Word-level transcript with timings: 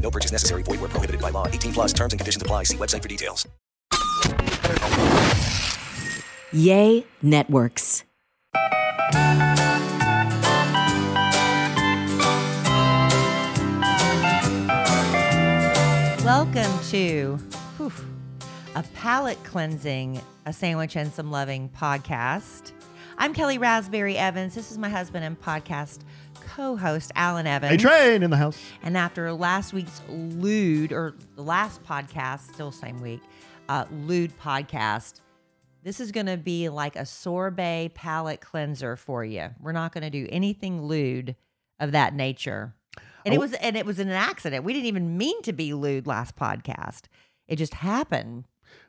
No 0.00 0.10
purchase 0.10 0.32
necessary. 0.32 0.62
Void 0.62 0.80
where 0.80 0.88
prohibited 0.88 1.20
by 1.20 1.30
law. 1.30 1.46
18 1.46 1.72
plus 1.72 1.92
terms 1.92 2.12
and 2.12 2.20
conditions 2.20 2.42
apply. 2.42 2.64
See 2.64 2.76
website 2.76 3.02
for 3.02 3.08
details. 3.08 3.46
YEA 6.52 7.04
Networks. 7.22 8.02
Welcome 16.24 16.78
to 16.90 17.38
whew, 17.76 17.92
a 18.74 18.82
palate 18.94 19.42
cleansing, 19.44 20.20
a 20.46 20.52
sandwich 20.52 20.96
and 20.96 21.12
some 21.12 21.30
loving 21.30 21.68
podcast. 21.68 22.72
I'm 23.18 23.34
Kellie 23.34 23.58
Rasberry 23.58 24.16
Evans. 24.16 24.54
This 24.54 24.70
is 24.70 24.78
my 24.78 24.88
husband 24.88 25.24
and 25.24 25.40
podcast 25.40 26.00
co-host 26.60 27.10
Allen 27.14 27.46
Evans. 27.46 27.72
A 27.72 27.78
train 27.78 28.22
in 28.22 28.28
the 28.30 28.36
house. 28.36 28.58
And 28.82 28.94
after 28.94 29.32
last 29.32 29.72
week's 29.72 30.02
lewd, 30.10 30.92
or 30.92 31.14
the 31.34 31.42
last 31.42 31.82
podcast, 31.84 32.52
still 32.52 32.70
same 32.70 33.00
week, 33.00 33.22
uh, 33.70 33.86
lewd 33.90 34.38
podcast, 34.38 35.20
this 35.82 36.00
is 36.00 36.12
going 36.12 36.26
to 36.26 36.36
be 36.36 36.68
like 36.68 36.96
a 36.96 37.06
sorbet 37.06 37.92
palate 37.94 38.42
cleanser 38.42 38.96
for 38.96 39.24
you. 39.24 39.48
We're 39.58 39.72
not 39.72 39.92
going 39.94 40.02
to 40.04 40.10
do 40.10 40.26
anything 40.30 40.82
lewd 40.82 41.34
of 41.78 41.92
that 41.92 42.12
nature. 42.14 42.74
And 43.24 43.32
it 43.32 43.38
Oh. 43.38 43.40
was 43.40 43.54
and 43.54 43.74
it 43.74 43.86
was 43.86 43.98
an 43.98 44.10
accident. 44.10 44.62
We 44.62 44.74
didn't 44.74 44.86
even 44.86 45.16
mean 45.16 45.40
to 45.42 45.54
be 45.54 45.72
lewd 45.72 46.06
last 46.06 46.36
podcast. 46.36 47.04
It 47.48 47.56
just 47.56 47.72
happened. 47.74 48.44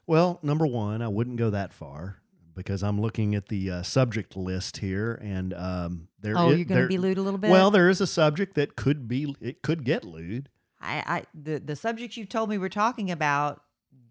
Well, 0.06 0.39
number 0.44 0.67
one, 0.67 1.02
I 1.02 1.08
wouldn't 1.08 1.38
go 1.38 1.50
that 1.52 1.72
far 1.72 2.17
because 2.55 2.83
I'm 2.83 2.99
looking 2.99 3.35
at 3.35 3.47
the 3.47 3.71
uh, 3.71 3.83
subject 3.83 4.35
list 4.35 4.77
here, 4.77 5.19
and 5.21 5.53
um, 5.53 6.07
there. 6.19 6.38
Oh, 6.38 6.49
you're 6.49 6.66
going 6.66 6.81
to 6.81 6.88
be 6.88 6.97
lewd 6.97 7.17
a 7.17 7.21
little 7.21 7.39
bit. 7.39 7.52
Well, 7.52 7.71
there 7.71 7.89
is 7.89 8.02
a 8.02 8.07
subject 8.07 8.55
that 8.55 8.75
could 8.75 9.07
be. 9.07 9.35
It 9.41 9.61
could 9.61 9.83
get 9.83 10.03
lewd. 10.03 10.49
I, 10.81 11.03
I 11.05 11.23
the 11.33 11.59
the 11.59 11.75
subjects 11.75 12.17
you've 12.17 12.29
told 12.29 12.49
me 12.49 12.57
we're 12.57 12.69
talking 12.69 13.11
about 13.11 13.61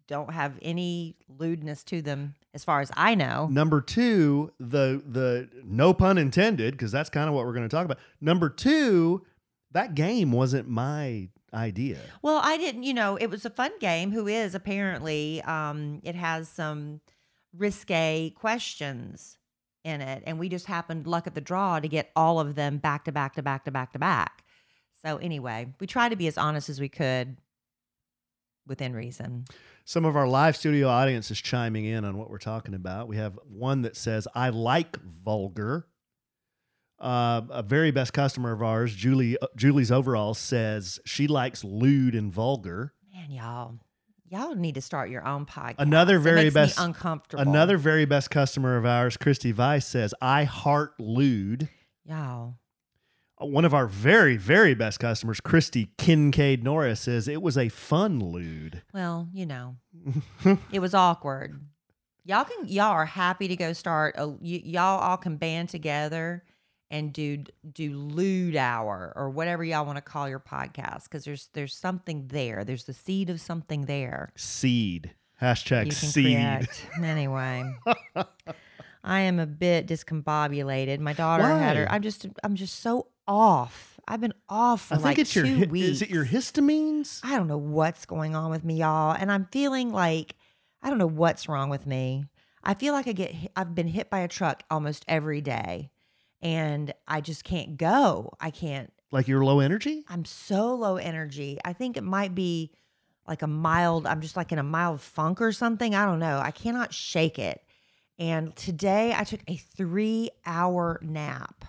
don't 0.07 0.33
have 0.33 0.59
any 0.61 1.17
lewdness 1.29 1.85
to 1.85 2.03
them, 2.03 2.35
as 2.53 2.65
far 2.65 2.81
as 2.81 2.91
I 2.97 3.15
know. 3.15 3.49
Number 3.51 3.81
two, 3.81 4.53
the 4.59 5.03
the 5.07 5.49
no 5.65 5.95
pun 5.95 6.19
intended, 6.19 6.75
because 6.75 6.93
that's 6.93 7.11
kind 7.11 7.29
of 7.29 7.35
what 7.35 7.47
we're 7.47 7.55
going 7.55 7.69
to 7.69 7.75
talk 7.75 7.85
about. 7.85 7.99
Number 8.21 8.49
two, 8.49 9.25
that 9.73 9.95
game 9.95 10.33
wasn't 10.33 10.69
my 10.69 11.29
idea. 11.55 11.99
Well, 12.23 12.41
I 12.43 12.57
didn't, 12.57 12.83
you 12.85 12.95
know, 12.95 13.17
it 13.17 13.29
was 13.29 13.45
a 13.45 13.51
fun 13.51 13.73
game. 13.81 14.13
Who 14.13 14.27
is 14.27 14.55
apparently, 14.55 15.43
um, 15.43 16.01
it 16.05 16.15
has 16.15 16.49
some 16.49 17.01
risque 17.57 18.33
questions 18.37 19.39
in 19.85 20.01
it, 20.01 20.23
and 20.27 20.39
we 20.39 20.49
just 20.49 20.67
happened 20.67 21.07
luck 21.07 21.27
at 21.27 21.35
the 21.35 21.41
draw 21.41 21.81
to 21.81 21.89
get 21.89 22.11
all 22.15 22.39
of 22.39 22.55
them 22.55 22.79
back 22.79 23.05
to 23.05 23.13
back 23.13 23.35
to 23.35 23.43
back 23.43 23.65
to 23.65 23.71
back 23.71 23.93
to 23.93 23.99
back. 23.99 24.45
So 25.03 25.17
anyway, 25.17 25.69
we 25.81 25.87
tried 25.87 26.11
to 26.11 26.17
be 26.17 26.27
as 26.27 26.37
honest 26.37 26.69
as 26.69 26.81
we 26.81 26.89
could 26.89 27.39
within 28.67 28.95
reason. 28.95 29.47
Some 29.85 30.05
of 30.05 30.15
our 30.17 30.29
live 30.29 30.57
studio 30.57 30.89
audience 30.89 31.31
is 31.31 31.41
chiming 31.41 31.87
in 31.87 32.05
on 32.05 32.19
what 32.19 32.31
we're 32.31 32.39
talking 32.39 32.75
about. 32.75 33.09
We 33.09 33.17
have 33.17 33.39
one 33.49 33.83
that 33.83 33.97
says, 33.97 34.29
"I 34.35 34.51
like 34.51 35.01
vulgar." 35.03 35.87
Uh, 36.99 37.41
a 37.49 37.63
very 37.63 37.91
best 37.91 38.13
customer 38.13 38.53
of 38.53 38.63
ours, 38.63 38.95
Julie 38.95 39.39
Julie's 39.57 39.91
overall 39.91 40.35
says 40.35 41.01
she 41.07 41.27
likes 41.27 41.65
lewd 41.65 42.15
and 42.15 42.31
vulgar. 42.31 42.93
Man, 43.15 43.31
y'all, 43.31 43.79
y'all 44.31 44.55
need 44.55 44.77
to 44.77 44.81
start 44.81 45.11
your 45.11 45.27
own 45.27 45.45
podcast. 45.45 45.75
Another 45.79 46.19
very 46.19 46.49
best 46.49 46.79
uncomfortable. 46.81 47.43
Another 47.43 47.77
very 47.77 48.07
best 48.07 48.31
customer 48.31 48.77
of 48.79 48.87
ours, 48.87 49.17
Christy 49.19 49.53
Weiss 49.53 49.87
says, 49.87 50.15
"I 50.23 50.45
heart 50.45 50.93
lewd." 50.99 51.69
y'all. 52.05 52.57
Uh, 53.41 53.47
One 53.47 53.65
of 53.65 53.75
our 53.75 53.87
very 53.87 54.37
very 54.37 54.75
best 54.75 54.99
customers, 55.01 55.41
Christy 55.41 55.93
Kincaid 55.99 56.63
Norris 56.65 57.01
says 57.03 57.29
it 57.29 57.43
was 57.43 57.59
a 57.59 57.69
fun 57.69 58.21
lewd. 58.21 58.83
Well, 58.95 59.29
you 59.33 59.47
know, 59.47 59.77
it 60.73 60.81
was 60.81 60.95
awkward. 60.95 61.61
Y'all 62.25 62.45
can 62.45 62.69
y'all 62.69 62.93
are 62.93 63.07
happy 63.07 63.49
to 63.49 63.57
go 63.57 63.73
start. 63.73 64.15
A, 64.19 64.29
y- 64.29 64.39
y'all 64.65 65.01
all 65.01 65.17
can 65.17 65.37
band 65.37 65.69
together 65.71 66.45
and 66.91 67.13
do 67.13 67.45
do 67.73 67.97
lewd 67.97 68.57
hour 68.57 69.13
or 69.17 69.31
whatever 69.31 69.63
y'all 69.65 69.87
want 69.87 69.97
to 69.97 70.03
call 70.03 70.29
your 70.29 70.41
podcast 70.41 71.05
because 71.05 71.25
there's 71.25 71.49
there's 71.55 71.75
something 71.75 72.27
there. 72.29 72.65
There's 72.65 72.85
the 72.85 72.93
seed 72.95 73.31
of 73.31 73.41
something 73.41 73.87
there. 73.87 74.33
Seed 74.37 75.13
hashtag 75.41 75.93
seed. 75.93 76.69
Anyway, 77.03 77.73
I 79.05 79.21
am 79.21 79.39
a 79.39 79.47
bit 79.47 79.87
discombobulated. 79.87 80.99
My 80.99 81.13
daughter 81.13 81.45
had 81.45 81.77
her. 81.77 81.91
I'm 81.91 82.03
just 82.03 82.27
I'm 82.45 82.55
just 82.55 82.81
so 82.81 83.07
off. 83.27 83.99
I've 84.09 84.21
been 84.21 84.35
off 84.49 84.87
for 84.89 84.95
I 84.95 84.97
think 84.97 85.05
like 85.05 85.19
it's 85.19 85.35
your 85.37 85.45
two 85.45 85.59
hi- 85.61 85.67
weeks. 85.67 85.89
is 85.89 86.03
it 86.03 86.11
your 86.11 86.27
histamines? 86.27 87.21
I 87.23 87.37
don't 87.37 87.47
know 87.47 87.59
what's 87.59 88.05
going 88.07 88.35
on 88.35 88.51
with 88.51 88.65
me, 88.65 88.75
y'all, 88.81 89.13
and 89.19 89.31
I'm 89.31 89.47
feeling 89.53 89.93
like 89.93 90.35
I 90.83 90.89
don't 90.91 90.99
know 90.99 91.07
what's 91.07 91.49
wrong 91.49 91.71
with 91.71 91.87
me. 91.87 92.25
I 92.63 92.75
feel 92.75 92.93
like 92.93 93.07
I 93.09 93.13
get 93.13 93.35
I've 93.57 93.75
been 93.75 93.89
hit 93.89 94.11
by 94.11 94.19
a 94.21 94.29
truck 94.29 94.63
almost 94.71 95.05
every 95.09 95.41
day, 95.41 95.91
and 96.43 96.93
I 97.07 97.21
just 97.21 97.45
can't 97.45 97.77
go. 97.77 98.33
I 98.41 98.51
can't. 98.51 98.93
Like 99.13 99.29
you're 99.29 99.45
low 99.45 99.61
energy? 99.61 100.05
I'm 100.09 100.25
so 100.25 100.75
low 100.75 100.97
energy. 100.97 101.59
I 101.65 101.73
think 101.73 101.97
it 101.97 102.05
might 102.05 102.35
be 102.35 102.71
like 103.27 103.43
a 103.43 103.47
mild. 103.47 104.07
I'm 104.07 104.21
just 104.21 104.37
like 104.37 104.53
in 104.53 104.59
a 104.59 104.63
mild 104.63 105.01
funk 105.01 105.41
or 105.41 105.53
something. 105.53 105.95
I 105.95 106.05
don't 106.05 106.19
know. 106.19 106.39
I 106.39 106.51
cannot 106.51 106.95
shake 106.95 107.39
it. 107.39 107.63
And 108.19 108.55
today 108.55 109.15
I 109.17 109.25
took 109.25 109.41
a 109.49 109.57
three 109.57 110.31
hour 110.45 111.01
nap. 111.03 111.65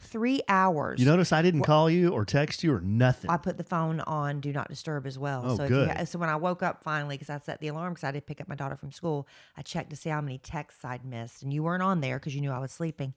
Three 0.00 0.40
hours. 0.48 1.00
You 1.00 1.06
notice 1.06 1.32
I 1.32 1.42
didn't 1.42 1.64
call 1.64 1.90
you 1.90 2.10
or 2.10 2.24
text 2.24 2.64
you 2.64 2.72
or 2.72 2.80
nothing. 2.80 3.30
I 3.30 3.36
put 3.36 3.58
the 3.58 3.64
phone 3.64 4.00
on 4.00 4.40
do 4.40 4.52
not 4.52 4.68
disturb 4.68 5.06
as 5.06 5.18
well. 5.18 5.42
Oh, 5.44 5.56
so 5.56 5.68
good. 5.68 5.92
You, 5.98 6.06
so 6.06 6.18
when 6.18 6.30
I 6.30 6.36
woke 6.36 6.62
up 6.62 6.82
finally, 6.82 7.16
because 7.16 7.28
I 7.28 7.38
set 7.40 7.60
the 7.60 7.68
alarm 7.68 7.92
because 7.92 8.04
I 8.04 8.12
did 8.12 8.24
pick 8.24 8.40
up 8.40 8.48
my 8.48 8.54
daughter 8.54 8.76
from 8.76 8.90
school, 8.90 9.28
I 9.56 9.62
checked 9.62 9.90
to 9.90 9.96
see 9.96 10.08
how 10.08 10.22
many 10.22 10.38
texts 10.38 10.82
I'd 10.82 11.04
missed, 11.04 11.42
and 11.42 11.52
you 11.52 11.62
weren't 11.62 11.82
on 11.82 12.00
there 12.00 12.18
because 12.18 12.34
you 12.34 12.40
knew 12.40 12.52
I 12.52 12.58
was 12.58 12.72
sleeping. 12.72 13.12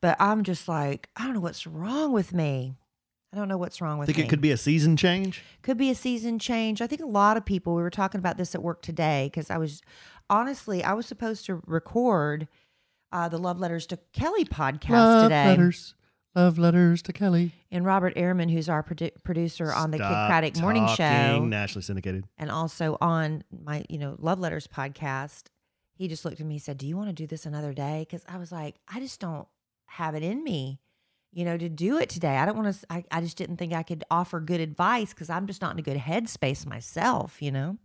But 0.00 0.16
I'm 0.20 0.44
just 0.44 0.68
like, 0.68 1.08
I 1.16 1.24
don't 1.24 1.34
know 1.34 1.40
what's 1.40 1.66
wrong 1.66 2.12
with 2.12 2.32
me. 2.32 2.74
I 3.32 3.36
don't 3.36 3.48
know 3.48 3.58
what's 3.58 3.80
wrong 3.80 3.98
with 3.98 4.06
think 4.06 4.18
me. 4.18 4.24
it 4.24 4.28
could 4.28 4.40
be 4.40 4.52
a 4.52 4.56
season 4.56 4.96
change. 4.96 5.42
Could 5.62 5.76
be 5.76 5.90
a 5.90 5.94
season 5.94 6.38
change. 6.38 6.80
I 6.80 6.86
think 6.86 7.02
a 7.02 7.06
lot 7.06 7.36
of 7.36 7.44
people. 7.44 7.74
We 7.74 7.82
were 7.82 7.90
talking 7.90 8.18
about 8.18 8.38
this 8.38 8.54
at 8.54 8.62
work 8.62 8.80
today 8.80 9.28
because 9.30 9.50
I 9.50 9.58
was 9.58 9.82
honestly 10.30 10.82
I 10.82 10.94
was 10.94 11.04
supposed 11.06 11.44
to 11.46 11.60
record 11.66 12.48
uh, 13.12 13.28
the 13.28 13.38
Love 13.38 13.58
Letters 13.58 13.86
to 13.88 13.98
Kellie 14.12 14.44
podcast 14.44 14.90
love 14.90 15.22
today. 15.24 15.46
letters, 15.48 15.94
love 16.34 16.58
letters 16.58 17.02
to 17.02 17.12
Kellie. 17.12 17.52
And 17.70 17.84
Robert 17.84 18.14
Ehrman, 18.16 18.50
who's 18.50 18.68
our 18.68 18.82
produ- 18.82 19.22
producer 19.24 19.72
on 19.72 19.90
the 19.90 19.98
Kidd 19.98 20.06
Kraddick 20.06 20.60
Morning 20.60 20.86
Show, 20.88 21.44
nationally 21.44 21.82
syndicated. 21.82 22.24
and 22.38 22.50
also 22.50 22.96
on 23.00 23.44
my 23.64 23.84
you 23.90 23.98
know 23.98 24.16
love 24.18 24.38
letters 24.38 24.66
podcast 24.66 25.44
he 25.96 26.06
just 26.08 26.24
looked 26.24 26.40
at 26.40 26.46
me 26.46 26.54
and 26.54 26.62
said 26.62 26.78
do 26.78 26.86
you 26.86 26.96
want 26.96 27.08
to 27.08 27.12
do 27.14 27.26
this 27.26 27.44
another 27.44 27.72
day 27.74 28.06
because 28.08 28.24
i 28.28 28.38
was 28.38 28.52
like 28.52 28.76
i 28.88 29.00
just 29.00 29.18
don't 29.20 29.48
have 29.88 30.14
it 30.14 30.22
in 30.22 30.42
me 30.44 30.80
you 31.32 31.44
know 31.44 31.56
to 31.56 31.68
do 31.68 31.98
it 31.98 32.08
today 32.08 32.36
i 32.36 32.46
don't 32.46 32.56
want 32.56 32.74
to 32.74 32.86
I, 32.90 33.04
I 33.10 33.20
just 33.20 33.36
didn't 33.36 33.56
think 33.56 33.72
i 33.72 33.82
could 33.82 34.04
offer 34.10 34.40
good 34.40 34.60
advice 34.60 35.10
because 35.12 35.28
i'm 35.30 35.46
just 35.46 35.60
not 35.60 35.72
in 35.72 35.78
a 35.78 35.82
good 35.82 35.96
headspace 35.96 36.66
myself 36.66 37.42
you 37.42 37.50
know 37.50 37.76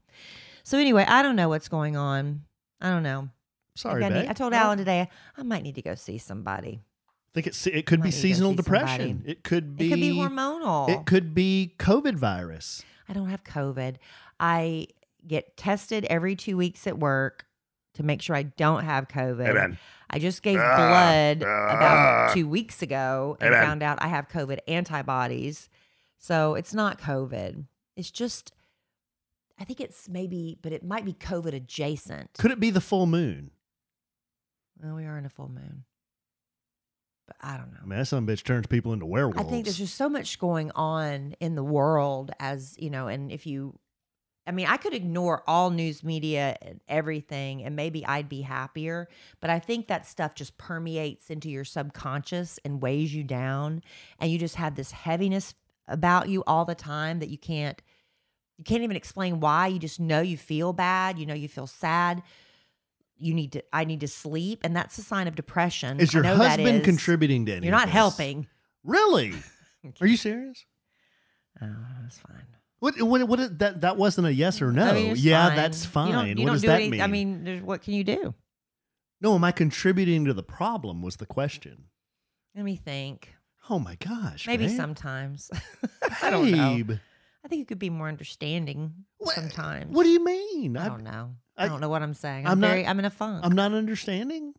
so 0.63 0.77
anyway 0.77 1.05
i 1.07 1.21
don't 1.21 1.35
know 1.35 1.49
what's 1.49 1.67
going 1.67 1.95
on 1.97 2.43
i 2.81 2.89
don't 2.89 3.03
know 3.03 3.29
Sorry, 3.75 4.03
I, 4.05 4.09
need- 4.09 4.27
I 4.29 4.33
told 4.33 4.53
allen 4.53 4.77
today 4.77 5.09
i 5.37 5.43
might 5.43 5.63
need 5.63 5.75
to 5.75 5.81
go 5.81 5.95
see 5.95 6.17
somebody 6.17 6.81
I 6.83 7.33
think 7.33 7.47
it's 7.47 7.65
it 7.65 7.87
could 7.87 8.01
be 8.03 8.09
need 8.09 8.11
to 8.11 8.17
go 8.17 8.21
seasonal 8.21 8.53
depression. 8.53 9.07
somebody. 9.09 9.31
It 9.31 9.43
could 9.43 9.75
be 9.75 9.87
it 9.87 9.89
could 9.89 9.99
be 9.99 10.11
hormonal 10.11 10.87
It 10.87 11.07
could 11.07 11.33
be 11.33 11.73
COVID 11.79 12.13
virus. 12.13 12.83
I 13.09 13.13
don't 13.13 13.29
have 13.29 13.43
COVID. 13.43 13.95
I 14.39 14.85
get 15.27 15.57
tested 15.57 16.05
every 16.11 16.35
two 16.35 16.57
weeks 16.57 16.85
at 16.85 16.99
work 16.99 17.47
to 17.95 18.03
make 18.03 18.21
sure 18.21 18.35
I 18.35 18.43
don't 18.43 18.83
have 18.83 19.07
COVID. 19.07 19.49
Amen. 19.49 19.79
I 20.13 20.19
just 20.19 20.43
gave 20.43 20.59
Ah, 20.59 20.75
blood 20.77 21.43
ah. 21.43 21.75
about 21.75 22.33
two 22.35 22.47
weeks 22.47 22.83
ago 22.83 23.35
and 23.41 23.51
Amen. 23.53 23.65
found 23.65 23.83
out 23.83 23.97
I 23.99 24.07
have 24.07 24.29
COVID 24.29 24.59
antibodies. 24.67 25.69
So 26.19 26.53
it's 26.53 26.71
not 26.73 27.01
COVID. 27.01 27.65
It's 27.95 28.11
just, 28.11 28.53
I 29.59 29.63
think 29.63 29.81
it's 29.81 30.07
maybe, 30.07 30.59
but 30.61 30.71
it 30.71 30.83
might 30.83 31.03
be 31.03 31.13
COVID 31.13 31.53
adjacent. 31.53 32.33
Could 32.37 32.51
it 32.51 32.59
be 32.59 32.69
the 32.69 32.79
full 32.79 33.07
moon? 33.07 33.49
Well, 34.81 34.93
we 34.95 35.05
are 35.05 35.17
in 35.17 35.25
a 35.25 35.29
full 35.29 35.49
moon. 35.49 35.83
But 37.25 37.37
I 37.41 37.57
don't 37.57 37.71
know. 37.73 37.79
I 37.81 37.85
mean, 37.87 37.97
that 37.97 38.05
some 38.05 38.27
bitch 38.27 38.43
turns 38.43 38.67
people 38.67 38.93
into 38.93 39.07
werewolves. 39.07 39.39
I 39.39 39.49
think 39.49 39.65
there's 39.65 39.77
just 39.77 39.95
so 39.95 40.09
much 40.09 40.37
going 40.37 40.69
on 40.75 41.33
in 41.39 41.55
the 41.55 41.63
world 41.63 42.31
as, 42.39 42.75
you 42.77 42.91
know, 42.91 43.07
and 43.07 43.31
if 43.31 43.47
you 43.47 43.79
I 44.45 44.51
mean, 44.51 44.67
I 44.67 44.77
could 44.77 44.93
ignore 44.93 45.41
all 45.47 45.69
news 45.69 46.03
media 46.03 46.57
and 46.61 46.81
everything, 46.87 47.63
and 47.63 47.75
maybe 47.75 48.05
I'd 48.05 48.27
be 48.27 48.41
happier. 48.41 49.07
But 49.39 49.49
I 49.49 49.59
think 49.59 49.87
that 49.87 50.05
stuff 50.05 50.35
just 50.35 50.57
permeates 50.57 51.29
into 51.29 51.49
your 51.49 51.63
subconscious 51.63 52.59
and 52.65 52.81
weighs 52.81 53.13
you 53.15 53.23
down, 53.23 53.83
and 54.19 54.31
you 54.31 54.37
just 54.37 54.55
have 54.55 54.75
this 54.75 54.91
heaviness 54.91 55.53
about 55.87 56.29
you 56.29 56.43
all 56.45 56.65
the 56.65 56.75
time 56.75 57.19
that 57.19 57.29
you 57.29 57.37
can't 57.37 57.81
you 58.57 58.63
can't 58.63 58.83
even 58.83 58.95
explain 58.95 59.39
why. 59.39 59.67
You 59.67 59.79
just 59.79 59.99
know 59.99 60.21
you 60.21 60.37
feel 60.37 60.73
bad. 60.73 61.17
You 61.17 61.25
know 61.25 61.33
you 61.33 61.47
feel 61.47 61.67
sad. 61.67 62.21
You 63.17 63.33
need 63.33 63.53
to. 63.53 63.63
I 63.71 63.85
need 63.85 64.01
to 64.01 64.07
sleep, 64.07 64.61
and 64.63 64.75
that's 64.75 64.97
a 64.97 65.01
sign 65.01 65.27
of 65.27 65.35
depression. 65.35 65.99
Is 65.99 66.13
your 66.13 66.23
husband 66.23 66.79
is. 66.79 66.85
contributing 66.85 67.45
to 67.47 67.55
any? 67.55 67.65
You're 67.65 67.75
not 67.75 67.89
helping. 67.89 68.47
Really? 68.83 69.33
Are 70.01 70.07
you 70.07 70.17
serious? 70.17 70.65
Oh, 71.61 71.67
that's 72.01 72.17
fine. 72.17 72.52
What? 72.83 73.01
What? 73.01 73.27
what 73.29 73.59
that? 73.59 73.79
That 73.79 73.95
wasn't 73.95 74.27
a 74.27 74.33
yes 74.33 74.61
or 74.61 74.67
oh, 74.67 74.71
no. 74.71 74.85
I 74.85 74.91
mean, 74.91 75.15
yeah, 75.17 75.47
fine. 75.47 75.55
that's 75.55 75.85
fine. 75.85 76.11
don't- 76.11 76.37
you 76.37 76.43
what 76.43 76.51
does 76.51 76.61
do 76.63 76.67
that 76.67 76.81
any- 76.81 76.89
mean? 76.89 76.99
I 77.01 77.07
mean, 77.07 77.45
there's, 77.45 77.61
what 77.61 77.81
can 77.81 77.93
you 77.93 78.03
do? 78.03 78.33
no. 79.21 79.35
Am 79.35 79.43
I 79.45 79.53
contributing 79.53 80.25
to 80.25 80.33
the 80.33 80.43
problem? 80.43 81.01
Was 81.01 81.15
the 81.15 81.25
question. 81.25 81.85
Let 82.53 82.65
me 82.65 82.75
think. 82.75 83.35
Oh 83.69 83.79
my 83.79 83.95
gosh. 83.95 84.47
Maybe 84.47 84.67
babe. 84.67 84.75
sometimes. 84.75 85.49
I 86.21 86.29
don't 86.29 86.51
know. 86.51 86.97
I 87.45 87.47
think 87.47 87.59
you 87.59 87.65
could 87.65 87.79
be 87.79 87.89
more 87.89 88.09
understanding 88.09 88.93
What- 89.17 89.35
sometimes. 89.35 89.95
What 89.95 90.03
do 90.03 90.09
you 90.09 90.21
mean? 90.21 90.75
I 90.75 90.87
I- 90.87 90.89
don't 90.89 91.05
know. 91.05 91.35
I- 91.55 91.63
I, 91.63 91.67
don't 91.69 91.79
know 91.79 91.87
what 91.87 92.01
I'm 92.03 92.13
saying. 92.13 92.45
I'm 92.45 92.51
I'm, 92.53 92.59
not- 92.59 92.67
very. 92.67 92.85
I'm 92.85 92.99
in 92.99 93.05
a 93.05 93.09
funk. 93.09 93.45
I'm 93.45 93.53
not 93.53 93.71
understanding. 93.71 94.55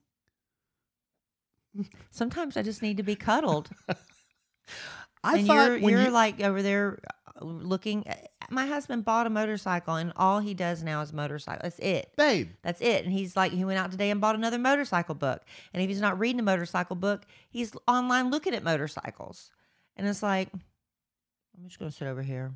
Sometimes 2.11 2.57
I 2.57 2.63
just 2.63 2.81
need 2.81 2.97
to 2.97 3.03
be 3.03 3.17
cuddled. 3.17 3.69
I 5.23 5.39
and 5.39 5.47
thought 5.47 5.55
you're 5.73 5.79
when 5.81 5.91
you're 5.93 6.03
you, 6.05 6.11
like 6.11 6.41
over 6.41 6.63
there 6.63 7.01
looking. 7.45 8.07
Uh, 8.09 8.15
my 8.51 8.67
husband 8.67 9.05
bought 9.05 9.27
a 9.27 9.31
motorcycle, 9.31 9.95
and 9.95 10.13
all 10.17 10.41
he 10.41 10.55
does 10.55 10.83
now 10.83 11.01
is 11.03 11.13
motorcycle. 11.13 11.61
That's 11.63 11.79
it. 11.79 12.13
babe. 12.17 12.51
That's 12.63 12.81
it. 12.81 13.05
And 13.05 13.13
he's 13.13 13.37
like, 13.37 13.53
he 13.53 13.65
went 13.65 13.79
out 13.79 13.91
today 13.91 14.11
and 14.11 14.21
bought 14.21 14.35
another 14.35 14.59
motorcycle 14.59 15.15
book. 15.15 15.43
And 15.73 15.83
if 15.83 15.89
he's 15.89 16.01
not 16.01 16.19
reading 16.19 16.41
a 16.41 16.43
motorcycle 16.43 16.97
book, 16.97 17.25
he's 17.51 17.73
online 17.89 18.31
looking 18.31 18.55
at 18.55 18.63
motorcycles. 18.63 19.51
And 19.97 20.07
it's 20.07 20.23
like, 20.23 20.49
I'm 20.53 21.69
just 21.69 21.79
to 21.79 21.91
sit 21.91 22.07
over 22.09 22.23
here. 22.23 22.53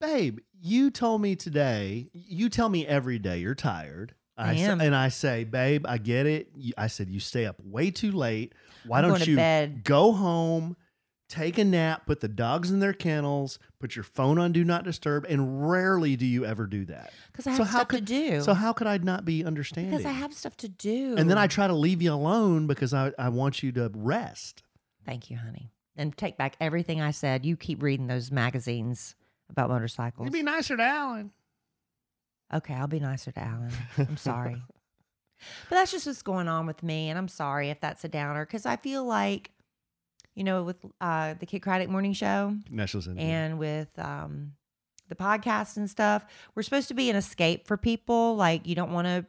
Babe, 0.00 0.40
you 0.60 0.90
told 0.90 1.22
me 1.22 1.36
today, 1.36 2.08
you 2.12 2.48
tell 2.48 2.68
me 2.68 2.86
every 2.86 3.18
day 3.18 3.38
you're 3.38 3.54
tired. 3.54 4.14
I 4.36 4.54
am. 4.54 4.80
and 4.80 4.94
I 4.94 5.08
say, 5.08 5.44
babe, 5.44 5.86
I 5.88 5.98
get 5.98 6.26
it. 6.26 6.48
I 6.76 6.88
said, 6.88 7.08
you 7.08 7.20
stay 7.20 7.46
up 7.46 7.56
way 7.62 7.90
too 7.92 8.10
late. 8.10 8.52
Why 8.84 8.98
I'm 8.98 9.08
don't 9.08 9.26
you 9.26 9.36
bed. 9.36 9.84
go 9.84 10.12
home, 10.12 10.76
take 11.34 11.58
a 11.58 11.64
nap, 11.64 12.06
put 12.06 12.20
the 12.20 12.28
dogs 12.28 12.70
in 12.70 12.80
their 12.80 12.92
kennels, 12.92 13.58
put 13.80 13.96
your 13.96 14.02
phone 14.04 14.38
on 14.38 14.52
do 14.52 14.64
not 14.64 14.84
disturb, 14.84 15.24
and 15.28 15.68
rarely 15.68 16.16
do 16.16 16.24
you 16.26 16.44
ever 16.44 16.66
do 16.66 16.84
that. 16.86 17.12
Because 17.32 17.46
I 17.46 17.52
So 17.56 17.64
have 17.64 17.66
how 17.72 17.78
stuff 17.78 17.88
could- 17.88 18.06
to 18.06 18.30
do. 18.30 18.40
So 18.42 18.54
how 18.54 18.72
could 18.72 18.86
I 18.86 18.98
not 18.98 19.24
be 19.24 19.44
understanding? 19.44 19.90
because 19.90 20.06
I 20.06 20.12
have 20.12 20.32
stuff 20.32 20.56
to 20.58 20.68
do. 20.68 21.16
and 21.16 21.28
then 21.28 21.38
I 21.38 21.46
try 21.46 21.66
to 21.66 21.74
leave 21.74 22.00
you 22.02 22.12
alone 22.12 22.66
because 22.66 22.94
I, 22.94 23.12
I 23.18 23.28
want 23.30 23.62
you 23.62 23.72
to 23.72 23.90
rest. 23.94 24.62
Thank 25.04 25.30
you, 25.30 25.36
honey. 25.38 25.70
And 25.96 26.16
take 26.16 26.36
back 26.36 26.56
everything 26.60 27.00
I 27.00 27.10
said. 27.12 27.44
You 27.46 27.56
keep 27.56 27.82
reading 27.82 28.06
those 28.06 28.30
magazines 28.32 29.14
about 29.50 29.68
motorcycles. 29.70 30.30
Be 30.30 30.42
nicer 30.42 30.76
to 30.76 30.82
Allen. 30.82 31.30
Okay, 32.52 32.74
I'll 32.74 32.86
be 32.86 33.00
nicer 33.00 33.32
to 33.32 33.40
Allen. 33.40 33.70
I'm 33.98 34.16
sorry. 34.16 34.62
but 35.68 35.76
that's 35.76 35.90
just 35.92 36.06
what's 36.06 36.22
going 36.22 36.48
on 36.48 36.66
with 36.66 36.82
me. 36.82 37.08
And 37.10 37.18
I'm 37.18 37.28
sorry 37.28 37.70
if 37.70 37.80
that's 37.80 38.04
a 38.04 38.08
downer 38.08 38.44
because 38.46 38.66
I 38.66 38.76
feel 38.76 39.04
like, 39.04 39.50
you 40.34 40.44
know, 40.44 40.62
with 40.64 40.76
uh, 41.00 41.34
the 41.34 41.46
Kidd 41.46 41.62
Kraddick 41.62 41.88
Morning 41.88 42.12
Show 42.12 42.56
National 42.70 43.02
Center. 43.02 43.20
and 43.20 43.58
with 43.58 43.88
um, 43.98 44.52
the 45.08 45.14
podcast 45.14 45.76
and 45.76 45.88
stuff, 45.88 46.24
we're 46.54 46.62
supposed 46.62 46.88
to 46.88 46.94
be 46.94 47.10
an 47.10 47.16
escape 47.16 47.66
for 47.66 47.76
people. 47.76 48.36
Like, 48.36 48.66
you 48.66 48.74
don't 48.74 48.92
want 48.92 49.06
to 49.06 49.26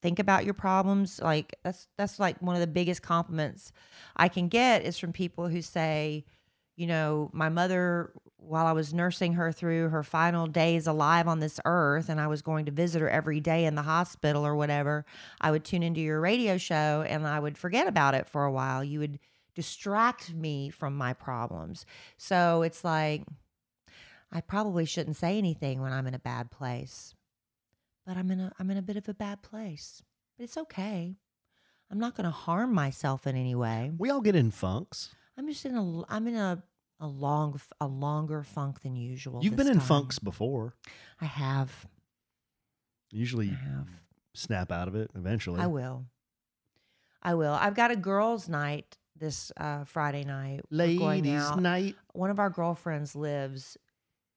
think 0.00 0.18
about 0.18 0.44
your 0.44 0.54
problems. 0.54 1.20
Like, 1.20 1.56
that's, 1.64 1.88
that's 1.96 2.18
like 2.18 2.40
one 2.40 2.54
of 2.56 2.60
the 2.60 2.66
biggest 2.66 3.02
compliments 3.02 3.72
I 4.16 4.28
can 4.28 4.48
get 4.48 4.84
is 4.84 4.98
from 4.98 5.12
people 5.12 5.48
who 5.48 5.60
say, 5.60 6.24
you 6.76 6.86
know, 6.86 7.28
my 7.32 7.48
mother, 7.48 8.12
while 8.36 8.64
I 8.64 8.72
was 8.72 8.94
nursing 8.94 9.32
her 9.32 9.50
through 9.50 9.88
her 9.88 10.04
final 10.04 10.46
days 10.46 10.86
alive 10.86 11.26
on 11.26 11.40
this 11.40 11.58
earth, 11.64 12.08
and 12.08 12.20
I 12.20 12.28
was 12.28 12.40
going 12.40 12.66
to 12.66 12.72
visit 12.72 13.02
her 13.02 13.10
every 13.10 13.40
day 13.40 13.64
in 13.64 13.74
the 13.74 13.82
hospital 13.82 14.46
or 14.46 14.54
whatever, 14.54 15.04
I 15.40 15.50
would 15.50 15.64
tune 15.64 15.82
into 15.82 16.00
your 16.00 16.20
radio 16.20 16.56
show 16.56 17.04
and 17.06 17.26
I 17.26 17.40
would 17.40 17.58
forget 17.58 17.88
about 17.88 18.14
it 18.14 18.28
for 18.28 18.44
a 18.44 18.52
while. 18.52 18.84
You 18.84 19.00
would 19.00 19.18
distract 19.58 20.32
me 20.32 20.70
from 20.70 20.96
my 20.96 21.12
problems. 21.12 21.84
So 22.16 22.62
it's 22.62 22.84
like, 22.84 23.24
I 24.30 24.40
probably 24.40 24.84
shouldn't 24.84 25.16
say 25.16 25.36
anything 25.36 25.82
when 25.82 25.92
I'm 25.92 26.06
in 26.06 26.14
a 26.14 26.20
bad 26.20 26.52
place, 26.52 27.12
but 28.06 28.16
I'm 28.16 28.30
in 28.30 28.38
a 28.38 28.52
I'm 28.60 28.70
in 28.70 28.76
a 28.76 28.82
bit 28.82 28.96
of 28.96 29.08
a 29.08 29.14
bad 29.14 29.42
place. 29.42 30.00
But 30.36 30.44
it's 30.44 30.56
okay. 30.56 31.16
I'm 31.90 31.98
not 31.98 32.14
going 32.14 32.26
to 32.26 32.30
harm 32.30 32.72
myself 32.72 33.26
in 33.26 33.34
any 33.34 33.56
way. 33.56 33.90
we 33.98 34.10
all 34.10 34.20
get 34.20 34.36
in 34.36 34.52
funks. 34.52 35.12
I'm 35.36 35.48
just 35.48 35.66
in 35.66 35.74
a 35.74 36.02
I'm 36.08 36.28
in 36.28 36.36
a 36.36 36.62
a 37.00 37.08
long 37.08 37.60
a 37.80 37.88
longer 37.88 38.44
funk 38.44 38.82
than 38.82 38.94
usual. 38.94 39.42
You've 39.42 39.56
been 39.56 39.66
in 39.66 39.80
funks 39.80 40.20
before. 40.20 40.76
I 41.20 41.24
have. 41.24 41.88
Usually 43.10 43.48
I 43.48 43.68
have. 43.70 43.88
snap 44.34 44.70
out 44.70 44.86
of 44.86 44.94
it 44.94 45.10
eventually. 45.16 45.60
I 45.60 45.66
will. 45.66 46.04
I 47.20 47.34
will. 47.34 47.54
I've 47.54 47.74
got 47.74 47.90
a 47.90 47.96
girls' 47.96 48.48
night 48.48 48.96
this 49.18 49.52
uh, 49.56 49.84
Friday 49.84 50.24
night. 50.24 50.60
Ladies' 50.70 51.56
night. 51.56 51.96
One 52.12 52.30
of 52.30 52.38
our 52.38 52.50
girlfriends 52.50 53.14
lives 53.14 53.76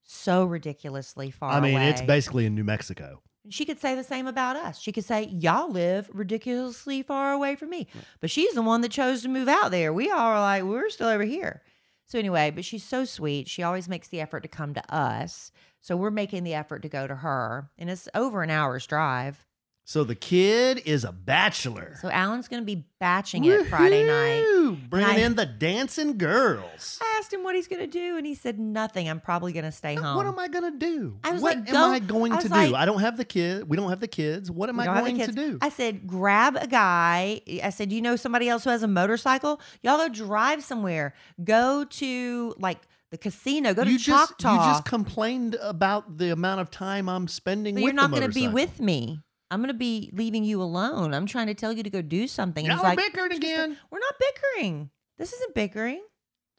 so 0.04 0.44
ridiculously 0.44 1.30
far 1.30 1.52
I 1.52 1.60
mean, 1.60 1.78
it's 1.78 2.02
basically 2.02 2.46
in 2.46 2.54
New 2.54 2.64
Mexico. 2.64 3.22
She 3.48 3.64
could 3.64 3.80
say 3.80 3.94
the 3.94 4.04
same 4.04 4.26
about 4.26 4.56
us. 4.56 4.78
She 4.78 4.92
could 4.92 5.04
say, 5.04 5.24
Y'all 5.24 5.70
live 5.70 6.08
ridiculously 6.12 7.02
far 7.02 7.32
away 7.32 7.56
from 7.56 7.70
me. 7.70 7.88
But 8.20 8.30
she's 8.30 8.54
the 8.54 8.62
one 8.62 8.82
that 8.82 8.92
chose 8.92 9.22
to 9.22 9.28
move 9.28 9.48
out 9.48 9.70
there. 9.70 9.92
We 9.92 10.10
all 10.10 10.18
are 10.18 10.40
like, 10.40 10.62
We're 10.62 10.90
still 10.90 11.08
over 11.08 11.24
here. 11.24 11.62
So, 12.06 12.18
anyway, 12.18 12.50
but 12.50 12.64
she's 12.64 12.84
so 12.84 13.04
sweet. 13.04 13.48
She 13.48 13.62
always 13.62 13.88
makes 13.88 14.08
the 14.08 14.20
effort 14.20 14.40
to 14.40 14.48
come 14.48 14.74
to 14.74 14.94
us. 14.94 15.50
So, 15.80 15.96
we're 15.96 16.10
making 16.10 16.44
the 16.44 16.54
effort 16.54 16.82
to 16.82 16.88
go 16.88 17.06
to 17.06 17.16
her. 17.16 17.70
And 17.78 17.90
it's 17.90 18.08
over 18.14 18.42
an 18.42 18.50
hour's 18.50 18.86
drive. 18.86 19.44
So 19.84 20.04
the 20.04 20.14
kid 20.14 20.80
is 20.86 21.04
a 21.04 21.10
bachelor. 21.10 21.96
So, 22.00 22.08
Allen's 22.08 22.46
going 22.46 22.62
to 22.62 22.64
be 22.64 22.86
batching 23.00 23.44
it 23.44 23.66
Friday 23.66 24.06
night. 24.06 24.76
Bringing 24.88 25.18
in 25.18 25.34
the 25.34 25.44
dancing 25.44 26.18
girls. 26.18 26.98
I 27.02 27.16
asked 27.18 27.32
him 27.32 27.42
what 27.42 27.56
he's 27.56 27.66
going 27.66 27.80
to 27.80 27.88
do, 27.88 28.16
and 28.16 28.24
he 28.24 28.34
said 28.34 28.60
nothing. 28.60 29.08
I'm 29.08 29.20
probably 29.20 29.52
going 29.52 29.64
to 29.64 29.72
stay 29.72 29.96
home. 29.96 30.16
What 30.16 30.26
am 30.26 30.38
I 30.38 30.46
gonna 30.48 30.70
do? 30.78 31.18
I 31.24 31.32
was 31.32 31.42
what 31.42 31.56
like, 31.56 31.68
am 31.68 31.74
go- 31.74 31.80
I 31.80 31.98
going 31.98 32.32
I 32.32 32.40
to 32.42 32.48
was 32.48 32.68
do? 32.70 32.76
I 32.76 32.84
don't 32.84 33.00
have 33.00 33.16
the 33.16 33.24
kid. 33.24 33.68
We 33.68 33.76
don't 33.76 33.90
have 33.90 34.00
the 34.00 34.08
kids. 34.08 34.50
What 34.50 34.68
am 34.68 34.78
I 34.78 34.84
don't 34.84 34.94
have 34.96 35.04
the 35.04 35.12
going 35.12 35.26
to 35.26 35.32
do? 35.32 35.58
I 35.60 35.68
said, 35.68 36.06
grab 36.06 36.56
a 36.56 36.68
guy. 36.68 37.40
I 37.62 37.70
said, 37.70 37.92
you 37.92 38.00
know 38.00 38.14
somebody 38.16 38.48
else 38.48 38.64
who 38.64 38.70
has 38.70 38.82
a 38.84 38.88
motorcycle? 38.88 39.60
Y'all 39.82 39.98
go 39.98 40.08
drive 40.08 40.62
somewhere. 40.62 41.12
Go 41.42 41.84
to 41.84 42.54
like 42.58 42.78
the 43.10 43.18
casino. 43.18 43.74
Go 43.74 43.84
to 43.84 43.90
you 43.90 43.98
just 43.98 44.38
Choctaw. 44.38 44.52
you 44.54 44.58
just 44.72 44.84
complained 44.84 45.56
about 45.60 46.18
the 46.18 46.30
amount 46.30 46.60
of 46.60 46.70
time 46.70 47.08
I'm 47.08 47.26
spending 47.26 47.74
with 47.74 47.82
you're 47.84 47.92
not 47.92 48.10
going 48.10 48.22
to 48.22 48.28
be 48.28 48.46
with 48.48 48.80
me. 48.80 49.20
I'm 49.52 49.60
going 49.60 49.68
to 49.68 49.74
be 49.74 50.10
leaving 50.14 50.44
you 50.44 50.62
alone. 50.62 51.12
I'm 51.12 51.26
trying 51.26 51.48
to 51.48 51.54
tell 51.54 51.74
you 51.74 51.82
to 51.82 51.90
go 51.90 52.00
do 52.00 52.26
something. 52.26 52.64
And 52.64 52.72
Y'all 52.72 52.78
he's 52.78 52.96
like, 52.96 53.12
bickering 53.12 53.32
again. 53.32 53.76
We're 53.90 53.98
not 53.98 54.14
bickering. 54.18 54.88
This 55.18 55.34
isn't 55.34 55.54
bickering. 55.54 56.02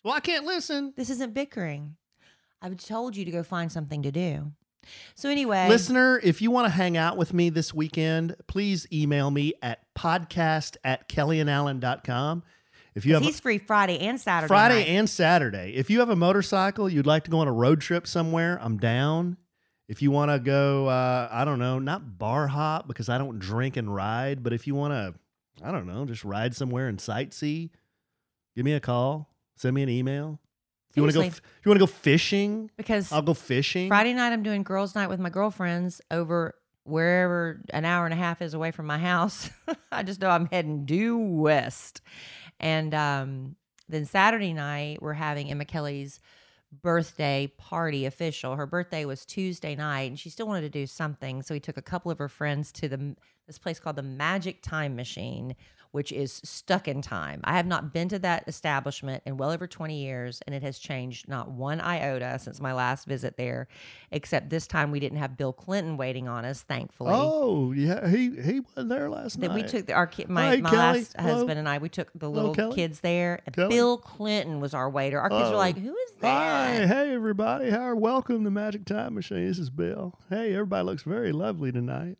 Well, 0.03 0.13
I 0.13 0.19
can't 0.19 0.45
listen. 0.45 0.93
This 0.95 1.09
isn't 1.09 1.33
bickering. 1.33 1.95
I've 2.61 2.77
told 2.77 3.17
you 3.17 3.25
to 3.25 3.31
go 3.31 3.41
find 3.41 3.71
something 3.71 4.03
to 4.03 4.11
do. 4.11 4.51
So 5.15 5.29
anyway, 5.29 5.69
Listener, 5.69 6.19
if 6.23 6.41
you 6.41 6.51
want 6.51 6.65
to 6.67 6.69
hang 6.69 6.95
out 6.95 7.17
with 7.17 7.33
me 7.33 7.49
this 7.49 7.73
weekend, 7.73 8.35
please 8.47 8.85
email 8.93 9.31
me 9.31 9.53
at 9.63 9.79
podcast 9.95 10.77
at 10.83 11.09
kellieandallen.com. 11.09 12.43
If 12.93 13.05
you 13.07 13.15
have 13.15 13.23
he's 13.23 13.39
free 13.39 13.57
Friday 13.57 13.97
and 13.99 14.21
Saturday. 14.21 14.47
Friday 14.49 14.79
night. 14.79 14.87
and 14.89 15.09
Saturday. 15.09 15.73
If 15.75 15.89
you 15.89 15.99
have 15.99 16.09
a 16.09 16.15
motorcycle, 16.15 16.89
you'd 16.89 17.07
like 17.07 17.23
to 17.23 17.31
go 17.31 17.39
on 17.39 17.47
a 17.47 17.53
road 17.53 17.81
trip 17.81 18.05
somewhere, 18.05 18.59
I'm 18.61 18.77
down. 18.77 19.37
If 19.87 20.01
you 20.01 20.11
want 20.11 20.31
to 20.31 20.39
go, 20.39 20.87
uh, 20.87 21.27
I 21.31 21.43
don't 21.45 21.59
know, 21.59 21.79
not 21.79 22.17
bar 22.17 22.47
hop 22.47 22.87
because 22.87 23.09
I 23.09 23.17
don't 23.17 23.39
drink 23.39 23.77
and 23.77 23.93
ride, 23.93 24.41
but 24.41 24.53
if 24.53 24.65
you 24.65 24.75
want 24.75 24.93
to, 24.93 25.13
I 25.65 25.71
don't 25.71 25.85
know, 25.85 26.05
just 26.05 26.23
ride 26.23 26.55
somewhere 26.55 26.87
and 26.87 26.97
sightsee, 26.97 27.69
give 28.55 28.63
me 28.63 28.73
a 28.73 28.79
call, 28.79 29.29
send 29.55 29.75
me 29.75 29.83
an 29.83 29.89
email. 29.89 30.39
If 30.89 30.97
you 30.97 31.03
want 31.03 31.13
to 31.13 31.19
go, 31.19 31.25
if 31.25 31.41
you 31.65 31.69
want 31.69 31.79
to 31.79 31.85
go 31.87 31.91
fishing, 31.91 32.69
because 32.77 33.11
I'll 33.11 33.23
go 33.23 33.33
fishing. 33.33 33.87
Friday 33.87 34.13
night, 34.13 34.31
I'm 34.31 34.43
doing 34.43 34.61
girls' 34.61 34.93
night 34.93 35.07
with 35.07 35.19
my 35.19 35.29
girlfriends 35.29 36.01
over 36.11 36.53
wherever 36.83 37.61
an 37.71 37.83
hour 37.83 38.05
and 38.05 38.13
a 38.13 38.17
half 38.17 38.41
is 38.41 38.53
away 38.53 38.71
from 38.71 38.85
my 38.85 38.99
house. 38.99 39.49
I 39.91 40.03
just 40.03 40.21
know 40.21 40.29
I'm 40.29 40.45
heading 40.47 40.85
due 40.85 41.17
west. 41.17 42.01
And 42.59 42.93
um, 42.93 43.55
then 43.89 44.05
Saturday 44.05 44.53
night, 44.53 45.01
we're 45.01 45.13
having 45.13 45.49
Emma 45.49 45.65
Kelly's 45.65 46.19
birthday 46.81 47.51
party 47.57 48.05
official. 48.05 48.55
Her 48.55 48.65
birthday 48.65 49.05
was 49.05 49.25
Tuesday 49.25 49.75
night, 49.75 50.09
and 50.09 50.19
she 50.19 50.29
still 50.29 50.47
wanted 50.47 50.61
to 50.61 50.69
do 50.69 50.87
something. 50.87 51.41
So 51.41 51.53
we 51.53 51.59
took 51.59 51.77
a 51.77 51.81
couple 51.81 52.11
of 52.11 52.17
her 52.17 52.29
friends 52.29 52.71
to 52.73 52.87
the 52.87 53.15
this 53.47 53.57
place 53.57 53.79
called 53.79 53.97
the 53.97 54.03
Magic 54.03 54.61
Time 54.61 54.95
Machine, 54.95 55.55
which 55.93 56.11
is 56.11 56.41
stuck 56.43 56.87
in 56.87 57.03
time. 57.03 57.39
I 57.43 57.55
have 57.55 57.67
not 57.67 57.93
been 57.93 58.09
to 58.09 58.19
that 58.19 58.43
establishment 58.47 59.21
in 59.27 59.37
well 59.37 59.51
over 59.51 59.67
20 59.67 59.95
years, 59.95 60.41
and 60.47 60.55
it 60.55 60.63
has 60.63 60.79
changed 60.79 61.27
not 61.29 61.51
one 61.51 61.79
iota 61.79 62.39
since 62.39 62.59
my 62.59 62.73
last 62.73 63.05
visit 63.07 63.37
there, 63.37 63.67
except 64.11 64.49
this 64.49 64.65
time 64.65 64.89
we 64.89 64.99
didn't 64.99 65.19
have 65.19 65.37
Bill 65.37 65.53
Clinton 65.53 65.95
waiting 65.95 66.27
on 66.27 66.45
us, 66.45 66.63
thankfully. 66.63 67.11
Oh, 67.13 67.71
yeah. 67.73 68.07
He 68.07 68.31
he 68.41 68.59
wasn't 68.61 68.89
there 68.89 69.07
last 69.07 69.39
That 69.39 69.49
night. 69.49 69.55
we 69.55 69.63
took 69.69 69.85
the, 69.85 69.93
our 69.93 70.07
ki- 70.07 70.25
my, 70.27 70.55
Hey, 70.55 70.61
my 70.61 70.69
Kellie. 70.71 70.99
last 70.99 71.15
Hello. 71.17 71.33
husband 71.35 71.59
and 71.59 71.69
I 71.69 71.77
we 71.77 71.89
took 71.89 72.11
the 72.13 72.25
Hello, 72.25 72.31
little 72.33 72.55
Kellie. 72.55 72.75
kids 72.75 72.99
there 73.01 73.39
and 73.45 73.55
Kellie. 73.55 73.69
Bill 73.69 73.97
Clinton 73.99 74.59
was 74.59 74.73
our 74.73 74.89
waiter. 74.89 75.19
Our 75.21 75.29
kids 75.29 75.43
Oh. 75.45 75.51
were 75.51 75.57
like, 75.57 75.77
"Who 75.77 75.95
is 75.95 76.11
that?" 76.21 76.27
Hi, 76.27 76.77
that?" 76.79 76.87
hey 76.87 77.13
everybody. 77.13 77.69
How 77.69 77.81
are 77.81 77.95
welcome 77.95 78.43
to 78.43 78.49
Magic 78.49 78.83
Time 78.85 79.13
Machine. 79.13 79.45
This 79.47 79.59
is 79.59 79.69
Bill. 79.69 80.17
Hey, 80.29 80.53
everybody 80.53 80.85
looks 80.85 81.03
very 81.03 81.31
lovely 81.31 81.71
tonight. 81.71 82.17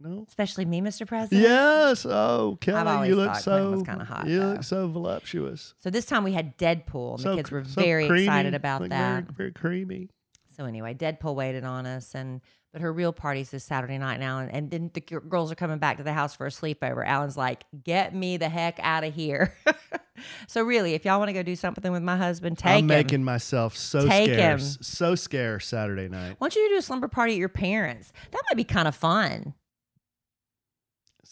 No? 0.00 0.24
Especially 0.28 0.64
me, 0.64 0.80
Mr. 0.80 1.06
President. 1.06 1.42
Yes. 1.42 2.06
Oh, 2.06 2.56
Kellie, 2.60 3.08
you 3.08 3.16
look 3.16 3.34
so 3.36 3.72
was 3.72 3.82
kinda 3.82 4.04
hot, 4.04 4.26
You 4.28 4.38
though. 4.40 4.46
look 4.52 4.62
so 4.62 4.88
voluptuous. 4.88 5.74
So 5.80 5.90
this 5.90 6.04
time 6.06 6.22
we 6.24 6.32
had 6.32 6.56
Deadpool 6.56 7.14
and 7.14 7.20
so, 7.20 7.30
the 7.30 7.36
kids 7.38 7.50
were 7.50 7.64
so 7.64 7.80
very 7.80 8.06
creamy, 8.06 8.24
excited 8.24 8.54
about 8.54 8.82
like 8.82 8.90
that. 8.90 9.24
Very, 9.24 9.34
very 9.36 9.52
creamy. 9.52 10.08
So 10.56 10.64
anyway, 10.66 10.94
Deadpool 10.94 11.34
waited 11.34 11.64
on 11.64 11.86
us, 11.86 12.14
and 12.14 12.40
but 12.72 12.82
her 12.82 12.92
real 12.92 13.12
party's 13.12 13.50
this 13.50 13.64
Saturday 13.64 13.96
night 13.96 14.20
now, 14.20 14.40
and, 14.40 14.52
and 14.52 14.70
then 14.70 14.90
the 14.92 15.00
girls 15.00 15.50
are 15.50 15.54
coming 15.54 15.78
back 15.78 15.96
to 15.96 16.02
the 16.02 16.12
house 16.12 16.34
for 16.36 16.46
a 16.46 16.50
sleepover. 16.50 17.06
Allen's 17.06 17.36
like, 17.36 17.64
"Get 17.84 18.14
me 18.14 18.36
the 18.36 18.48
heck 18.48 18.78
out 18.82 19.04
of 19.04 19.14
here!" 19.14 19.54
so 20.48 20.62
really, 20.62 20.94
if 20.94 21.04
y'all 21.04 21.18
want 21.18 21.28
to 21.28 21.32
go 21.32 21.42
do 21.42 21.54
something 21.56 21.90
with 21.92 22.02
my 22.02 22.16
husband, 22.16 22.58
take 22.58 22.70
I'm 22.72 22.78
him. 22.80 22.86
making 22.86 23.24
myself 23.24 23.76
so 23.76 24.06
Take 24.06 24.30
him. 24.30 24.58
so 24.58 25.14
scarce 25.14 25.66
Saturday 25.66 26.08
night. 26.08 26.34
Why 26.38 26.48
don't 26.48 26.56
you 26.56 26.68
do 26.70 26.76
a 26.76 26.82
slumber 26.82 27.08
party 27.08 27.32
at 27.34 27.38
your 27.38 27.48
parents? 27.48 28.12
That 28.32 28.42
might 28.50 28.56
be 28.56 28.64
kind 28.64 28.88
of 28.88 28.94
fun. 28.96 29.54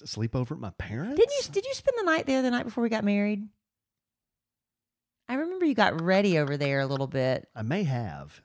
Is 0.03 0.17
over 0.35 0.55
at 0.55 0.61
my 0.61 0.71
parents? 0.71 1.19
Didn't 1.19 1.33
you? 1.33 1.53
Did 1.53 1.65
you 1.65 1.75
spend 1.75 1.97
the 1.99 2.05
night 2.05 2.27
there 2.27 2.43
the 2.43 2.51
night 2.51 2.65
before 2.65 2.83
we 2.83 2.89
got 2.89 3.05
married? 3.05 3.47
I 5.29 5.35
remember 5.35 5.65
you 5.65 5.75
got 5.75 6.01
ready 6.01 6.39
over 6.39 6.57
there 6.57 6.81
a 6.81 6.87
little 6.87 7.07
bit. 7.09 7.49
I 7.55 7.63
may 7.63 7.83
have. 7.85 8.43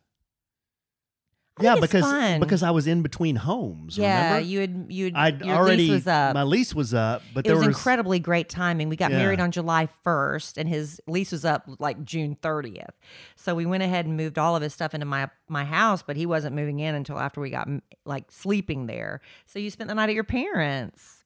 I 1.59 1.63
yeah, 1.63 1.75
because 1.79 2.01
fun. 2.01 2.39
because 2.39 2.63
I 2.63 2.71
was 2.71 2.87
in 2.87 3.01
between 3.01 3.35
homes. 3.35 3.97
yeah, 3.97 4.29
remember? 4.29 4.47
you 4.47 4.59
had 4.61 4.85
you 4.89 5.05
had 5.05 5.15
I'd 5.15 5.43
already 5.43 5.83
lease 5.83 5.91
was 5.91 6.07
up. 6.07 6.33
my 6.33 6.43
lease 6.43 6.73
was 6.73 6.93
up, 6.93 7.21
but 7.33 7.45
it 7.45 7.49
there 7.49 7.57
was, 7.57 7.67
incredibly 7.67 8.19
great 8.19 8.47
timing. 8.47 8.87
We 8.87 8.95
got 8.95 9.11
Yeah. 9.11 9.17
married 9.17 9.41
on 9.41 9.51
July 9.51 9.89
1st 10.05 10.57
and 10.57 10.69
his 10.69 11.01
lease 11.07 11.31
was 11.33 11.43
up 11.43 11.69
like 11.77 12.03
June 12.05 12.37
30th. 12.41 12.91
So 13.35 13.53
we 13.53 13.65
went 13.65 13.83
ahead 13.83 14.05
and 14.05 14.15
moved 14.15 14.39
all 14.39 14.55
of 14.55 14.61
his 14.61 14.73
stuff 14.73 14.93
into 14.93 15.05
my 15.05 15.29
my 15.49 15.65
house, 15.65 16.01
but 16.01 16.15
he 16.15 16.25
wasn't 16.25 16.55
moving 16.55 16.79
in 16.79 16.95
until 16.95 17.19
after 17.19 17.41
we 17.41 17.49
got 17.49 17.67
like 18.05 18.31
sleeping 18.31 18.87
there. 18.87 19.19
So 19.45 19.59
you 19.59 19.69
spent 19.69 19.89
the 19.89 19.95
night 19.95 20.09
at 20.09 20.15
your 20.15 20.23
parents. 20.23 21.20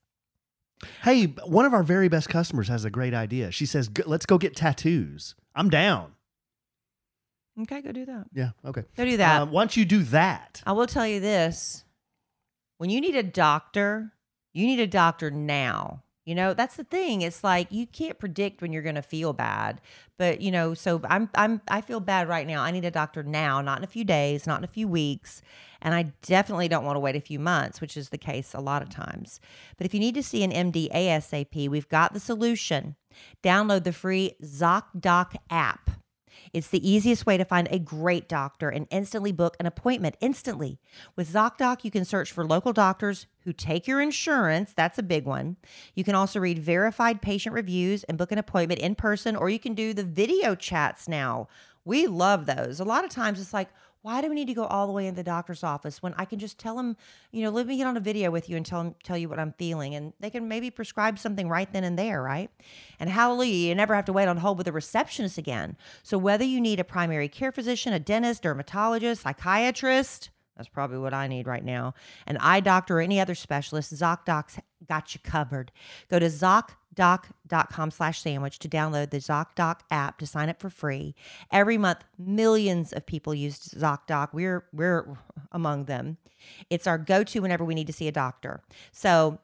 Hey, 1.02 1.26
one 1.46 1.64
of 1.64 1.72
our 1.72 1.82
very 1.82 2.08
best 2.08 2.28
customers 2.28 2.68
has 2.68 2.84
a 2.84 2.90
great 2.90 3.14
idea. 3.14 3.50
She 3.50 3.66
says, 3.66 3.90
"Let's 4.04 4.26
go 4.26 4.38
get 4.38 4.54
tattoos." 4.54 5.34
I'm 5.54 5.70
down. 5.70 6.12
Okay, 7.62 7.80
go 7.80 7.92
do 7.92 8.04
that. 8.04 8.26
Yeah. 8.32 8.50
Okay. 8.64 8.84
Go 8.96 9.04
do 9.04 9.16
that. 9.16 9.42
Um, 9.42 9.50
why 9.50 9.62
don't 9.62 9.76
you 9.76 9.86
do 9.86 10.02
that? 10.04 10.62
I 10.66 10.72
will 10.72 10.86
tell 10.86 11.06
you 11.06 11.20
this. 11.20 11.84
When 12.76 12.90
you 12.90 13.00
need 13.00 13.16
a 13.16 13.22
doctor, 13.22 14.12
you 14.52 14.66
need 14.66 14.80
a 14.80 14.86
doctor 14.86 15.30
now. 15.30 16.02
You 16.26 16.34
know, 16.34 16.54
that's 16.54 16.74
the 16.74 16.82
thing. 16.82 17.22
It's 17.22 17.44
like 17.44 17.70
you 17.70 17.86
can't 17.86 18.18
predict 18.18 18.60
when 18.60 18.72
you're 18.72 18.82
going 18.82 18.96
to 18.96 19.02
feel 19.02 19.32
bad. 19.32 19.80
But, 20.18 20.40
you 20.40 20.50
know, 20.50 20.74
so 20.74 21.00
I'm 21.08 21.30
I'm 21.36 21.60
I 21.68 21.80
feel 21.80 22.00
bad 22.00 22.28
right 22.28 22.46
now. 22.46 22.62
I 22.62 22.72
need 22.72 22.84
a 22.84 22.90
doctor 22.90 23.22
now, 23.22 23.60
not 23.60 23.78
in 23.78 23.84
a 23.84 23.86
few 23.86 24.02
days, 24.02 24.44
not 24.44 24.58
in 24.58 24.64
a 24.64 24.68
few 24.68 24.88
weeks, 24.88 25.40
and 25.80 25.94
I 25.94 26.12
definitely 26.22 26.66
don't 26.66 26.84
want 26.84 26.96
to 26.96 27.00
wait 27.00 27.14
a 27.14 27.20
few 27.20 27.38
months, 27.38 27.80
which 27.80 27.96
is 27.96 28.08
the 28.08 28.18
case 28.18 28.54
a 28.54 28.60
lot 28.60 28.82
of 28.82 28.90
times. 28.90 29.38
But 29.76 29.86
if 29.86 29.94
you 29.94 30.00
need 30.00 30.16
to 30.16 30.22
see 30.22 30.42
an 30.42 30.50
MD 30.50 30.90
ASAP, 30.92 31.68
we've 31.68 31.88
got 31.88 32.12
the 32.12 32.20
solution. 32.20 32.96
Download 33.44 33.84
the 33.84 33.92
free 33.92 34.32
ZocDoc 34.42 35.36
app. 35.48 35.90
It's 36.52 36.68
the 36.68 36.88
easiest 36.88 37.26
way 37.26 37.36
to 37.36 37.44
find 37.44 37.68
a 37.70 37.78
great 37.78 38.28
doctor 38.28 38.68
and 38.68 38.86
instantly 38.90 39.32
book 39.32 39.56
an 39.60 39.66
appointment 39.66 40.16
instantly. 40.20 40.78
With 41.14 41.32
ZocDoc, 41.32 41.84
you 41.84 41.90
can 41.90 42.04
search 42.04 42.32
for 42.32 42.44
local 42.44 42.72
doctors 42.72 43.26
who 43.44 43.52
take 43.52 43.86
your 43.86 44.00
insurance. 44.00 44.72
That's 44.72 44.98
a 44.98 45.02
big 45.02 45.24
one. 45.24 45.56
You 45.94 46.04
can 46.04 46.14
also 46.14 46.40
read 46.40 46.58
verified 46.58 47.22
patient 47.22 47.54
reviews 47.54 48.04
and 48.04 48.18
book 48.18 48.32
an 48.32 48.38
appointment 48.38 48.80
in 48.80 48.94
person, 48.94 49.36
or 49.36 49.48
you 49.48 49.58
can 49.58 49.74
do 49.74 49.94
the 49.94 50.04
video 50.04 50.54
chats 50.54 51.08
now. 51.08 51.48
We 51.84 52.06
love 52.06 52.46
those. 52.46 52.80
A 52.80 52.84
lot 52.84 53.04
of 53.04 53.10
times 53.10 53.40
it's 53.40 53.54
like, 53.54 53.68
why 54.06 54.20
do 54.20 54.28
we 54.28 54.36
need 54.36 54.46
to 54.46 54.54
go 54.54 54.66
all 54.66 54.86
the 54.86 54.92
way 54.92 55.08
in 55.08 55.16
the 55.16 55.24
doctor's 55.24 55.64
office 55.64 56.00
when 56.00 56.14
I 56.16 56.26
can 56.26 56.38
just 56.38 56.60
tell 56.60 56.76
them, 56.76 56.96
you 57.32 57.42
know, 57.42 57.50
let 57.50 57.66
me 57.66 57.76
get 57.76 57.88
on 57.88 57.96
a 57.96 58.00
video 58.00 58.30
with 58.30 58.48
you 58.48 58.56
and 58.56 58.64
tell 58.64 58.80
them, 58.80 58.94
tell 59.02 59.18
you 59.18 59.28
what 59.28 59.40
I'm 59.40 59.52
feeling, 59.58 59.96
and 59.96 60.12
they 60.20 60.30
can 60.30 60.46
maybe 60.46 60.70
prescribe 60.70 61.18
something 61.18 61.48
right 61.48 61.70
then 61.72 61.82
and 61.82 61.98
there, 61.98 62.22
right? 62.22 62.48
And 63.00 63.10
hallelujah, 63.10 63.70
you 63.70 63.74
never 63.74 63.96
have 63.96 64.04
to 64.04 64.12
wait 64.12 64.28
on 64.28 64.36
hold 64.36 64.58
with 64.58 64.68
a 64.68 64.72
receptionist 64.72 65.38
again. 65.38 65.76
So 66.04 66.18
whether 66.18 66.44
you 66.44 66.60
need 66.60 66.78
a 66.78 66.84
primary 66.84 67.28
care 67.28 67.50
physician, 67.50 67.92
a 67.92 67.98
dentist, 67.98 68.44
dermatologist, 68.44 69.22
psychiatrist, 69.22 70.30
that's 70.56 70.68
probably 70.68 70.98
what 70.98 71.12
I 71.12 71.26
need 71.26 71.46
right 71.46 71.64
now, 71.64 71.94
an 72.26 72.38
eye 72.38 72.60
doctor 72.60 72.98
or 72.98 73.00
any 73.00 73.20
other 73.20 73.34
specialist, 73.34 73.92
ZocDoc's 73.92 74.58
got 74.88 75.14
you 75.14 75.20
covered. 75.22 75.70
Go 76.08 76.18
to 76.18 76.26
ZocDoc.com 76.26 77.90
slash 77.90 78.20
sandwich 78.20 78.58
to 78.60 78.68
download 78.68 79.10
the 79.10 79.18
ZocDoc 79.18 79.80
app 79.90 80.18
to 80.18 80.26
sign 80.26 80.48
up 80.48 80.60
for 80.60 80.70
free. 80.70 81.14
Every 81.50 81.76
month, 81.76 82.04
millions 82.18 82.92
of 82.92 83.04
people 83.04 83.34
use 83.34 83.58
ZocDoc. 83.58 84.28
We're, 84.32 84.64
we're 84.72 85.16
among 85.52 85.84
them. 85.84 86.16
It's 86.70 86.86
our 86.86 86.98
go-to 86.98 87.40
whenever 87.40 87.64
we 87.64 87.74
need 87.74 87.86
to 87.88 87.92
see 87.92 88.08
a 88.08 88.12
doctor. 88.12 88.62
So 88.92 89.38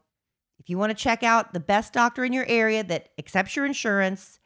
if 0.59 0.71
you 0.71 0.79
want 0.79 0.97
to 0.97 1.03
check 1.03 1.23
out 1.23 1.53
the 1.53 1.61
best 1.61 1.93
doctor 1.93 2.25
in 2.25 2.33
your 2.33 2.47
area 2.47 2.85
that 2.85 3.11
accepts 3.19 3.57
your 3.57 3.67
insurance, 3.67 4.39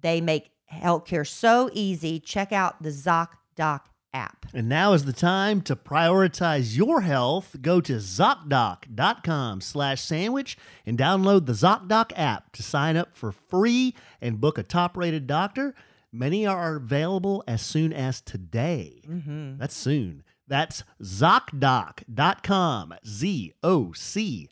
they 0.00 0.20
make 0.20 0.50
healthcare 0.72 1.26
so 1.26 1.68
easy. 1.72 2.20
Check 2.20 2.52
out 2.52 2.82
the 2.82 2.90
ZocDoc 2.90 3.80
app. 4.12 4.46
And 4.52 4.68
now 4.68 4.92
is 4.92 5.04
the 5.04 5.12
time 5.12 5.60
to 5.62 5.76
prioritize 5.76 6.76
your 6.76 7.02
health. 7.02 7.56
Go 7.62 7.80
to 7.80 7.96
ZocDoc.com 7.96 9.60
slash 9.60 10.02
sandwich 10.02 10.56
and 10.84 10.98
download 10.98 11.46
the 11.46 11.52
ZocDoc 11.52 12.12
app 12.16 12.52
to 12.52 12.62
sign 12.62 12.96
up 12.96 13.16
for 13.16 13.32
free 13.32 13.94
and 14.20 14.40
book 14.40 14.58
a 14.58 14.62
top-rated 14.62 15.26
doctor. 15.26 15.74
Many 16.12 16.46
are 16.46 16.76
available 16.76 17.44
as 17.46 17.62
soon 17.62 17.92
as 17.92 18.20
today. 18.20 19.02
Mm-hmm. 19.08 19.58
That's 19.58 19.76
soon. 19.76 20.24
That's 20.48 20.82
ZocDoc.com, 21.02 22.94
Z-O-C-D-O-C 23.06 24.50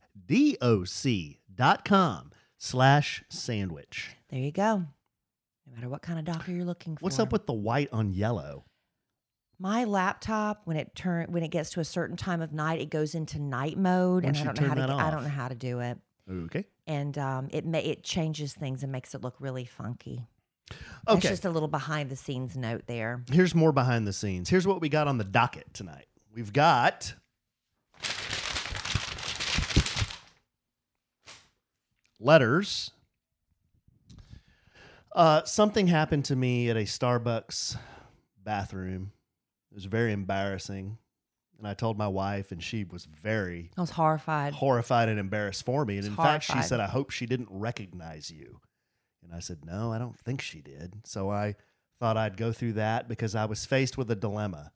dot 1.52 1.84
com 1.84 2.30
slash 2.56 3.24
sandwich. 3.28 4.16
There 4.30 4.38
you 4.38 4.52
go. 4.52 4.84
No 5.66 5.74
matter 5.74 5.88
what 5.88 6.02
kind 6.02 6.20
of 6.20 6.24
doctor 6.24 6.52
you're 6.52 6.64
looking 6.64 6.96
for. 6.96 7.02
What's 7.02 7.18
up 7.18 7.32
with 7.32 7.46
the 7.46 7.52
white 7.52 7.88
on 7.92 8.12
yellow? 8.12 8.64
My 9.58 9.84
laptop? 9.84 10.62
When 10.64 10.76
it 10.76 10.94
turn 10.94 11.26
when 11.32 11.42
it 11.42 11.48
gets 11.48 11.70
to 11.70 11.80
a 11.80 11.84
certain 11.84 12.16
time 12.16 12.40
of 12.42 12.52
night, 12.52 12.80
it 12.80 12.90
goes 12.90 13.14
into 13.14 13.38
night 13.38 13.76
mode, 13.78 14.24
Why 14.24 14.28
and 14.30 14.38
I 14.38 14.44
don't 14.44 14.60
know 14.60 14.68
how 14.68 14.74
to. 14.74 14.94
I 14.94 15.10
don't 15.10 15.22
know 15.24 15.28
how 15.28 15.48
to 15.48 15.54
do 15.54 15.80
it, 15.80 15.98
Okay. 16.30 16.64
and 16.86 17.16
um, 17.18 17.48
it 17.50 17.64
may 17.64 17.82
it 17.84 18.02
changes 18.04 18.52
things 18.54 18.82
and 18.82 18.92
makes 18.92 19.14
it 19.14 19.22
look 19.22 19.34
really 19.40 19.64
funky. 19.64 20.26
That's 21.06 21.18
Okay. 21.18 21.28
just 21.28 21.44
a 21.46 21.50
little 21.50 21.68
behind 21.68 22.10
the 22.10 22.16
scenes 22.16 22.56
note 22.56 22.82
there. 22.86 23.24
Here's 23.32 23.54
more 23.54 23.72
behind 23.72 24.06
the 24.06 24.12
scenes. 24.12 24.48
Here's 24.50 24.66
what 24.66 24.80
we 24.80 24.88
got 24.90 25.08
on 25.08 25.16
the 25.18 25.24
docket 25.24 25.72
tonight. 25.72 26.06
We've 26.34 26.52
got 26.52 27.14
letters. 32.20 32.90
Uh, 35.14 35.42
something 35.44 35.86
happened 35.86 36.24
to 36.26 36.36
me 36.36 36.70
at 36.70 36.76
a 36.76 36.80
Starbucks 36.80 37.76
bathroom. 38.44 39.12
It 39.78 39.84
was 39.84 39.90
very 39.92 40.12
embarrassing. 40.12 40.98
And 41.56 41.66
I 41.68 41.74
told 41.74 41.96
my 41.98 42.08
wife, 42.08 42.50
and 42.50 42.60
she 42.60 42.82
was 42.82 43.04
very 43.04 43.70
I 43.76 43.80
was 43.80 43.90
horrified. 43.90 44.54
horrified 44.54 45.08
and 45.08 45.20
embarrassed 45.20 45.64
for 45.64 45.84
me. 45.84 45.98
And 45.98 46.06
in 46.06 46.16
fact, 46.16 46.44
she 46.44 46.52
horrified. 46.52 46.68
said, 46.68 46.80
I 46.80 46.86
hope 46.86 47.10
she 47.10 47.26
didn't 47.26 47.48
recognize 47.48 48.28
you. 48.28 48.60
And 49.22 49.32
I 49.32 49.38
said, 49.38 49.64
No, 49.64 49.92
I 49.92 49.98
don't 49.98 50.18
think 50.18 50.40
she 50.40 50.60
did. 50.60 50.94
So 51.04 51.30
I 51.30 51.54
thought 52.00 52.16
I'd 52.16 52.36
go 52.36 52.50
through 52.50 52.72
that 52.72 53.08
because 53.08 53.36
I 53.36 53.44
was 53.44 53.64
faced 53.64 53.96
with 53.96 54.10
a 54.10 54.16
dilemma. 54.16 54.72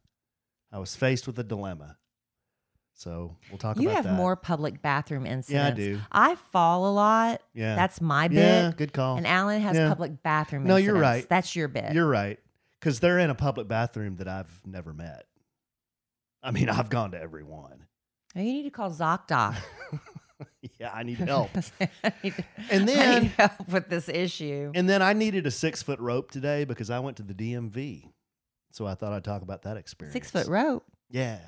I 0.73 0.79
was 0.79 0.95
faced 0.95 1.27
with 1.27 1.37
a 1.41 1.45
dilemma. 1.45 1.97
So 2.95 3.37
we'll 3.51 3.59
talk 3.59 3.79
You 3.79 3.89
about 3.89 3.97
have 3.97 4.05
that. 4.05 4.15
more 4.15 4.37
public 4.37 4.83
bathroom 4.83 5.27
incidents. 5.27 5.51
Yeah, 5.51 5.67
I 5.67 5.71
do. 5.71 6.01
I 6.13 6.35
fall 6.37 6.89
a 6.89 6.93
lot. 6.93 7.43
Yeah. 7.55 7.75
That's 7.75 8.01
my 8.01 8.29
bit. 8.29 8.37
yeah, 8.39 8.73
good 8.77 8.93
call. 8.93 9.17
And 9.17 9.27
Allen 9.27 9.63
has 9.63 9.77
Yeah. 9.77 9.89
public 9.89 10.23
bathroom 10.23 10.65
No, 10.65 10.77
you're 10.77 10.95
right. 10.99 11.29
That's 11.29 11.57
your 11.57 11.67
bit. 11.69 11.93
You're 11.93 12.07
right. 12.09 12.39
Because 12.83 12.99
they're 12.99 13.21
in 13.21 13.31
a 13.31 13.35
public 13.37 13.69
bathroom 13.69 14.17
that 14.17 14.27
I've 14.27 14.61
never 14.67 14.93
met. 14.93 15.27
I 16.43 16.51
mean, 16.51 16.69
I've 16.69 16.91
gone 16.91 17.13
to 17.13 17.21
every 17.21 17.45
one. 17.45 17.87
You 18.35 18.43
need 18.43 18.65
to 18.65 18.71
call 18.71 18.91
ZocDoc. 18.91 19.55
yeah, 20.81 20.91
I 20.93 21.05
need 21.05 21.19
help. 21.19 21.51
I 22.03 22.13
need- 22.25 22.35
And 22.71 22.83
I 22.83 22.85
then- 22.87 23.23
need 23.23 23.31
help 23.39 23.69
with 23.69 23.89
this 23.89 24.09
issue. 24.09 24.73
And 24.75 24.89
then 24.89 25.01
I 25.01 25.13
needed 25.13 25.47
a 25.47 25.51
six 25.53 25.81
foot 25.81 26.01
rope 26.01 26.33
today 26.33 26.65
because 26.65 26.91
I 26.91 26.99
went 26.99 27.19
to 27.19 27.23
the 27.23 27.35
DMV. 27.35 28.11
So 28.73 28.85
I 28.85 28.95
thought 28.97 29.13
I'd 29.13 29.23
talk 29.23 29.43
about 29.43 29.63
that 29.63 29.77
experience. 29.77 30.15
Six 30.15 30.33
foot 30.33 30.49
rope. 30.49 30.85
Yeah. 31.09 31.39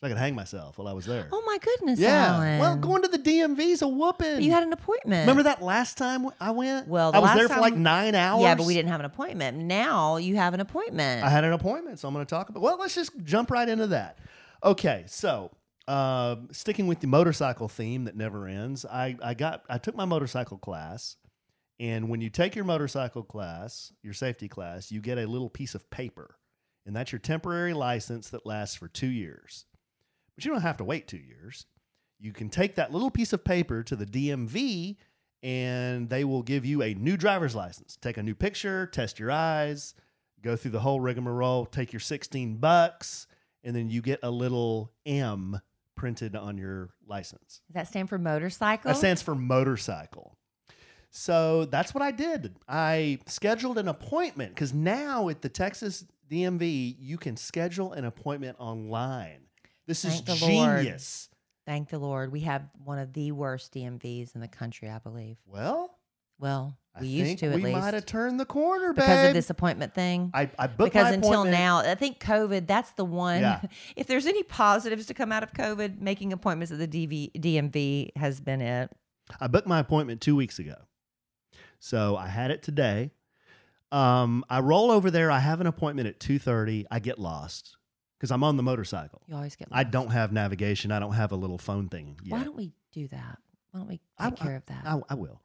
So 0.00 0.06
I 0.06 0.10
could 0.10 0.18
hang 0.18 0.36
myself 0.36 0.78
while 0.78 0.86
I 0.86 0.92
was 0.92 1.06
there. 1.06 1.26
Oh 1.32 1.42
my 1.44 1.58
goodness, 1.58 1.98
yeah. 1.98 2.34
Allen. 2.34 2.58
Well, 2.60 2.76
going 2.76 3.02
to 3.02 3.08
the 3.08 3.18
DMV's 3.18 3.82
a 3.82 3.88
whooping. 3.88 4.42
You 4.42 4.52
had 4.52 4.62
an 4.62 4.72
appointment. 4.72 5.22
Remember 5.22 5.42
that 5.42 5.60
last 5.60 5.98
time 5.98 6.28
I 6.40 6.52
went? 6.52 6.86
Well, 6.86 7.10
I 7.12 7.18
was 7.18 7.34
there 7.34 7.48
for 7.48 7.60
like 7.60 7.74
nine 7.74 8.14
hours. 8.14 8.42
Yeah, 8.42 8.54
but 8.54 8.64
we 8.64 8.74
didn't 8.74 8.90
have 8.92 9.00
an 9.00 9.06
appointment. 9.06 9.58
Now 9.58 10.16
you 10.18 10.36
have 10.36 10.54
an 10.54 10.60
appointment. 10.60 11.24
I 11.24 11.28
had 11.28 11.42
an 11.42 11.52
appointment, 11.52 11.98
so 11.98 12.06
I'm 12.06 12.14
going 12.14 12.24
to 12.24 12.30
talk 12.30 12.48
about. 12.48 12.62
Well, 12.62 12.78
let's 12.78 12.94
just 12.94 13.10
jump 13.24 13.50
right 13.50 13.68
into 13.68 13.88
that. 13.88 14.18
Okay, 14.62 15.02
so 15.08 15.50
uh, 15.88 16.36
sticking 16.52 16.86
with 16.86 17.00
the 17.00 17.08
motorcycle 17.08 17.66
theme 17.66 18.04
that 18.04 18.14
never 18.14 18.46
ends, 18.46 18.84
I 18.84 19.16
I 19.20 19.34
got 19.34 19.64
I 19.68 19.78
took 19.78 19.96
my 19.96 20.04
motorcycle 20.04 20.58
class, 20.58 21.16
and 21.80 22.08
when 22.08 22.20
you 22.20 22.30
take 22.30 22.54
your 22.54 22.64
motorcycle 22.64 23.24
class, 23.24 23.92
your 24.04 24.14
safety 24.14 24.46
class, 24.46 24.92
you 24.92 25.00
get 25.00 25.18
a 25.18 25.26
little 25.26 25.50
piece 25.50 25.74
of 25.74 25.90
paper, 25.90 26.36
and 26.86 26.94
that's 26.94 27.10
your 27.10 27.18
temporary 27.18 27.74
license 27.74 28.30
that 28.30 28.46
lasts 28.46 28.76
for 28.76 28.86
two 28.86 29.08
years. 29.08 29.64
But 30.38 30.44
you 30.44 30.52
don't 30.52 30.60
have 30.60 30.76
to 30.76 30.84
wait 30.84 31.08
two 31.08 31.16
years. 31.16 31.66
You 32.20 32.32
can 32.32 32.48
take 32.48 32.76
that 32.76 32.92
little 32.92 33.10
piece 33.10 33.32
of 33.32 33.42
paper 33.42 33.82
to 33.82 33.96
the 33.96 34.06
DMV 34.06 34.94
and 35.42 36.08
they 36.08 36.22
will 36.22 36.44
give 36.44 36.64
you 36.64 36.80
a 36.80 36.94
new 36.94 37.16
driver's 37.16 37.56
license. 37.56 37.98
Take 38.00 38.18
a 38.18 38.22
new 38.22 38.36
picture, 38.36 38.86
test 38.86 39.18
your 39.18 39.32
eyes, 39.32 39.94
go 40.40 40.54
through 40.54 40.70
the 40.70 40.78
whole 40.78 41.00
rigmarole, 41.00 41.66
take 41.66 41.92
your 41.92 41.98
16 41.98 42.58
bucks, 42.58 43.26
and 43.64 43.74
then 43.74 43.90
you 43.90 44.00
get 44.00 44.20
a 44.22 44.30
little 44.30 44.92
M 45.04 45.60
printed 45.96 46.36
on 46.36 46.56
your 46.56 46.90
license. 47.04 47.60
Does 47.66 47.74
that 47.74 47.88
stand 47.88 48.08
for 48.08 48.16
motorcycle? 48.16 48.92
That 48.92 48.96
stands 48.96 49.20
for 49.20 49.34
motorcycle. 49.34 50.38
So 51.10 51.64
that's 51.64 51.92
what 51.92 52.04
I 52.04 52.12
did. 52.12 52.54
I 52.68 53.18
scheduled 53.26 53.76
an 53.76 53.88
appointment 53.88 54.54
because 54.54 54.72
now 54.72 55.30
at 55.30 55.42
the 55.42 55.48
Texas 55.48 56.04
DMV, 56.30 56.94
you 56.96 57.18
can 57.18 57.36
schedule 57.36 57.92
an 57.92 58.04
appointment 58.04 58.54
online. 58.60 59.47
This 59.88 60.02
Thank 60.04 60.28
is 60.28 60.40
the 60.40 60.46
Lord. 60.46 60.78
genius. 60.82 61.28
Thank 61.66 61.88
the 61.88 61.98
Lord. 61.98 62.30
We 62.30 62.40
have 62.40 62.62
one 62.84 62.98
of 62.98 63.12
the 63.14 63.32
worst 63.32 63.72
DMVs 63.74 64.34
in 64.34 64.40
the 64.42 64.48
country, 64.48 64.88
I 64.90 64.98
believe. 64.98 65.38
Well, 65.46 65.98
Well, 66.38 66.76
I 66.94 67.00
we 67.00 67.08
used 67.08 67.26
think 67.26 67.38
to 67.40 67.46
at 67.46 67.54
we 67.56 67.62
least 67.62 67.74
We 67.74 67.80
might 67.80 67.94
have 67.94 68.04
turned 68.06 68.38
the 68.38 68.44
corner, 68.44 68.92
babe. 68.92 68.96
because 68.96 69.28
of 69.28 69.34
this 69.34 69.48
appointment 69.50 69.94
thing. 69.94 70.30
I, 70.34 70.50
I 70.58 70.66
booked 70.66 70.94
my 70.94 71.00
appointment 71.00 71.22
because 71.22 71.36
until 71.36 71.44
now, 71.44 71.78
I 71.78 71.94
think 71.94 72.20
COVID, 72.20 72.66
that's 72.66 72.90
the 72.92 73.04
one. 73.06 73.40
Yeah. 73.40 73.62
If 73.96 74.06
there's 74.06 74.26
any 74.26 74.42
positives 74.42 75.06
to 75.06 75.14
come 75.14 75.32
out 75.32 75.42
of 75.42 75.52
COVID, 75.54 76.00
making 76.00 76.34
appointments 76.34 76.70
at 76.70 76.78
the 76.78 76.86
DV, 76.88 77.32
DMV 77.40 78.10
has 78.16 78.40
been 78.40 78.60
it. 78.60 78.90
I 79.40 79.46
booked 79.46 79.66
my 79.66 79.78
appointment 79.78 80.20
two 80.20 80.36
weeks 80.36 80.58
ago. 80.58 80.76
So 81.80 82.14
I 82.16 82.28
had 82.28 82.50
it 82.50 82.62
today. 82.62 83.10
Um, 83.90 84.44
I 84.50 84.60
roll 84.60 84.90
over 84.90 85.10
there. 85.10 85.30
I 85.30 85.38
have 85.38 85.62
an 85.62 85.66
appointment 85.66 86.08
at 86.08 86.20
2.30. 86.20 86.84
I 86.90 86.98
get 86.98 87.18
lost 87.18 87.77
because 88.18 88.30
I'm 88.30 88.42
on 88.42 88.56
the 88.56 88.62
motorcycle. 88.62 89.22
You 89.28 89.36
always 89.36 89.54
get 89.56 89.68
I 89.70 89.84
don't 89.84 90.10
have 90.10 90.32
navigation. 90.32 90.90
I 90.92 90.98
don't 90.98 91.12
have 91.14 91.32
a 91.32 91.36
little 91.36 91.58
phone 91.58 91.88
thing 91.88 92.16
yet. 92.22 92.32
Why 92.32 92.44
don't 92.44 92.56
we 92.56 92.72
do 92.92 93.06
that? 93.08 93.38
Why 93.70 93.80
don't 93.80 93.88
we 93.88 94.00
I- 94.18 94.30
take 94.30 94.38
care 94.40 94.56
of 94.56 94.66
that? 94.66 94.82
I, 94.84 95.00
I 95.08 95.14
will. 95.14 95.40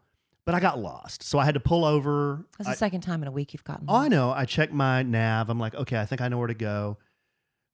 But 0.46 0.56
I 0.56 0.60
got 0.60 0.78
lost. 0.80 1.24
So 1.24 1.40
I 1.40 1.46
had 1.46 1.54
to 1.54 1.62
pull 1.62 1.86
over. 1.86 2.46
That's 2.58 2.68
I- 2.70 2.72
the 2.74 2.78
second 2.78 3.02
time 3.02 3.22
in 3.22 3.28
a 3.28 3.32
week 3.32 3.54
you've 3.54 3.64
gotten 3.64 3.86
Oh, 3.88 3.96
I 3.96 4.08
know. 4.10 4.32
I 4.32 4.46
checked 4.46 4.74
my 4.74 5.02
nav. 5.04 5.50
I'm 5.50 5.60
like, 5.60 5.74
okay, 5.76 5.98
I 6.00 6.06
think 6.06 6.20
I 6.22 6.28
know 6.28 6.38
where 6.38 6.48
to 6.48 6.54
go. 6.54 6.98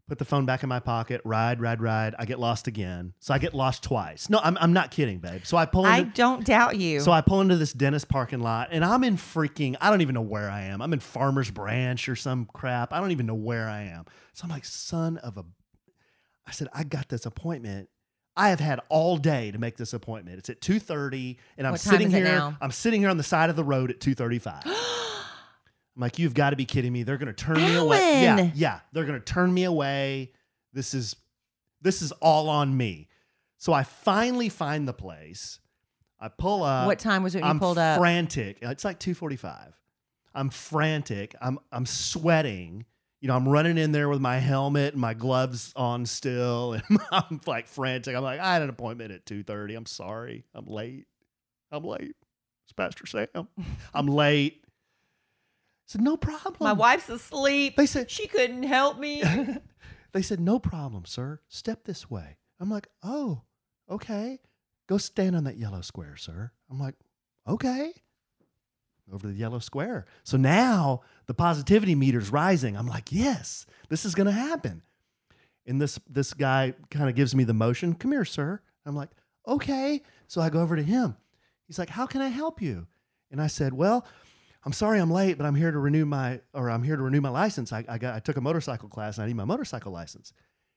Put 0.10 0.18
the 0.18 0.26
phone 0.26 0.48
back 0.48 0.64
in 0.64 0.70
my 0.70 0.80
pocket. 0.80 1.22
Ride, 1.24 1.62
ride, 1.62 1.82
ride. 1.82 2.16
I 2.18 2.26
get 2.26 2.40
lost 2.40 2.66
again. 2.66 3.14
So 3.20 3.32
I 3.32 3.38
get 3.38 3.54
lost 3.54 3.84
twice. 3.84 4.28
No, 4.28 4.40
I'm, 4.44 4.58
I'm 4.60 4.74
not 4.74 4.90
kidding, 4.90 5.20
babe. 5.20 5.42
So 5.44 5.56
I 5.56 5.68
pull 5.68 5.86
I 5.86 6.02
don't 6.02 6.44
doubt 6.44 6.78
you. 6.78 7.00
so 7.00 7.12
I 7.12 7.22
pull 7.22 7.42
into 7.42 7.58
this 7.58 7.74
dentist 7.74 8.10
parking 8.10 8.40
lot, 8.40 8.70
and 8.72 8.84
I'm 8.84 9.04
in 9.04 9.18
freaking. 9.18 9.76
I 9.80 9.92
don't 9.92 10.02
even 10.02 10.16
know 10.16 10.22
where 10.22 10.50
I 10.50 10.64
am. 10.64 10.82
I'm 10.82 10.94
in 10.94 11.00
Farmers 11.00 11.52
Branch 11.52 12.10
or 12.10 12.16
some 12.16 12.46
crap. 12.46 12.92
I 12.92 13.00
don't 13.00 13.12
even 13.12 13.28
know 13.28 13.36
where 13.36 13.70
I 13.70 13.84
am. 13.84 14.06
So 14.34 14.46
I'm 14.46 14.50
like, 14.50 14.66
son 14.66 15.18
of 15.18 15.38
a. 15.38 15.46
I 16.48 16.52
said, 16.54 16.70
I 16.74 16.86
got 16.86 17.08
this 17.08 17.28
appointment. 17.28 17.88
I 18.36 18.50
have 18.50 18.60
had 18.60 18.80
all 18.90 19.18
day 19.18 19.52
to 19.52 19.60
make 19.60 19.78
this 19.78 19.94
appointment. 19.94 20.40
It's 20.40 20.50
at 20.50 20.60
2:30, 20.60 21.38
and 21.60 21.68
I'm 21.68 21.74
What 21.74 21.82
time 21.82 21.92
sitting 21.92 22.08
is 22.08 22.14
it 22.16 22.18
here. 22.18 22.26
now? 22.26 22.58
I'm 22.60 22.72
sitting 22.72 23.02
here 23.02 23.12
on 23.12 23.18
the 23.18 23.24
side 23.24 23.52
of 23.52 23.56
the 23.56 23.64
road 23.64 23.92
at 23.92 24.00
2:35. 24.00 24.64
I'm 26.00 26.04
like, 26.04 26.18
you've 26.18 26.34
got 26.34 26.52
to 26.52 26.56
be 26.56 26.64
kidding 26.64 26.94
me. 26.94 27.04
They're 27.04 27.18
going 27.18 27.28
to 27.28 27.34
turn 27.34 27.58
me 27.58 27.76
away. 27.76 28.24
Yeah, 28.24 28.52
yeah. 28.56 28.80
They're 28.94 29.04
going 29.04 29.20
to 29.20 29.26
turn 29.26 29.54
me 29.54 29.66
away. 29.66 30.32
This 30.72 30.94
is 30.94 31.14
this 31.82 32.02
is 32.02 32.14
all 32.14 32.48
on 32.48 32.76
me. 32.76 33.10
So 33.58 33.74
I 33.74 33.84
finally 33.84 34.48
find 34.48 34.88
the 34.88 34.94
place. 34.94 35.60
I 36.18 36.30
pull 36.30 36.64
up. 36.64 36.88
what 36.88 37.00
time 37.00 37.22
was 37.22 37.36
it 37.36 37.40
when 37.40 37.48
you 37.48 37.50
I'm 37.50 37.60
pulled 37.60 37.78
up? 37.78 38.00
frantic. 38.00 38.60
It's 38.62 38.86
like 38.86 39.02
2:45. 39.02 39.74
I'm 40.34 40.50
frantic. 40.50 41.36
I'm 41.42 41.60
I'm 41.70 41.86
sweating. 41.86 42.86
You 43.20 43.28
know, 43.28 43.36
I'm 43.36 43.50
running 43.50 43.78
in 43.78 43.92
there 43.92 44.08
with 44.08 44.22
my 44.22 44.38
helmet 44.38 44.94
and 44.94 45.02
my 45.02 45.14
gloves 45.14 45.74
on 45.76 46.06
still, 46.06 46.74
and 46.90 47.00
I'm 47.12 47.42
like 47.46 47.68
frantic. 47.68 48.16
I'm 48.16 48.24
like, 48.24 48.40
I 48.40 48.54
had 48.54 48.62
an 48.62 48.70
appointment 48.70 49.12
at 49.12 49.26
2:30. 49.26 49.76
I'm 49.76 49.86
sorry. 49.86 50.46
I'm 50.56 50.66
late. 50.66 51.08
I'm 51.74 51.84
late. 51.84 52.16
It's 52.64 52.72
Pastor 52.72 53.06
Sam. 53.06 53.50
I'm 53.94 54.08
late. 54.08 54.64
Said, 55.90 56.02
no 56.02 56.18
problem. 56.18 56.58
My 56.60 56.74
wife's 56.74 57.10
asleep. 57.10 57.76
They 57.76 57.88
said 57.88 58.12
she 58.12 58.28
couldn't 58.28 58.62
help 58.62 59.00
me. 59.00 59.24
they 60.12 60.22
said, 60.22 60.40
no 60.40 60.60
problem, 60.60 61.06
sir. 61.06 61.40
Step 61.48 61.84
this 61.84 62.12
way. 62.12 62.38
I'm 62.60 62.70
like, 62.70 62.88
oh, 63.02 63.42
okay. 63.90 64.38
Go 64.88 65.00
stand 65.00 65.36
on 65.36 65.46
that 65.46 65.58
yellow 65.58 65.82
square, 65.82 66.16
sir. 66.16 66.52
I'm 66.70 66.80
like, 66.80 66.94
okay. 67.48 67.92
Over 69.12 69.24
to 69.24 69.28
the 69.30 69.40
yellow 69.40 69.58
square. 69.58 70.06
So 70.26 70.38
now 70.38 71.02
the 71.26 71.34
positivity 71.34 71.96
meter's 71.96 72.30
rising. 72.30 72.78
I'm 72.78 72.86
like, 72.86 73.12
yes, 73.12 73.66
this 73.90 74.06
is 74.06 74.14
gonna 74.14 74.32
happen. 74.32 74.84
And 75.66 75.82
this 75.82 76.00
this 76.08 76.36
guy 76.36 76.76
kind 76.92 77.10
of 77.10 77.16
gives 77.16 77.34
me 77.34 77.46
the 77.46 77.56
motion. 77.56 77.96
Come 77.96 78.12
here, 78.12 78.26
sir. 78.26 78.62
I'm 78.86 78.96
like, 78.96 79.10
okay. 79.48 80.04
So 80.28 80.40
I 80.40 80.50
go 80.50 80.62
over 80.62 80.76
to 80.76 80.84
him. 80.84 81.18
He's 81.66 81.80
like, 81.80 81.90
how 81.90 82.06
can 82.06 82.22
I 82.22 82.28
help 82.28 82.62
you? 82.62 82.86
And 83.32 83.42
I 83.42 83.48
said, 83.48 83.74
well, 83.74 84.06
I'm 84.70 84.74
sorry 84.74 85.00
I'm 85.00 85.10
late, 85.10 85.36
but 85.40 85.48
I'm 85.48 85.56
here 85.56 85.72
to 85.72 85.80
renew 85.80 86.06
my 86.06 86.42
or 86.54 86.70
I'm 86.70 86.84
here 86.84 86.96
to 86.96 87.02
renew 87.02 87.22
my 87.22 87.32
license. 87.32 87.74
I, 87.74 87.84
I 87.90 87.98
got 87.98 88.14
I 88.14 88.20
took 88.20 88.38
a 88.38 88.42
motorcycle 88.42 88.88
class 88.88 89.18
and 89.18 89.24
I 89.24 89.28
need 89.28 89.36
my 89.36 89.44
motorcycle 89.44 89.92
license. 89.92 90.32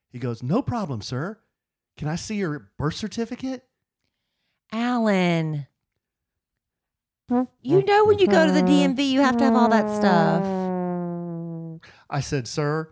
He 0.09 0.19
goes, 0.19 0.43
No 0.43 0.63
problem, 0.63 1.03
sir. 1.03 1.39
Can 1.99 2.09
I 2.09 2.17
see 2.17 2.37
your 2.37 2.71
birth 2.79 2.95
certificate? 2.95 3.67
Allen. 4.73 5.67
You 7.61 7.85
know 7.85 8.07
when 8.07 8.19
you 8.19 8.29
go 8.29 8.47
to 8.47 8.53
the 8.53 8.63
DMV, 8.63 9.11
you 9.11 9.21
have 9.21 9.37
to 9.37 9.45
have 9.45 9.55
all 9.55 9.69
that 9.69 9.95
stuff. 9.95 10.43
I 12.09 12.21
said, 12.21 12.49
Sir, 12.49 12.89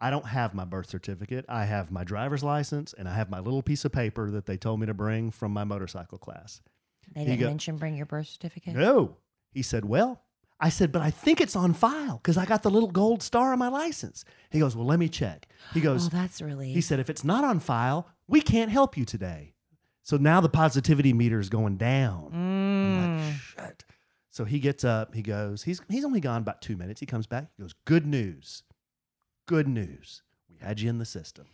I 0.00 0.10
don't 0.10 0.26
have 0.26 0.52
my 0.52 0.64
birth 0.64 0.88
certificate. 0.88 1.44
I 1.48 1.64
have 1.64 1.92
my 1.92 2.02
driver's 2.02 2.42
license 2.42 2.92
and 2.92 3.08
I 3.08 3.14
have 3.14 3.30
my 3.30 3.38
little 3.38 3.62
piece 3.62 3.84
of 3.84 3.92
paper 3.92 4.32
that 4.32 4.46
they 4.46 4.56
told 4.56 4.80
me 4.80 4.86
to 4.86 4.94
bring 4.94 5.30
from 5.30 5.52
my 5.52 5.62
motorcycle 5.62 6.18
class. 6.18 6.60
They 7.14 7.24
didn't 7.24 7.38
go- 7.38 7.46
mention 7.46 7.76
bring 7.76 7.94
your 7.94 8.06
birth 8.06 8.26
certificate. 8.26 8.74
No. 8.74 9.16
He 9.52 9.62
said, 9.62 9.84
Well, 9.84 10.20
I 10.62 10.68
said, 10.68 10.92
but 10.92 11.00
I 11.00 11.10
think 11.10 11.40
it's 11.40 11.56
on 11.56 11.72
file 11.72 12.18
because 12.18 12.36
I 12.36 12.44
got 12.44 12.62
the 12.62 12.70
little 12.70 12.90
gold 12.90 13.22
star 13.22 13.52
on 13.52 13.58
my 13.58 13.68
license. 13.68 14.24
He 14.50 14.58
goes, 14.58 14.76
Well, 14.76 14.86
let 14.86 14.98
me 14.98 15.08
check. 15.08 15.48
He 15.72 15.80
goes, 15.80 16.06
Oh, 16.06 16.10
that's 16.10 16.42
really. 16.42 16.72
He 16.72 16.80
said, 16.82 17.00
if 17.00 17.08
it's 17.08 17.24
not 17.24 17.44
on 17.44 17.60
file, 17.60 18.06
we 18.28 18.40
can't 18.42 18.70
help 18.70 18.96
you 18.96 19.04
today. 19.06 19.54
So 20.02 20.16
now 20.18 20.40
the 20.40 20.48
positivity 20.50 21.12
meter 21.12 21.40
is 21.40 21.48
going 21.48 21.76
down. 21.78 22.32
I'm 22.82 22.94
like, 22.94 23.10
Mm. 23.10 23.32
shit. 23.40 23.84
So 24.30 24.44
he 24.44 24.58
gets 24.60 24.84
up, 24.84 25.14
he 25.14 25.22
goes, 25.22 25.62
he's 25.62 25.80
he's 25.88 26.04
only 26.04 26.20
gone 26.20 26.42
about 26.42 26.60
two 26.62 26.76
minutes. 26.76 27.00
He 27.00 27.06
comes 27.06 27.26
back, 27.26 27.46
he 27.56 27.62
goes, 27.62 27.74
Good 27.84 28.06
news. 28.06 28.62
Good 29.46 29.66
news. 29.66 30.22
We 30.48 30.56
had 30.60 30.78
you 30.80 30.88
in 30.90 30.98
the 30.98 31.04
system. 31.04 31.46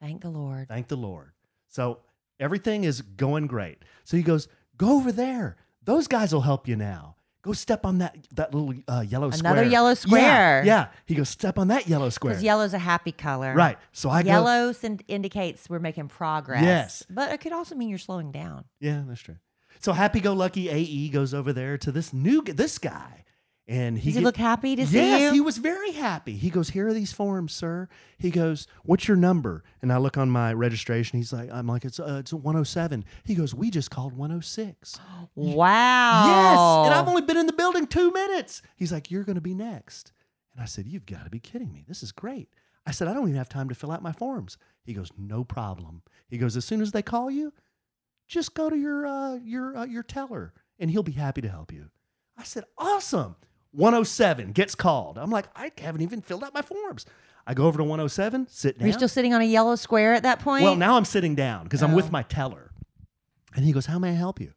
Thank 0.00 0.20
the 0.22 0.30
Lord. 0.30 0.68
Thank 0.68 0.88
the 0.88 0.96
Lord. 0.96 1.32
So 1.68 2.00
everything 2.38 2.84
is 2.84 3.00
going 3.02 3.46
great. 3.46 3.78
So 4.04 4.16
he 4.16 4.22
goes, 4.22 4.48
Go 4.76 4.96
over 4.96 5.12
there. 5.12 5.56
Those 5.82 6.06
guys 6.06 6.32
will 6.32 6.42
help 6.42 6.68
you 6.68 6.76
now. 6.76 7.16
Go 7.42 7.52
step 7.54 7.86
on 7.86 7.98
that 7.98 8.16
that 8.34 8.54
little 8.54 8.74
uh, 8.86 9.00
yellow 9.00 9.30
square. 9.30 9.52
Another 9.54 9.68
yellow 9.68 9.94
square. 9.94 10.62
Yeah, 10.62 10.64
yeah. 10.64 10.86
He 11.06 11.14
goes, 11.14 11.28
Step 11.30 11.58
on 11.58 11.68
that 11.68 11.88
yellow 11.88 12.10
square. 12.10 12.32
Because 12.32 12.42
yellow's 12.42 12.74
a 12.74 12.78
happy 12.78 13.12
color. 13.12 13.54
Right. 13.54 13.78
So 13.92 14.10
I 14.10 14.22
go. 14.22 14.28
Yellow 14.28 14.72
sin- 14.72 15.00
indicates 15.08 15.68
we're 15.70 15.78
making 15.78 16.08
progress. 16.08 16.62
Yes. 16.62 17.02
But 17.08 17.32
it 17.32 17.40
could 17.40 17.52
also 17.52 17.74
mean 17.74 17.88
you're 17.88 17.98
slowing 17.98 18.30
down. 18.30 18.64
Yeah, 18.78 19.02
that's 19.06 19.22
true. 19.22 19.36
So 19.78 19.92
happy 19.94 20.20
go 20.20 20.34
lucky 20.34 20.68
AE 20.68 21.08
goes 21.08 21.32
over 21.32 21.54
there 21.54 21.78
to 21.78 21.90
this 21.90 22.12
new 22.12 22.42
this 22.42 22.76
guy, 22.76 23.24
and 23.70 23.96
he 23.96 24.10
Does 24.10 24.16
he 24.16 24.20
get- 24.20 24.24
look 24.26 24.36
happy 24.36 24.74
to 24.74 24.84
see 24.86 24.98
you? 24.98 25.02
yes, 25.02 25.32
he 25.32 25.40
was 25.40 25.56
very 25.58 25.92
happy. 25.92 26.34
He 26.36 26.50
goes, 26.50 26.70
"Here 26.70 26.88
are 26.88 26.92
these 26.92 27.12
forms, 27.12 27.52
sir." 27.52 27.88
He 28.18 28.30
goes, 28.30 28.66
"What's 28.82 29.06
your 29.06 29.16
number?" 29.16 29.62
And 29.80 29.92
I 29.92 29.98
look 29.98 30.18
on 30.18 30.28
my 30.28 30.52
registration. 30.52 31.18
He's 31.18 31.32
like, 31.32 31.48
"I'm 31.52 31.68
like, 31.68 31.84
it's 31.84 32.00
uh, 32.00 32.18
it's 32.20 32.32
107." 32.32 33.04
He 33.24 33.34
goes, 33.36 33.54
"We 33.54 33.70
just 33.70 33.90
called 33.90 34.12
106." 34.14 34.98
wow. 35.36 36.26
Yes, 36.26 36.86
and 36.86 36.94
I've 36.94 37.08
only 37.08 37.22
been 37.22 37.36
in 37.36 37.46
the 37.46 37.52
building 37.52 37.86
two 37.86 38.10
minutes. 38.10 38.60
He's 38.76 38.92
like, 38.92 39.10
"You're 39.10 39.24
going 39.24 39.36
to 39.36 39.40
be 39.40 39.54
next," 39.54 40.12
and 40.52 40.60
I 40.60 40.64
said, 40.66 40.86
"You've 40.86 41.06
got 41.06 41.24
to 41.24 41.30
be 41.30 41.38
kidding 41.40 41.72
me. 41.72 41.84
This 41.86 42.02
is 42.02 42.12
great." 42.12 42.48
I 42.86 42.90
said, 42.90 43.06
"I 43.08 43.12
don't 43.14 43.24
even 43.28 43.36
have 43.36 43.48
time 43.48 43.68
to 43.68 43.74
fill 43.74 43.92
out 43.92 44.02
my 44.02 44.12
forms." 44.12 44.58
He 44.84 44.94
goes, 44.94 45.10
"No 45.16 45.44
problem." 45.44 46.02
He 46.28 46.38
goes, 46.38 46.56
"As 46.56 46.64
soon 46.64 46.80
as 46.82 46.90
they 46.92 47.02
call 47.02 47.30
you, 47.30 47.52
just 48.26 48.54
go 48.54 48.68
to 48.68 48.76
your 48.76 49.06
uh, 49.06 49.34
your 49.36 49.76
uh, 49.76 49.84
your 49.84 50.02
teller, 50.02 50.54
and 50.78 50.90
he'll 50.90 51.04
be 51.04 51.12
happy 51.12 51.40
to 51.40 51.48
help 51.48 51.72
you." 51.72 51.90
I 52.36 52.42
said, 52.42 52.64
"Awesome." 52.76 53.36
107 53.72 54.52
gets 54.52 54.74
called. 54.74 55.18
I'm 55.18 55.30
like, 55.30 55.46
I 55.56 55.70
haven't 55.78 56.00
even 56.02 56.20
filled 56.20 56.42
out 56.44 56.52
my 56.54 56.62
forms. 56.62 57.06
I 57.46 57.54
go 57.54 57.66
over 57.66 57.78
to 57.78 57.84
107, 57.84 58.46
sit 58.48 58.78
down. 58.78 58.86
You're 58.86 58.92
still 58.94 59.08
sitting 59.08 59.32
on 59.34 59.40
a 59.40 59.44
yellow 59.44 59.74
square 59.76 60.14
at 60.14 60.22
that 60.24 60.40
point? 60.40 60.64
Well, 60.64 60.76
now 60.76 60.96
I'm 60.96 61.04
sitting 61.04 61.34
down 61.34 61.64
because 61.64 61.82
I'm 61.82 61.92
Oh. 61.92 61.96
with 61.96 62.12
my 62.12 62.22
teller. 62.22 62.70
And 63.56 63.64
he 63.64 63.72
goes, 63.72 63.86
How 63.86 63.98
may 63.98 64.10
I 64.10 64.14
help 64.14 64.40
you? 64.40 64.52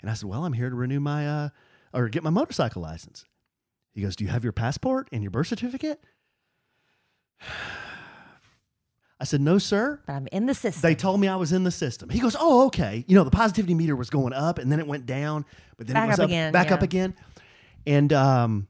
And 0.00 0.10
I 0.10 0.14
said, 0.14 0.28
Well, 0.28 0.44
I'm 0.44 0.52
here 0.52 0.70
to 0.70 0.76
renew 0.76 1.00
my, 1.00 1.26
uh, 1.28 1.48
or 1.92 2.08
get 2.08 2.22
my 2.22 2.30
motorcycle 2.30 2.80
license. 2.82 3.24
He 3.92 4.00
goes, 4.02 4.16
Do 4.16 4.24
you 4.24 4.30
have 4.30 4.42
your 4.44 4.52
passport 4.52 5.08
and 5.12 5.22
your 5.22 5.30
birth 5.30 5.48
certificate? 5.48 6.00
I 9.20 9.24
said, 9.24 9.40
No, 9.40 9.58
sir. 9.58 10.00
but 10.06 10.12
I'm 10.14 10.26
in 10.32 10.46
the 10.46 10.54
system. 10.54 10.82
They 10.82 10.94
told 10.94 11.20
me 11.20 11.28
I 11.28 11.36
was 11.36 11.52
in 11.52 11.64
the 11.64 11.70
system. 11.70 12.08
He 12.10 12.18
goes, 12.20 12.36
Oh, 12.38 12.66
okay. 12.66 13.04
You 13.06 13.14
know, 13.16 13.24
the 13.24 13.30
positivity 13.30 13.74
meter 13.74 13.96
was 13.96 14.10
going 14.10 14.32
up 14.32 14.58
and 14.58 14.70
then 14.70 14.80
it 14.80 14.86
went 14.86 15.06
down, 15.06 15.44
but 15.76 15.86
then 15.86 15.94
Back 15.94 16.04
it 16.04 16.08
was 16.10 16.18
up 16.18 16.24
up, 16.24 16.28
again, 16.30 16.52
back 16.52 16.72
up 16.72 16.82
again. 16.82 17.14
And 17.86 18.12
um, 18.12 18.68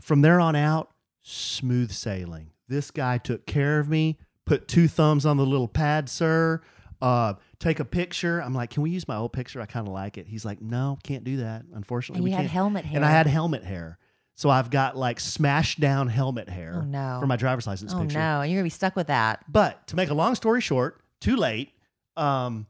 from 0.00 0.22
there 0.22 0.40
on 0.40 0.56
out, 0.56 0.90
smooth 1.22 1.90
sailing. 1.92 2.50
This 2.68 2.90
guy 2.90 3.18
took 3.18 3.46
care 3.46 3.78
of 3.78 3.88
me, 3.88 4.18
put 4.44 4.66
two 4.68 4.88
thumbs 4.88 5.24
on 5.26 5.36
the 5.36 5.46
little 5.46 5.68
pad, 5.68 6.08
sir. 6.08 6.60
Uh, 7.00 7.34
take 7.58 7.78
a 7.78 7.84
picture. 7.84 8.40
I'm 8.40 8.54
like, 8.54 8.70
Can 8.70 8.82
we 8.82 8.90
use 8.90 9.06
my 9.06 9.16
old 9.16 9.32
picture? 9.32 9.60
I 9.60 9.66
kind 9.66 9.86
of 9.86 9.92
like 9.92 10.18
it. 10.18 10.26
He's 10.26 10.44
like, 10.44 10.60
No, 10.62 10.98
can't 11.04 11.24
do 11.24 11.36
that. 11.38 11.64
Unfortunately, 11.74 12.18
and 12.18 12.24
we 12.24 12.30
you 12.30 12.36
had 12.36 12.42
can't. 12.42 12.52
helmet 12.52 12.84
hair. 12.84 12.96
And 12.96 13.04
I 13.04 13.10
had 13.10 13.26
helmet 13.26 13.64
hair. 13.64 13.98
So 14.34 14.50
I've 14.50 14.70
got 14.70 14.96
like 14.96 15.18
smashed 15.20 15.78
down 15.80 16.08
helmet 16.08 16.48
hair 16.48 16.80
Oh, 16.82 16.84
no. 16.84 17.18
for 17.20 17.26
my 17.26 17.36
driver's 17.36 17.66
license 17.66 17.94
Oh 17.94 18.00
picture. 18.00 18.18
no, 18.18 18.40
and 18.42 18.50
you're 18.50 18.58
gonna 18.58 18.66
be 18.66 18.70
stuck 18.70 18.96
with 18.96 19.06
that. 19.06 19.44
But 19.50 19.86
to 19.88 19.96
make 19.96 20.10
a 20.10 20.14
long 20.14 20.34
story 20.34 20.60
short, 20.60 21.00
too 21.20 21.36
late. 21.36 21.72
Um, 22.16 22.66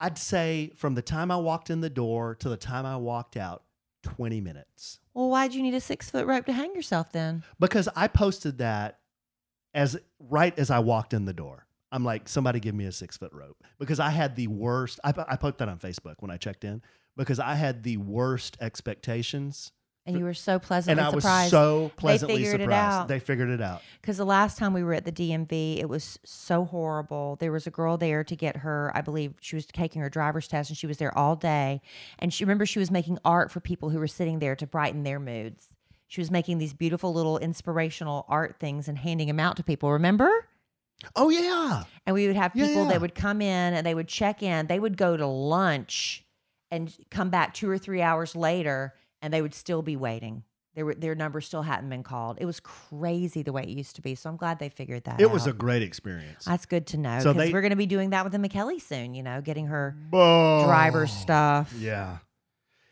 I'd 0.00 0.18
say 0.18 0.72
from 0.76 0.94
the 0.94 1.02
time 1.02 1.30
I 1.30 1.36
walked 1.36 1.68
in 1.70 1.80
the 1.80 1.90
door 1.90 2.34
to 2.36 2.48
the 2.48 2.56
time 2.56 2.84
I 2.86 2.96
walked 2.96 3.36
out, 3.36 3.63
20 4.04 4.40
minutes. 4.40 5.00
Well, 5.14 5.30
why'd 5.30 5.54
you 5.54 5.62
need 5.62 5.74
a 5.74 5.80
six 5.80 6.10
foot 6.10 6.26
rope 6.26 6.46
to 6.46 6.52
hang 6.52 6.74
yourself 6.74 7.10
then? 7.10 7.42
Because 7.58 7.88
I 7.96 8.06
posted 8.06 8.58
that 8.58 9.00
as 9.72 9.96
right 10.20 10.56
as 10.58 10.70
I 10.70 10.78
walked 10.78 11.12
in 11.12 11.24
the 11.24 11.32
door. 11.32 11.66
I'm 11.90 12.04
like, 12.04 12.28
somebody 12.28 12.60
give 12.60 12.74
me 12.74 12.86
a 12.86 12.92
six 12.92 13.16
foot 13.16 13.32
rope 13.32 13.62
because 13.78 14.00
I 14.00 14.10
had 14.10 14.36
the 14.36 14.48
worst. 14.48 15.00
I, 15.04 15.12
I 15.28 15.36
put 15.36 15.58
that 15.58 15.68
on 15.68 15.78
Facebook 15.78 16.16
when 16.20 16.30
I 16.30 16.36
checked 16.36 16.64
in 16.64 16.82
because 17.16 17.38
I 17.38 17.54
had 17.54 17.82
the 17.82 17.96
worst 17.96 18.56
expectations. 18.60 19.72
And 20.06 20.18
you 20.18 20.24
were 20.24 20.34
so 20.34 20.58
pleasantly 20.58 21.00
and 21.02 21.10
I 21.10 21.14
was 21.14 21.24
surprised. 21.24 21.50
so 21.50 21.90
pleasantly 21.96 22.36
they 22.36 22.42
figured 22.42 22.60
it 22.60 22.64
surprised. 22.64 22.92
out. 23.00 23.08
They 23.08 23.18
figured 23.18 23.48
it 23.48 23.62
out. 23.62 23.80
Because 24.02 24.18
the 24.18 24.26
last 24.26 24.58
time 24.58 24.74
we 24.74 24.84
were 24.84 24.92
at 24.92 25.06
the 25.06 25.12
DMV, 25.12 25.78
it 25.78 25.88
was 25.88 26.18
so 26.24 26.66
horrible. 26.66 27.36
There 27.40 27.50
was 27.52 27.66
a 27.66 27.70
girl 27.70 27.96
there 27.96 28.22
to 28.22 28.36
get 28.36 28.58
her, 28.58 28.92
I 28.94 29.00
believe 29.00 29.32
she 29.40 29.56
was 29.56 29.64
taking 29.64 30.02
her 30.02 30.10
driver's 30.10 30.46
test 30.46 30.68
and 30.68 30.76
she 30.76 30.86
was 30.86 30.98
there 30.98 31.16
all 31.16 31.36
day. 31.36 31.80
And 32.18 32.34
she 32.34 32.44
remember 32.44 32.66
she 32.66 32.78
was 32.78 32.90
making 32.90 33.18
art 33.24 33.50
for 33.50 33.60
people 33.60 33.88
who 33.88 33.98
were 33.98 34.06
sitting 34.06 34.40
there 34.40 34.54
to 34.56 34.66
brighten 34.66 35.04
their 35.04 35.18
moods. 35.18 35.68
She 36.06 36.20
was 36.20 36.30
making 36.30 36.58
these 36.58 36.74
beautiful 36.74 37.14
little 37.14 37.38
inspirational 37.38 38.26
art 38.28 38.56
things 38.60 38.88
and 38.88 38.98
handing 38.98 39.26
them 39.28 39.40
out 39.40 39.56
to 39.56 39.62
people. 39.64 39.90
Remember? 39.90 40.30
Oh, 41.16 41.30
yeah. 41.30 41.84
And 42.06 42.12
we 42.12 42.26
would 42.26 42.36
have 42.36 42.52
people 42.52 42.82
Yeah. 42.84 42.88
that 42.90 43.00
would 43.00 43.14
come 43.14 43.40
in 43.40 43.72
and 43.74 43.86
they 43.86 43.94
would 43.94 44.08
check 44.08 44.42
in. 44.42 44.66
They 44.66 44.78
would 44.78 44.98
go 44.98 45.16
to 45.16 45.26
lunch 45.26 46.24
and 46.70 46.94
come 47.10 47.30
back 47.30 47.54
two 47.54 47.70
or 47.70 47.78
three 47.78 48.02
hours 48.02 48.36
later 48.36 48.92
and 49.24 49.32
they 49.32 49.40
would 49.40 49.54
still 49.54 49.80
be 49.80 49.96
waiting. 49.96 50.42
Their, 50.74 50.92
their 50.94 51.14
number 51.14 51.40
still 51.40 51.62
hadn't 51.62 51.88
been 51.88 52.02
called. 52.02 52.36
It 52.40 52.44
was 52.44 52.60
crazy 52.60 53.42
the 53.42 53.52
way 53.52 53.62
it 53.62 53.68
used 53.70 53.96
to 53.96 54.02
be. 54.02 54.14
So 54.16 54.28
I'm 54.28 54.36
glad 54.36 54.58
they 54.58 54.68
figured 54.68 55.04
that 55.04 55.14
out. 55.14 55.20
It 55.20 55.24
out. 55.26 55.32
was 55.32 55.46
a 55.46 55.52
great 55.52 55.82
experience. 55.82 56.44
That's 56.44 56.66
good 56.66 56.86
to 56.88 56.98
know 56.98 57.20
So 57.20 57.32
they- 57.32 57.52
we're 57.52 57.60
going 57.62 57.70
to 57.70 57.76
be 57.76 57.86
doing 57.86 58.10
that 58.10 58.22
with 58.24 58.32
the 58.32 58.38
McKelly 58.38 58.82
soon. 58.82 59.14
You 59.14 59.22
know, 59.22 59.40
getting 59.40 59.68
her 59.68 59.96
Oh. 60.12 60.64
driver 60.66 61.06
stuff. 61.06 61.72
Yeah. 61.78 62.18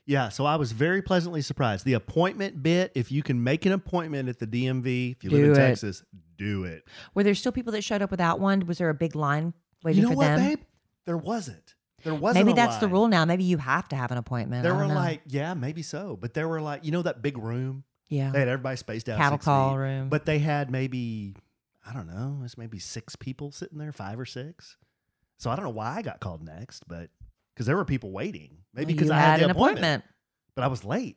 Yeah. 0.06 0.28
So 0.30 0.46
I 0.46 0.56
was 0.56 0.72
very 0.72 1.02
pleasantly 1.02 1.42
surprised. 1.42 1.84
The 1.84 1.94
appointment 1.94 2.62
bit, 2.62 2.92
if 2.94 3.12
you 3.12 3.22
can 3.22 3.42
make 3.42 3.66
an 3.66 3.72
appointment 3.72 4.28
at 4.28 4.38
the 4.38 4.46
DMV, 4.46 5.12
if 5.16 5.24
you 5.24 5.30
live 5.30 5.44
in 5.44 5.50
it. 5.50 5.54
Texas, 5.56 6.02
do 6.38 6.64
it. 6.64 6.84
Were 7.14 7.24
there 7.24 7.34
still 7.34 7.52
people 7.52 7.72
that 7.72 7.82
showed 7.82 8.00
up 8.00 8.10
without 8.12 8.40
one? 8.40 8.64
Was 8.66 8.78
there 8.78 8.88
a 8.90 8.94
big 8.94 9.14
line 9.16 9.54
waiting 9.82 10.02
you 10.02 10.08
know 10.08 10.12
for 10.14 10.16
what, 10.18 10.24
them? 10.36 10.48
babe? 10.48 10.60
There 11.04 11.16
wasn't. 11.18 11.74
There 12.02 12.14
wasn't. 12.14 12.44
Maybe 12.44 12.54
that's 12.54 12.78
the 12.78 12.88
rule 12.88 13.08
now. 13.08 13.24
Maybe 13.24 13.44
you 13.44 13.58
have 13.58 13.88
to 13.90 13.96
have 13.96 14.10
an 14.10 14.18
appointment. 14.18 14.62
There 14.62 14.74
were 14.74 14.88
know. 14.88 14.94
like, 14.94 15.22
yeah, 15.26 15.54
maybe 15.54 15.82
so. 15.82 16.16
But 16.20 16.34
there 16.34 16.48
were 16.48 16.60
like, 16.60 16.84
you 16.84 16.90
know, 16.90 17.02
that 17.02 17.22
big 17.22 17.38
room? 17.38 17.84
yeah, 18.08 18.30
They 18.30 18.40
had 18.40 18.48
everybody 18.48 18.76
spaced 18.76 19.08
out. 19.08 19.18
cattle 19.18 19.38
call 19.38 19.70
feet. 19.70 19.78
room. 19.78 20.08
But 20.08 20.26
they 20.26 20.38
had 20.38 20.70
maybe, 20.70 21.34
I 21.86 21.92
don't 21.92 22.06
know, 22.06 22.42
it's 22.44 22.58
maybe 22.58 22.78
six 22.78 23.16
people 23.16 23.52
sitting 23.52 23.78
there, 23.78 23.92
five 23.92 24.18
or 24.20 24.26
six. 24.26 24.76
So 25.38 25.50
I 25.50 25.56
don't 25.56 25.64
know 25.64 25.70
why 25.70 25.96
I 25.96 26.02
got 26.02 26.20
called 26.20 26.44
next, 26.44 26.86
but 26.86 27.10
because 27.54 27.66
there 27.66 27.76
were 27.76 27.84
people 27.84 28.10
waiting. 28.12 28.58
Maybe 28.74 28.92
because 28.92 29.08
you 29.08 29.14
I 29.14 29.18
had, 29.18 29.40
the 29.40 29.44
an 29.44 29.50
appointment, 29.50 30.04
but 30.54 30.62
I 30.64 30.68
was 30.68 30.84
late. 30.84 31.16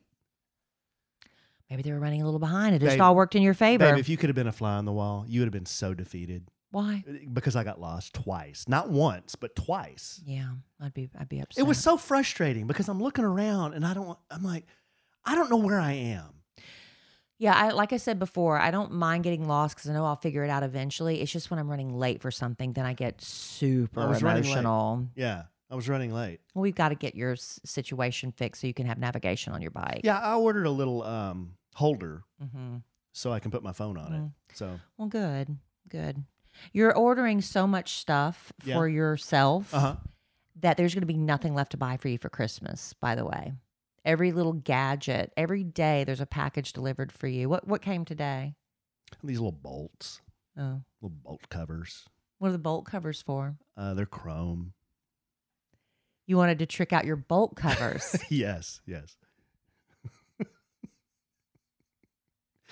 Maybe 1.70 1.82
they 1.82 1.92
were 1.92 1.98
running 2.00 2.22
a 2.22 2.24
little 2.24 2.40
behind. 2.40 2.74
It 2.76 2.78
just 2.80 2.94
Babe- 2.94 3.00
all 3.02 3.14
worked 3.16 3.34
in 3.34 3.42
your 3.42 3.54
favor. 3.54 3.90
Babe, 3.90 3.98
if 3.98 4.08
you 4.08 4.16
could 4.16 4.28
have 4.28 4.36
been 4.36 4.46
a 4.46 4.52
fly 4.52 4.74
on 4.76 4.84
the 4.84 4.92
wall, 4.92 5.24
you 5.28 5.40
would 5.40 5.46
have 5.46 5.52
been 5.52 5.66
so 5.66 5.94
defeated 5.94 6.48
Why? 6.76 7.04
because 7.32 7.56
I 7.56 7.64
got 7.64 7.80
lost 7.80 8.12
twice. 8.12 8.66
Not 8.68 8.90
once, 8.90 9.34
but 9.34 9.56
twice. 9.56 10.20
Yeah, 10.26 10.50
I'd 10.78 10.92
be 10.92 11.08
I'd 11.18 11.28
be 11.28 11.40
upset. 11.40 11.62
It 11.64 11.66
was 11.66 11.78
so 11.78 11.96
frustrating 11.96 12.66
because 12.66 12.88
I'm 12.90 13.02
looking 13.02 13.24
around 13.24 13.72
and 13.72 13.86
I 13.86 13.94
don't 13.94 14.18
I'm 14.30 14.42
like 14.42 14.66
I 15.24 15.34
don't 15.34 15.48
know 15.48 15.56
where 15.56 15.80
I 15.80 15.92
am. 15.92 16.34
Yeah, 17.38 17.54
I 17.54 17.70
like 17.70 17.94
I 17.94 17.96
said 17.96 18.18
before, 18.18 18.58
I 18.58 18.70
don't 18.70 18.92
mind 18.92 19.24
getting 19.24 19.48
lost 19.48 19.74
because 19.76 19.88
I 19.88 19.94
know 19.94 20.04
I'll 20.04 20.16
figure 20.16 20.44
it 20.44 20.50
out 20.50 20.62
eventually. 20.62 21.22
It's 21.22 21.32
just 21.32 21.50
when 21.50 21.58
I'm 21.58 21.70
running 21.70 21.94
late 21.94 22.20
for 22.20 22.30
something, 22.30 22.74
then 22.74 22.84
I 22.84 22.92
get 22.92 23.22
super 23.22 24.00
I 24.02 24.06
was 24.06 24.22
running 24.22 24.42
late. 24.44 24.50
emotional. 24.52 25.06
Yeah, 25.14 25.44
I 25.70 25.76
was 25.76 25.88
running 25.88 26.12
late. 26.12 26.40
Well, 26.54 26.62
we've 26.62 26.74
got 26.74 26.90
to 26.90 26.94
get 26.94 27.14
your 27.14 27.32
s- 27.32 27.58
situation 27.64 28.32
fixed 28.32 28.60
so 28.60 28.66
you 28.66 28.74
can 28.74 28.86
have 28.86 28.98
navigation 28.98 29.52
on 29.54 29.62
your 29.62 29.70
bike. 29.70 30.00
Yeah, 30.04 30.18
I 30.18 30.34
ordered 30.36 30.66
a 30.66 30.70
little 30.70 31.02
um 31.02 31.54
holder 31.74 32.22
hmm 32.52 32.76
so 33.12 33.32
I 33.32 33.38
can 33.40 33.50
put 33.50 33.62
my 33.62 33.72
phone 33.72 33.96
on 33.96 34.12
Mm. 34.12 34.26
it. 34.26 34.56
So, 34.56 34.78
Well, 34.98 35.08
good, 35.08 35.56
good. 35.88 36.22
You're 36.72 36.96
ordering 36.96 37.40
so 37.40 37.66
much 37.66 37.94
stuff 37.98 38.52
Yeah. 38.64 38.74
for 38.76 38.88
yourself 38.88 39.72
uh-huh. 39.74 39.96
that 40.60 40.76
there's 40.76 40.94
going 40.94 41.02
to 41.02 41.06
be 41.06 41.16
nothing 41.16 41.54
left 41.54 41.72
to 41.72 41.76
buy 41.76 41.96
for 41.96 42.08
you 42.08 42.18
for 42.18 42.28
Christmas. 42.28 42.92
By 42.94 43.14
the 43.14 43.24
way, 43.24 43.52
every 44.04 44.32
little 44.32 44.52
gadget, 44.52 45.32
every 45.36 45.64
day 45.64 46.04
there's 46.04 46.20
a 46.20 46.26
package 46.26 46.72
delivered 46.72 47.12
for 47.12 47.26
you. 47.26 47.48
What 47.48 47.66
what 47.66 47.82
came 47.82 48.04
today? 48.04 48.54
These 49.22 49.38
little 49.38 49.52
bolts, 49.52 50.20
Oh, 50.58 50.82
little 51.00 51.16
bolt 51.22 51.48
covers. 51.48 52.04
what 52.38 52.48
are 52.48 52.52
the 52.52 52.58
bolt 52.58 52.86
covers 52.86 53.22
for? 53.22 53.56
Uh 53.76 53.94
they're 53.94 54.06
chrome. 54.06 54.72
You 56.26 56.36
wanted 56.36 56.58
to 56.58 56.66
trick 56.66 56.92
out 56.92 57.04
your 57.04 57.16
bolt 57.16 57.54
covers. 57.54 58.16
yes, 58.30 58.80
yes. 58.84 59.16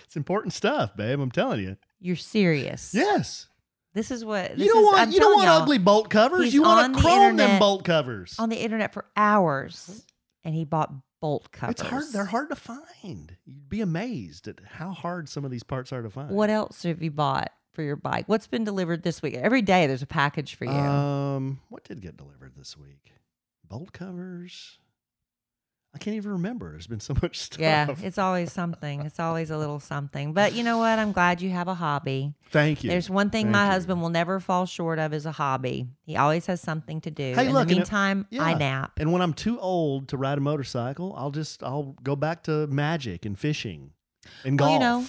it's 0.05 0.17
important 0.17 0.53
stuff, 0.55 0.97
babe. 0.97 1.21
I'm 1.21 1.31
telling 1.31 1.61
you. 1.61 1.77
You're 2.01 2.17
serious. 2.17 2.93
Yes. 2.95 3.49
This 3.95 4.11
is 4.11 4.25
what 4.25 4.51
this 4.51 4.59
You 4.59 4.73
don't 4.73 4.83
is, 4.83 4.85
want 4.87 4.99
I'm 5.01 5.11
you 5.13 5.21
don't 5.21 5.37
want 5.37 5.49
ugly 5.49 5.79
bolt 5.79 6.11
covers. 6.11 6.53
You 6.53 6.63
want 6.63 6.95
the 6.95 7.01
to 7.01 7.07
chrome 7.07 7.37
them 7.37 7.59
bolt 7.59 7.85
covers. 7.85 8.37
on 8.39 8.49
the 8.49 8.57
internet 8.57 8.93
for 8.93 9.07
hours, 9.17 10.05
and 10.43 10.55
he 10.55 10.65
bought 10.65 10.93
bolt 11.21 11.51
covers. 11.53 11.75
It's 11.75 11.83
hard. 11.83 12.05
They're 12.13 12.25
hard 12.25 12.51
to 12.51 12.57
find. 12.57 13.37
You'd 13.45 13.69
be 13.69 13.81
amazed 13.81 14.49
at 14.49 14.61
how 14.65 14.91
hard 14.91 15.29
some 15.29 15.45
of 15.45 15.51
these 15.51 15.63
parts 15.63 15.93
are 15.93 16.03
to 16.03 16.11
find. 16.11 16.31
What 16.31 16.51
else 16.51 16.83
have 16.83 17.03
you 17.03 17.13
bought 17.13 17.51
for 17.73 17.83
your 17.83 17.97
bike? 17.97 18.29
What's 18.29 18.49
been 18.49 18.65
delivered 18.65 19.05
this 19.05 19.23
week? 19.23 19.35
Every 19.35 19.63
day 19.63 19.87
there's 19.87 20.03
a 20.03 20.07
package 20.07 20.57
for 20.57 20.65
you. 20.65 20.71
Um, 20.73 21.61
what 21.69 21.85
did 21.85 22.03
get 22.03 22.17
delivered 22.17 22.53
this 22.57 22.77
week? 22.77 23.13
Bolt 23.67 23.93
covers. 23.93 24.79
I 25.95 25.99
can't 25.99 26.17
even 26.17 26.33
remember. 26.33 26.73
There's 26.73 26.89
been 26.89 26.99
so 27.01 27.15
much 27.23 27.39
stuff. 27.39 27.61
yeah, 27.61 27.95
it's 28.03 28.19
always 28.19 28.53
something. 28.53 29.03
It's 29.03 29.21
always 29.21 29.51
a 29.51 29.57
little 29.57 29.79
something. 29.79 30.33
But 30.33 30.53
you 30.55 30.65
know 30.65 30.79
what? 30.79 30.99
I'm 30.99 31.13
glad 31.13 31.41
you 31.41 31.51
have 31.51 31.69
a 31.69 31.75
hobby. 31.75 32.35
Thank 32.51 32.83
you. 32.83 32.91
There's 32.91 33.09
one 33.09 33.31
thing 33.31 33.47
Thank 33.47 33.53
my 33.53 33.65
you. 33.67 33.71
husband 33.71 34.03
will 34.03 34.09
never 34.09 34.41
fall 34.41 34.67
short 34.67 34.99
of 34.99 35.15
is 35.15 35.25
a 35.25 35.33
hobby. 35.33 35.87
He 36.05 36.17
always 36.17 36.47
has 36.47 36.61
something 36.61 37.01
to 37.03 37.11
do. 37.11 37.35
Hey, 37.35 37.47
In 37.47 37.53
look, 37.53 37.69
the 37.69 37.75
it- 37.75 37.77
meantime, 37.77 38.27
I 38.39 38.55
nap. 38.55 38.93
And 38.99 39.13
when 39.13 39.23
I'm 39.23 39.35
too 39.35 39.59
old 39.61 40.09
to 40.09 40.17
ride 40.17 40.39
a 40.39 40.41
motorcycle, 40.41 41.15
I'll 41.17 41.31
just 41.31 41.63
I'll 41.63 41.95
go 42.03 42.17
back 42.17 42.43
to 42.45 42.67
magic 42.67 43.25
and 43.25 43.39
fishing 43.39 43.93
and 44.45 44.59
Well, 44.59 44.71
golf. 44.71 44.73
you 44.73 44.79
know, 44.81 45.07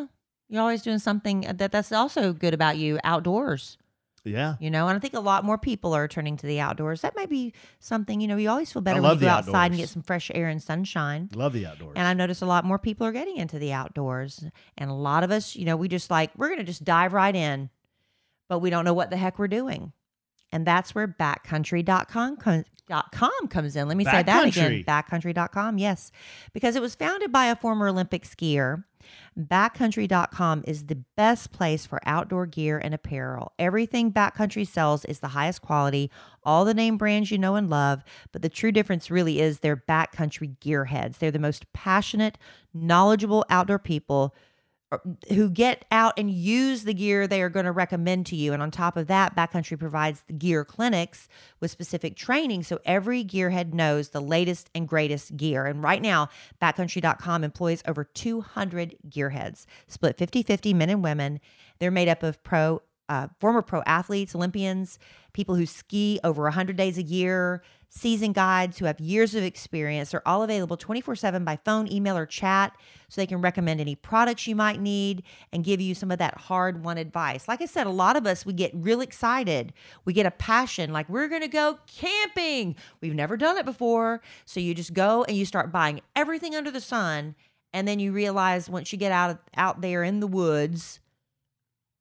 Yeah. 0.00 0.06
You're 0.50 0.62
always 0.62 0.80
doing 0.82 0.98
something 0.98 1.40
that 1.42 1.72
that's 1.72 1.92
also 1.92 2.32
good 2.32 2.54
about 2.54 2.78
you 2.78 2.98
outdoors. 3.04 3.76
Yeah. 4.24 4.56
You 4.60 4.70
know, 4.70 4.88
and 4.88 4.96
I 4.96 5.00
think 5.00 5.14
a 5.14 5.20
lot 5.20 5.44
more 5.44 5.58
people 5.58 5.94
are 5.94 6.08
turning 6.08 6.36
to 6.38 6.46
the 6.46 6.60
outdoors. 6.60 7.02
That 7.02 7.16
may 7.16 7.26
be 7.26 7.52
something, 7.80 8.20
you 8.20 8.28
know, 8.28 8.36
you 8.36 8.50
always 8.50 8.72
feel 8.72 8.82
better 8.82 9.00
when 9.00 9.14
you 9.14 9.20
go 9.20 9.28
outside 9.28 9.70
and 9.70 9.76
get 9.76 9.88
some 9.88 10.02
fresh 10.02 10.30
air 10.34 10.48
and 10.48 10.62
sunshine. 10.62 11.28
Love 11.34 11.52
the 11.52 11.66
outdoors. 11.66 11.94
And 11.96 12.06
I've 12.06 12.16
noticed 12.16 12.42
a 12.42 12.46
lot 12.46 12.64
more 12.64 12.78
people 12.78 13.06
are 13.06 13.12
getting 13.12 13.36
into 13.36 13.58
the 13.58 13.72
outdoors. 13.72 14.44
And 14.76 14.90
a 14.90 14.94
lot 14.94 15.24
of 15.24 15.30
us, 15.30 15.56
you 15.56 15.64
know, 15.64 15.76
we 15.76 15.88
just 15.88 16.10
like, 16.10 16.30
we're 16.36 16.48
going 16.48 16.60
to 16.60 16.64
just 16.64 16.84
dive 16.84 17.12
right 17.12 17.34
in, 17.34 17.70
but 18.48 18.60
we 18.60 18.70
don't 18.70 18.84
know 18.84 18.94
what 18.94 19.10
the 19.10 19.16
heck 19.16 19.38
we're 19.38 19.48
doing. 19.48 19.92
And 20.50 20.66
that's 20.66 20.94
where 20.94 21.06
backcountry.com 21.06 22.36
com, 22.38 22.64
dot 22.88 23.12
com 23.12 23.48
comes 23.48 23.76
in. 23.76 23.86
Let 23.86 23.96
me 23.96 24.04
say 24.04 24.22
that 24.22 24.46
again 24.46 24.84
Backcountry. 24.84 25.34
backcountry.com. 25.34 25.78
Yes. 25.78 26.10
Because 26.52 26.74
it 26.74 26.82
was 26.82 26.94
founded 26.94 27.30
by 27.30 27.46
a 27.46 27.56
former 27.56 27.88
Olympic 27.88 28.24
skier 28.24 28.84
Backcountry.com 29.38 30.64
is 30.66 30.86
the 30.86 31.02
best 31.16 31.52
place 31.52 31.86
for 31.86 32.00
outdoor 32.06 32.46
gear 32.46 32.78
and 32.78 32.94
apparel. 32.94 33.52
Everything 33.58 34.12
Backcountry 34.12 34.66
sells 34.66 35.04
is 35.04 35.20
the 35.20 35.28
highest 35.28 35.62
quality, 35.62 36.10
all 36.44 36.64
the 36.64 36.74
name 36.74 36.96
brands 36.96 37.30
you 37.30 37.38
know 37.38 37.56
and 37.56 37.70
love, 37.70 38.02
but 38.32 38.42
the 38.42 38.48
true 38.48 38.72
difference 38.72 39.10
really 39.10 39.40
is 39.40 39.60
they're 39.60 39.76
backcountry 39.76 40.56
gearheads. 40.58 41.18
They're 41.18 41.30
the 41.30 41.38
most 41.38 41.72
passionate, 41.72 42.38
knowledgeable 42.72 43.44
outdoor 43.50 43.78
people 43.78 44.34
who 45.30 45.50
get 45.50 45.84
out 45.90 46.14
and 46.18 46.30
use 46.30 46.84
the 46.84 46.94
gear 46.94 47.26
they 47.26 47.42
are 47.42 47.50
going 47.50 47.66
to 47.66 47.72
recommend 47.72 48.26
to 48.26 48.36
you. 48.36 48.52
And 48.52 48.62
on 48.62 48.70
top 48.70 48.96
of 48.96 49.06
that, 49.08 49.36
Backcountry 49.36 49.78
provides 49.78 50.22
the 50.26 50.32
gear 50.32 50.64
clinics 50.64 51.28
with 51.60 51.70
specific 51.70 52.16
training 52.16 52.62
so 52.62 52.78
every 52.84 53.22
gearhead 53.24 53.74
knows 53.74 54.10
the 54.10 54.20
latest 54.20 54.70
and 54.74 54.88
greatest 54.88 55.36
gear. 55.36 55.66
And 55.66 55.82
right 55.82 56.00
now, 56.00 56.30
backcountry.com 56.62 57.44
employs 57.44 57.82
over 57.86 58.04
200 58.04 58.96
gearheads, 59.08 59.66
split 59.88 60.16
50 60.16 60.42
50 60.42 60.74
men 60.74 60.90
and 60.90 61.04
women. 61.04 61.40
They're 61.78 61.90
made 61.90 62.08
up 62.08 62.22
of 62.22 62.42
pro 62.42 62.80
uh, 63.08 63.28
former 63.40 63.62
pro 63.62 63.82
athletes, 63.86 64.34
Olympians, 64.34 64.98
people 65.32 65.54
who 65.54 65.66
ski 65.66 66.20
over 66.24 66.42
100 66.42 66.76
days 66.76 66.98
a 66.98 67.02
year, 67.02 67.62
season 67.88 68.32
guides 68.32 68.78
who 68.78 68.84
have 68.84 69.00
years 69.00 69.34
of 69.34 69.42
experience. 69.42 70.10
They're 70.10 70.26
all 70.26 70.42
available 70.42 70.76
24 70.76 71.16
7 71.16 71.44
by 71.44 71.58
phone, 71.64 71.90
email, 71.90 72.16
or 72.16 72.26
chat 72.26 72.76
so 73.08 73.20
they 73.20 73.26
can 73.26 73.40
recommend 73.40 73.80
any 73.80 73.94
products 73.94 74.46
you 74.46 74.54
might 74.54 74.80
need 74.80 75.22
and 75.52 75.64
give 75.64 75.80
you 75.80 75.94
some 75.94 76.10
of 76.10 76.18
that 76.18 76.36
hard 76.36 76.84
won 76.84 76.98
advice. 76.98 77.48
Like 77.48 77.62
I 77.62 77.66
said, 77.66 77.86
a 77.86 77.90
lot 77.90 78.16
of 78.16 78.26
us, 78.26 78.44
we 78.44 78.52
get 78.52 78.72
real 78.74 79.00
excited. 79.00 79.72
We 80.04 80.12
get 80.12 80.26
a 80.26 80.30
passion, 80.30 80.92
like 80.92 81.08
we're 81.08 81.28
going 81.28 81.42
to 81.42 81.48
go 81.48 81.78
camping. 81.86 82.76
We've 83.00 83.14
never 83.14 83.36
done 83.36 83.56
it 83.56 83.64
before. 83.64 84.20
So 84.44 84.60
you 84.60 84.74
just 84.74 84.92
go 84.92 85.24
and 85.24 85.36
you 85.36 85.44
start 85.44 85.72
buying 85.72 86.00
everything 86.14 86.54
under 86.54 86.70
the 86.70 86.80
sun. 86.80 87.34
And 87.72 87.86
then 87.86 87.98
you 87.98 88.12
realize 88.12 88.70
once 88.70 88.92
you 88.92 88.98
get 88.98 89.12
out, 89.12 89.40
out 89.56 89.80
there 89.82 90.02
in 90.02 90.20
the 90.20 90.26
woods, 90.26 91.00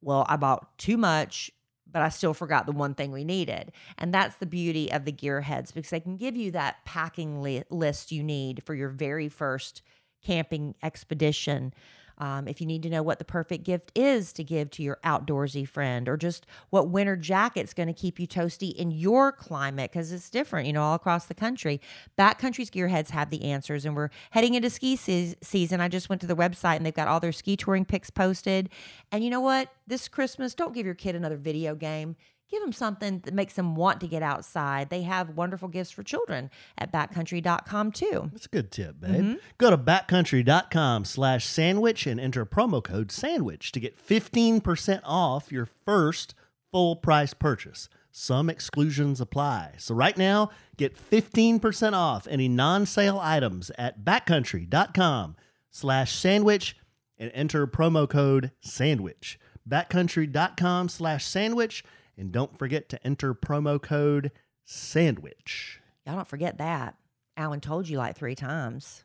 well, 0.02 0.26
I 0.30 0.38
bought 0.38 0.78
too 0.78 0.98
much 0.98 1.52
but 1.92 2.02
I 2.02 2.10
still 2.10 2.34
forgot 2.34 2.66
the 2.66 2.72
one 2.72 2.94
thing 2.94 3.12
we 3.12 3.24
needed. 3.24 3.72
And 3.98 4.14
that's 4.14 4.36
the 4.38 4.46
beauty 4.46 4.92
of 4.92 5.06
the 5.06 5.12
gearheads 5.12 5.74
because 5.74 5.90
they 5.90 6.00
can 6.00 6.18
give 6.18 6.36
you 6.36 6.52
that 6.52 6.84
packing 6.86 7.42
li- 7.42 7.64
list 7.70 8.12
you 8.12 8.24
need 8.24 8.64
for 8.64 8.74
your 8.74 8.90
very 8.90 9.30
first 9.30 9.82
camping 10.24 10.76
expedition. 10.84 11.74
Um, 12.20 12.48
if 12.48 12.60
you 12.60 12.68
need 12.68 12.84
to 12.84 12.90
know 12.90 13.04
what 13.04 13.20
the 13.20 13.26
perfect 13.26 13.64
gift 13.64 13.92
is 13.96 14.34
to 14.34 14.44
give 14.44 14.72
to 14.72 14.84
your 14.84 14.98
outdoorsy 15.04 15.68
friend, 15.68 16.10
or 16.10 16.18
just 16.18 16.46
what 16.70 16.90
winter 16.90 17.16
jacket's 17.16 17.74
going 17.74 17.88
to 17.88 17.94
keep 17.94 18.20
you 18.20 18.28
toasty 18.28 18.74
in 18.74 18.92
your 18.92 19.32
climate, 19.32 19.92
because 19.92 20.12
it's 20.12 20.30
different, 20.30 20.68
you 20.68 20.74
know, 20.74 20.82
all 20.82 20.96
across 20.96 21.26
the 21.26 21.34
country. 21.34 21.80
Backcountry's 22.18 22.72
Gearheads 22.72 23.12
have 23.12 23.30
the 23.30 23.44
answers, 23.44 23.86
and 23.86 23.96
we're 23.96 24.10
heading 24.32 24.56
into 24.56 24.70
ski 24.70 24.96
se- 24.96 25.36
season. 25.42 25.80
I 25.80 25.88
just 25.88 26.10
went 26.10 26.22
to 26.22 26.28
the 26.28 26.36
website 26.36 26.78
and 26.78 26.86
they've 26.86 26.94
got 26.94 27.08
all 27.08 27.20
their 27.20 27.32
ski 27.32 27.56
touring 27.56 27.86
pics 27.86 28.10
posted. 28.10 28.70
And 29.12 29.24
you 29.24 29.30
know 29.30 29.42
what? 29.42 29.70
This 29.86 30.08
Christmas, 30.08 30.56
don't 30.56 30.74
give 30.74 30.86
your 30.86 30.96
kid 30.96 31.16
another 31.16 31.38
video 31.38 31.76
game 31.76 32.16
give 32.50 32.62
them 32.62 32.72
something 32.72 33.20
that 33.20 33.34
makes 33.34 33.54
them 33.54 33.76
want 33.76 34.00
to 34.02 34.08
get 34.08 34.24
outside. 34.24 34.90
They 34.90 35.02
have 35.04 35.32
wonderful 35.32 35.68
gifts 35.68 35.92
for 35.92 36.04
children 36.04 36.50
at 36.78 36.92
backcountry.com 36.92 37.92
too. 37.92 38.30
That's 38.32 38.46
a 38.46 38.50
good 38.50 38.72
tip, 38.72 39.00
babe. 39.00 39.12
Mm-hmm. 39.12 39.34
Go 39.58 39.70
to 39.70 39.78
backcountry.com 39.78 41.06
slash 41.06 41.46
sandwich 41.46 42.08
and 42.08 42.20
enter 42.20 42.46
promo 42.46 42.84
code 42.84 43.12
sandwich 43.12 43.72
to 43.74 43.80
get 43.80 43.98
15% 43.98 45.02
off 45.04 45.52
your 45.52 45.66
first 45.66 46.34
full 46.72 46.96
price 46.96 47.34
purchase. 47.34 47.90
Some 48.12 48.50
exclusions 48.50 49.22
apply. 49.22 49.74
So 49.78 49.94
right 49.94 50.18
now, 50.18 50.50
get 50.76 50.98
15% 50.98 51.94
off 51.94 52.28
any 52.28 52.48
non-sale 52.48 53.20
items 53.22 53.72
at 53.78 54.04
backcountry.com 54.04 55.36
slash 55.70 56.16
sandwich 56.16 56.76
and 57.18 57.32
enter 57.34 57.68
promo 57.68 58.10
code 58.10 58.52
sandwich. 58.60 59.40
Backcountry.com 59.70 60.90
slash 60.90 61.26
sandwich 61.26 61.84
and 62.18 62.32
don't 62.32 62.58
forget 62.58 62.90
to 62.90 63.06
enter 63.06 63.34
promo 63.34 63.82
code 63.82 64.32
SANDWICH. 64.68 65.80
Y'all 66.06 66.16
don't 66.16 66.28
forget 66.28 66.58
that. 66.58 66.96
Allen 67.36 67.62
told 67.62 67.88
you 67.88 67.98
like 67.98 68.18
three 68.18 68.36
times. 68.36 69.04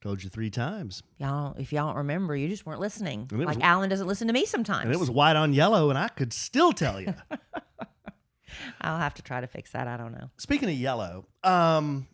Told 0.00 0.22
you 0.22 0.30
three 0.30 0.50
times. 0.50 1.02
Y'all, 1.18 1.56
if 1.58 1.72
y'all 1.72 1.88
don't 1.88 1.96
remember, 1.96 2.36
you 2.36 2.48
just 2.48 2.64
weren't 2.64 2.80
listening. 2.80 3.28
Like 3.32 3.48
was, 3.48 3.58
Allen 3.60 3.88
doesn't 3.88 4.06
listen 4.06 4.28
to 4.28 4.32
me 4.32 4.44
sometimes. 4.44 4.84
And 4.84 4.94
it 4.94 5.00
was 5.00 5.10
white 5.10 5.34
on 5.34 5.52
yellow, 5.52 5.90
and 5.90 5.98
I 5.98 6.08
could 6.08 6.32
still 6.32 6.72
tell 6.72 7.00
you. 7.00 7.14
I'll 8.80 8.98
have 8.98 9.14
to 9.14 9.22
try 9.22 9.40
to 9.40 9.46
fix 9.46 9.72
that. 9.72 9.88
I 9.88 9.96
don't 9.96 10.12
know. 10.12 10.30
Speaking 10.36 10.68
of 10.68 10.76
yellow, 10.76 11.26
um, 11.42 12.06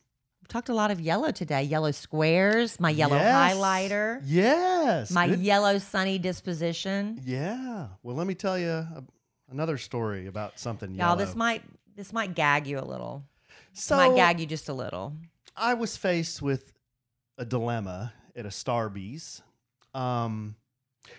we 0.43 0.47
talked 0.49 0.71
a 0.71 0.75
lot 0.75 0.91
of 0.91 1.01
yellow 1.01 1.31
today. 1.31 1.63
Yellow 1.63 1.91
squares, 1.91 2.81
my 2.81 2.91
yellow 2.91 3.17
yes, 3.17 3.55
highlighter. 3.55 4.21
Yes. 4.25 5.11
My 5.11 5.29
good. 5.29 5.41
yellow 5.41 5.79
sunny 5.79 6.19
disposition. 6.19 7.21
Yeah. 7.25 7.89
Well, 8.03 8.17
let 8.17 8.27
me 8.27 8.35
tell 8.35 8.59
you 8.59 8.87
another 9.55 9.79
story 9.79 10.27
about 10.27 10.59
something 10.59 10.95
Y'all, 10.95 11.17
this 11.17 11.35
might 11.35 11.63
this 11.97 12.13
might 12.13 12.35
gag 12.35 12.67
you 12.67 12.79
a 12.79 12.85
little. 12.85 13.25
So 13.73 13.97
might 13.97 14.15
gag 14.15 14.41
you 14.41 14.47
just 14.47 14.69
a 14.69 14.75
little. 14.75 15.15
I 15.57 15.75
was 15.75 15.97
faced 15.97 16.43
with 16.43 16.73
a 17.39 17.45
dilemma 17.45 18.13
at 18.37 18.45
a 18.45 18.51
Starbucks. 18.51 19.41
Um, 19.95 20.57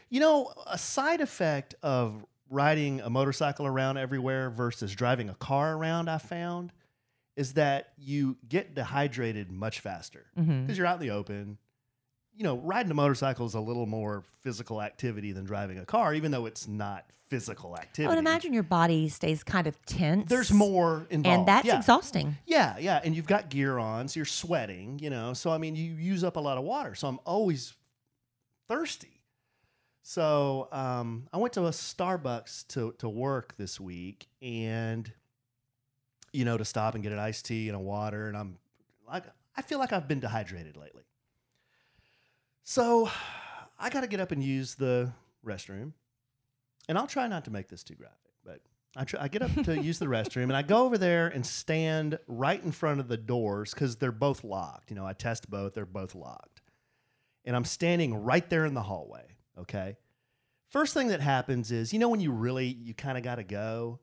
you 0.09 0.19
know, 0.19 0.53
a 0.67 0.77
side 0.77 1.21
effect 1.21 1.75
of 1.81 2.25
riding 2.49 3.01
a 3.01 3.09
motorcycle 3.09 3.65
around 3.65 3.97
everywhere 3.97 4.49
versus 4.49 4.93
driving 4.93 5.29
a 5.29 5.35
car 5.35 5.75
around, 5.75 6.09
I 6.09 6.17
found, 6.17 6.71
is 7.35 7.53
that 7.53 7.93
you 7.97 8.37
get 8.47 8.75
dehydrated 8.75 9.51
much 9.51 9.79
faster 9.79 10.25
because 10.35 10.49
mm-hmm. 10.49 10.73
you're 10.73 10.85
out 10.85 11.01
in 11.01 11.07
the 11.07 11.13
open. 11.13 11.57
You 12.35 12.43
know, 12.43 12.57
riding 12.57 12.91
a 12.91 12.95
motorcycle 12.95 13.45
is 13.45 13.53
a 13.53 13.59
little 13.59 13.85
more 13.85 14.23
physical 14.41 14.81
activity 14.81 15.31
than 15.31 15.45
driving 15.45 15.79
a 15.79 15.85
car, 15.85 16.13
even 16.13 16.31
though 16.31 16.45
it's 16.45 16.67
not 16.67 17.05
physical 17.29 17.75
activity. 17.77 18.05
I 18.05 18.09
would 18.09 18.19
imagine 18.19 18.53
your 18.53 18.63
body 18.63 19.09
stays 19.09 19.43
kind 19.43 19.67
of 19.67 19.83
tense. 19.85 20.29
There's 20.29 20.51
more 20.51 21.07
involved. 21.09 21.39
And 21.39 21.47
that's 21.47 21.65
yeah. 21.65 21.77
exhausting. 21.77 22.37
Yeah, 22.45 22.77
yeah. 22.77 23.01
And 23.03 23.15
you've 23.15 23.25
got 23.25 23.49
gear 23.49 23.77
on, 23.77 24.07
so 24.07 24.19
you're 24.19 24.25
sweating, 24.25 24.99
you 24.99 25.09
know. 25.09 25.33
So, 25.33 25.49
I 25.49 25.57
mean, 25.57 25.75
you 25.75 25.93
use 25.93 26.23
up 26.23 26.35
a 26.35 26.39
lot 26.39 26.57
of 26.57 26.63
water. 26.63 26.93
So 26.93 27.07
I'm 27.07 27.19
always 27.25 27.73
thirsty. 28.67 29.21
So 30.03 30.67
um, 30.71 31.27
I 31.33 31.37
went 31.37 31.53
to 31.53 31.65
a 31.65 31.71
Starbucks 31.71 32.67
to, 32.67 32.93
to 32.99 33.09
work 33.09 33.55
this 33.57 33.79
week 33.79 34.27
and, 34.41 35.11
you 36.31 36.45
know, 36.45 36.57
to 36.57 36.65
stop 36.65 36.93
and 36.93 37.01
get 37.01 37.11
an 37.11 37.19
iced 37.19 37.45
tea 37.45 37.69
and 37.69 37.75
a 37.75 37.79
water. 37.79 38.27
And 38.27 38.37
I'm 38.37 38.57
like, 39.07 39.23
I 39.57 39.63
feel 39.63 39.79
like 39.79 39.93
I've 39.93 40.07
been 40.07 40.19
dehydrated 40.19 40.77
lately. 40.77 41.01
So 42.67 43.11
I 43.77 43.91
got 43.91 44.01
to 44.01 44.07
get 44.07 44.19
up 44.19 44.31
and 44.31 44.43
use 44.43 44.73
the 44.73 45.13
restroom 45.45 45.93
and 46.89 46.97
I'll 46.97 47.05
try 47.05 47.27
not 47.27 47.45
to 47.45 47.51
make 47.51 47.67
this 47.67 47.83
too 47.83 47.93
graphic, 47.93 48.33
but 48.43 48.59
I, 48.95 49.03
try, 49.03 49.21
I 49.21 49.27
get 49.27 49.43
up 49.43 49.53
to 49.65 49.79
use 49.79 49.99
the 49.99 50.05
restroom 50.07 50.45
and 50.45 50.57
I 50.57 50.63
go 50.63 50.83
over 50.83 50.97
there 50.97 51.27
and 51.27 51.45
stand 51.45 52.17
right 52.27 52.61
in 52.61 52.71
front 52.71 52.99
of 52.99 53.07
the 53.07 53.17
doors 53.17 53.71
because 53.71 53.97
they're 53.97 54.11
both 54.11 54.43
locked. 54.43 54.89
You 54.89 54.95
know, 54.95 55.05
I 55.05 55.13
test 55.13 55.47
both, 55.47 55.75
they're 55.75 55.85
both 55.85 56.15
locked. 56.15 56.61
And 57.45 57.55
I'm 57.55 57.65
standing 57.65 58.15
right 58.15 58.49
there 58.49 58.65
in 58.65 58.73
the 58.73 58.81
hallway, 58.81 59.27
okay? 59.59 59.97
First 60.69 60.95
thing 60.95 61.09
that 61.09 61.21
happens 61.21 61.71
is, 61.71 61.93
you 61.93 61.99
know, 61.99 62.09
when 62.09 62.19
you 62.19 62.31
really, 62.31 62.65
you 62.65 62.95
kind 62.95 63.15
of 63.15 63.23
got 63.23 63.35
to 63.35 63.43
go, 63.43 63.99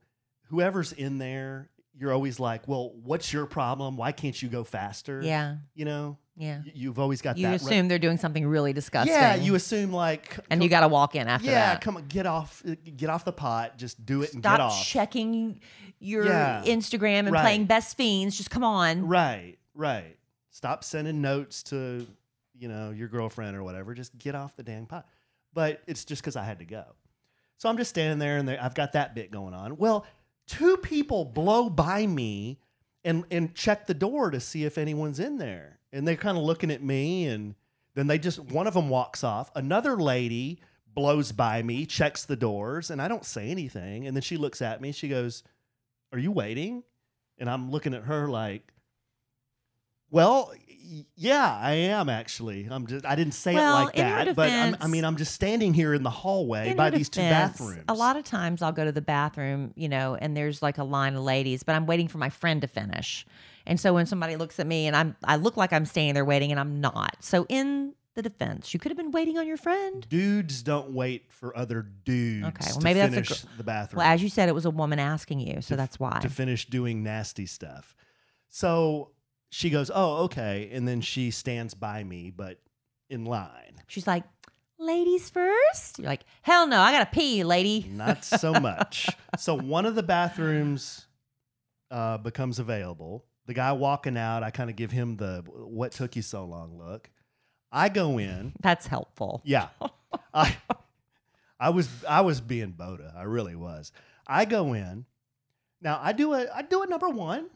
whoever's 0.51 0.93
in 0.93 1.19
there, 1.19 1.69
you're 1.99 2.13
always 2.13 2.41
like, 2.41 2.67
well, 2.67 2.93
what's 3.03 3.33
your 3.33 3.47
problem? 3.47 3.97
Why 3.97 4.13
can't 4.13 4.41
you 4.41 4.49
go 4.49 4.65
faster? 4.65 5.21
Yeah. 5.23 5.57
You 5.75 5.85
know? 5.85 6.19
Yeah. 6.37 6.63
You've 6.73 6.99
always 6.99 7.21
got 7.21 7.35
that. 7.37 7.41
you 7.41 7.47
that. 7.49 7.57
assume 7.57 7.83
re- 7.83 7.89
they're 7.89 7.99
doing 7.99 8.17
something 8.17 8.47
really 8.47 8.73
disgusting. 8.73 9.13
Yeah, 9.15 9.35
you 9.35 9.55
assume 9.55 9.93
like 9.93 10.37
And 10.51 10.59
come, 10.59 10.63
you 10.63 10.69
got 10.71 10.81
to 10.81 10.89
walk 10.89 11.15
in 11.15 11.29
after 11.29 11.47
that. 11.47 11.53
yeah, 11.53 11.73
that. 11.75 11.81
come 11.83 11.97
on, 11.99 12.07
get 12.07 12.27
off 12.27 12.63
uh, 12.67 12.75
get 12.97 13.11
off 13.11 13.25
the 13.27 13.33
pot, 13.33 13.77
just 13.77 14.05
do 14.07 14.23
it 14.23 14.29
Stop 14.31 14.35
and 14.35 14.43
get 14.43 14.61
off. 14.61 14.85
checking 14.87 15.61
your 16.01 16.25
Yeah. 16.25 16.63
Instagram 16.65 17.21
and 17.21 17.33
Right. 17.33 17.43
playing 17.43 17.67
best 17.67 17.97
fiends. 17.99 18.37
Just 18.39 18.51
come 18.51 18.65
on. 18.65 19.07
Right, 19.07 19.59
right. 19.75 20.17
Stop 20.51 20.85
sending 20.85 21.21
notes 21.21 21.63
to, 21.65 22.07
you 22.59 22.69
know, 22.69 22.91
your 22.91 23.09
girlfriend 23.09 23.55
or 23.55 23.63
whatever. 23.63 23.93
Just 23.95 24.17
get 24.19 24.35
off 24.35 24.57
the 24.57 24.63
dang 24.63 24.87
pot. 24.87 25.07
But 25.53 25.83
it's 25.87 26.07
just 26.07 26.23
because 26.23 26.37
I 26.37 26.45
had 26.45 26.61
to 26.61 26.65
go. 26.65 26.85
So 27.59 27.69
I'm 27.69 27.77
just 27.77 27.91
standing 27.91 28.19
there 28.19 28.39
and 28.39 28.49
I've 28.51 28.75
got 28.75 28.93
that 28.95 29.15
bit 29.15 29.31
going 29.31 29.53
on. 29.55 29.77
Well, 29.77 30.07
two 30.47 30.77
people 30.79 31.25
blow 31.25 31.71
by 31.71 32.07
me 32.07 32.59
and 33.05 33.25
and 33.31 33.55
check 33.55 33.87
the 33.87 33.95
door 33.95 34.31
to 34.31 34.41
see 34.41 34.65
if 34.65 34.79
anyone's 34.79 35.19
in 35.19 35.39
there. 35.39 35.79
And 35.93 36.07
they're 36.07 36.17
kind 36.17 36.39
of 36.39 36.45
looking 36.45 36.71
at 36.71 36.83
me 36.83 37.27
and 37.27 37.55
then 37.95 38.07
they 38.07 38.19
just 38.19 38.39
one 38.39 38.67
of 38.67 38.75
them 38.75 38.89
walks 38.89 39.25
off. 39.25 39.51
Another 39.55 39.97
lady 39.97 40.61
blows 40.95 41.33
by 41.33 41.63
me, 41.63 41.87
checks 41.87 42.25
the 42.25 42.37
doors, 42.37 42.91
and 42.91 43.01
I 43.01 43.09
don't 43.09 43.25
say 43.25 43.49
anything. 43.51 44.07
And 44.07 44.17
then 44.17 44.23
she 44.23 44.37
looks 44.37 44.63
at 44.63 44.81
me, 44.81 44.93
she 44.93 45.09
goes, 45.09 45.43
Are 46.13 46.19
you 46.19 46.33
waiting? 46.33 46.83
And 47.39 47.49
I'm 47.51 47.71
looking 47.71 47.95
at 47.95 48.05
her 48.05 48.29
like, 48.29 48.72
Well, 50.13 50.53
yeah, 51.17 51.59
I 51.61 51.73
am 51.73 52.09
actually. 52.09 52.69
I'm 52.71 52.87
just 52.87 53.05
I 53.05 53.17
didn't 53.17 53.33
say 53.33 53.55
Well, 53.55 53.79
it 53.79 53.85
like 53.87 53.95
that, 53.97 54.37
but 54.37 54.51
I'm, 54.51 54.77
I 54.81 54.87
mean 54.87 55.05
I'm 55.05 55.17
just 55.17 55.35
standing 55.35 55.73
here 55.73 55.95
in 55.95 56.03
the 56.03 56.11
hallway 56.11 56.75
by 56.75 56.91
her 56.91 56.97
these 56.99 57.09
two 57.09 57.21
bathrooms. 57.21 57.85
A 57.89 57.95
lot 57.95 58.17
of 58.17 58.25
times 58.25 58.63
I'll 58.63 58.73
go 58.73 58.85
to 58.85 58.93
the 58.93 59.01
bathroom, 59.01 59.73
you 59.75 59.89
know, 59.89 60.15
and 60.15 60.37
there's 60.37 60.63
like 60.63 60.79
a 60.79 60.85
line 60.85 61.15
of 61.15 61.23
ladies, 61.23 61.63
but 61.63 61.75
I'm 61.75 61.87
waiting 61.87 62.09
for 62.09 62.19
my 62.19 62.29
friend 62.29 62.61
to 62.61 62.69
finish. 62.69 63.27
And 63.67 63.81
so 63.81 63.95
when 63.95 64.07
somebody 64.07 64.37
looks 64.37 64.61
at 64.61 64.67
me 64.67 64.87
and 64.87 64.95
I'm 64.95 65.17
I 65.25 65.37
look 65.37 65.57
like 65.57 65.73
I'm 65.73 65.87
standing 65.87 66.15
there 66.15 66.25
waiting 66.25 66.51
and 66.51 66.61
I'm 66.61 66.81
not. 66.81 67.17
So 67.21 67.47
in 67.49 67.95
the 68.15 68.23
defense. 68.23 68.75
You 68.75 68.81
could 68.81 68.91
have 68.91 68.99
been 68.99 69.11
waiting 69.11 69.39
on 69.39 69.47
your 69.47 69.57
friend. 69.57 70.07
Dudes 70.07 70.63
don't 70.63 70.91
wait 70.91 71.33
for 71.33 71.57
other 71.57 71.81
dudes. 72.05 72.47
Okay, 72.49 72.67
well, 72.67 72.79
to 72.79 72.85
maybe 72.85 72.99
that's 72.99 73.17
a 73.17 73.23
gr- 73.47 73.57
the 73.57 73.65
bathroom. 73.65 73.99
Well, 73.99 74.07
as 74.07 74.23
you 74.23 74.29
said, 74.29 74.51
it 74.51 74.55
was 74.55 74.67
a 74.67 74.71
woman 74.71 74.99
asking 74.99 75.41
you, 75.41 75.63
so 75.63 75.69
to- 75.69 75.77
that's 75.77 75.99
why. 75.99 76.19
to 76.21 76.29
finish 76.29 76.67
doing 76.67 77.03
nasty 77.03 77.47
stuff. 77.47 77.95
So 78.51 79.12
she 79.53 79.69
goes, 79.69 79.91
"Oh, 79.95 80.25
okay," 80.25 80.71
and 80.73 80.89
then 80.89 81.03
she 81.03 81.31
stands 81.31 81.75
by 81.75 82.03
me, 82.03 82.31
but 82.35 82.59
in 83.11 83.27
line. 83.27 83.83
She's 83.87 84.07
like, 84.07 84.25
ladies 84.79 85.29
first? 85.29 85.99
You're 85.99 86.09
like, 86.09 86.23
hell 86.41 86.67
no, 86.67 86.81
I 86.81 86.91
gotta 86.93 87.11
pee, 87.11 87.45
lady. 87.45 87.87
Not 87.91 88.25
so 88.25 88.53
much. 88.61 89.11
so 89.39 89.55
one 89.55 89.85
of 89.85 89.95
the 89.95 90.03
bathrooms 90.03 91.07
uh, 91.91 92.17
becomes 92.17 92.59
available. 92.59 93.27
The 93.45 93.53
guy 93.53 93.73
walking 93.73 94.17
out, 94.17 94.43
I 94.43 94.51
kind 94.51 94.71
of 94.71 94.77
give 94.77 94.91
him 94.91 95.17
the 95.19 95.45
"What 95.47 95.93
took 95.93 96.17
you 96.17 96.23
so 96.23 96.47
long?" 96.47 96.79
look. 96.79 97.11
I 97.71 97.91
go 97.91 98.19
in. 98.19 98.55
That's 98.63 98.87
helpful. 98.87 99.43
Yeah, 99.45 99.69
I, 100.35 100.57
I 101.61 101.69
was 101.71 101.89
I 102.09 102.23
was 102.23 102.41
being 102.41 102.73
Boda. 102.73 103.15
I 103.15 103.25
really 103.25 103.55
was. 103.57 103.93
I 104.27 104.47
go 104.47 104.73
in. 104.73 105.05
Now 105.83 106.01
I 106.03 106.13
do 106.13 106.33
a 106.33 106.47
I 106.55 106.63
do 106.63 106.83
a 106.83 106.87
number 106.87 107.09
one. 107.11 107.51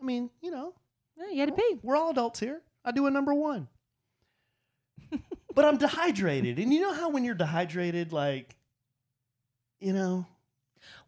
I 0.00 0.04
mean, 0.04 0.28
you 0.42 0.50
know, 0.50 0.74
Yeah, 1.18 1.30
you 1.32 1.40
had 1.40 1.48
to 1.48 1.54
pee. 1.54 1.78
we're 1.82 1.96
all 1.96 2.10
adults 2.10 2.38
here. 2.40 2.60
I 2.84 2.92
do 2.92 3.06
a 3.06 3.10
number 3.10 3.34
one. 3.34 3.68
but 5.54 5.64
I'm 5.64 5.76
dehydrated. 5.76 6.58
And 6.58 6.72
you 6.72 6.80
know 6.80 6.92
how 6.92 7.10
when 7.10 7.24
you're 7.24 7.34
dehydrated, 7.34 8.12
like, 8.12 8.54
you 9.80 9.92
know, 9.92 10.26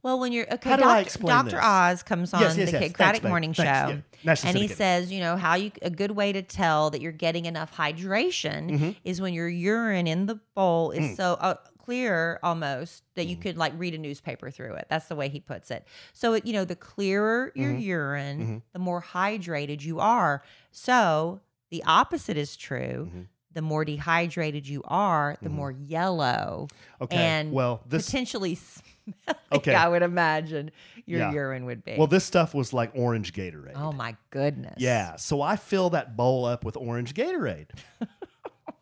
Well, 0.03 0.19
when 0.19 0.33
you're 0.33 0.53
okay, 0.53 0.71
How 0.71 0.77
do 0.77 0.85
I 0.85 1.05
Doctor, 1.05 1.23
Dr. 1.27 1.51
this? 1.51 1.61
Oz 1.63 2.03
comes 2.03 2.35
on 2.35 2.41
Yes, 2.41 2.57
yes, 2.57 2.71
the 2.71 2.73
yes. 2.73 2.83
Kidd 2.89 2.97
Thanks, 2.97 3.19
Kraddick 3.19 3.23
babe. 3.23 3.29
Morning 3.29 3.55
Thanks. 3.55 3.69
Show, 3.91 3.95
Yeah. 3.95 4.01
Nice 4.25 4.45
and 4.45 4.57
he 4.57 4.65
again. 4.67 4.77
says, 4.77 5.13
you 5.13 5.21
know, 5.21 5.37
how 5.37 5.55
you 5.55 5.71
a 5.83 5.91
good 5.91 6.11
way 6.13 6.33
to 6.33 6.43
tell 6.43 6.91
that 6.91 7.01
you're 7.01 7.13
getting 7.13 7.47
enough 7.47 7.75
hydration 7.77 8.71
Mhm. 8.71 8.97
is 9.05 9.21
when 9.21 9.33
your 9.33 9.49
urine 9.49 10.07
in 10.07 10.27
the 10.27 10.41
bowl 10.55 10.91
is 10.91 11.13
Mm. 11.13 11.17
so 11.17 11.35
uh, 11.41 11.55
clear 11.91 12.39
almost 12.45 13.03
that 13.17 13.27
you 13.27 13.37
Mhm. 13.37 13.41
could 13.43 13.57
like 13.57 13.73
read 13.77 13.95
a 13.95 13.99
newspaper 13.99 14.49
through 14.51 14.75
it. 14.75 14.87
That's 14.89 15.09
the 15.09 15.17
way 15.17 15.29
he 15.29 15.41
puts 15.41 15.71
it. 15.73 15.85
So 16.13 16.35
it, 16.35 16.47
you 16.47 16.53
know, 16.53 16.65
the 16.65 16.77
clearer 16.77 17.51
your 17.57 17.73
Mhm. 17.73 17.83
urine, 17.83 18.39
Mhm. 18.41 18.63
the 18.73 18.79
more 18.79 19.03
hydrated 19.03 19.83
you 19.83 19.99
are. 19.99 20.43
So 20.71 21.41
the 21.71 21.83
opposite 21.85 22.37
is 22.37 22.57
true. 22.57 23.11
Mhm. 23.13 23.27
The 23.53 23.63
more 23.63 23.85
dehydrated 23.85 24.69
you 24.69 24.83
are, 24.85 25.37
the 25.43 25.49
Mhm. 25.49 25.53
more 25.55 25.73
yellow 25.73 26.69
Okay. 27.01 27.17
and 27.17 27.51
well, 27.53 27.83
this 27.89 28.07
potentially 28.07 28.55
smelly, 28.55 29.39
Okay. 29.51 29.75
I 29.75 29.89
would 29.89 30.03
imagine 30.03 30.71
your 31.07 31.19
Yeah. 31.19 31.33
urine 31.33 31.65
would 31.65 31.83
be. 31.85 31.97
well, 31.99 32.07
this 32.07 32.25
stuff 32.25 32.55
was 32.55 32.73
like 32.73 32.93
orange 32.95 33.33
Gatorade. 33.33 33.73
oh 33.75 33.91
my 33.91 34.15
goodness. 34.31 34.75
Yeah. 34.79 35.17
So 35.17 35.43
I 35.43 35.57
fill 35.57 35.91
that 35.91 36.17
bowl 36.17 36.45
up 36.45 36.65
with 36.65 36.77
orange 36.77 37.15
Gatorade. 37.15 37.71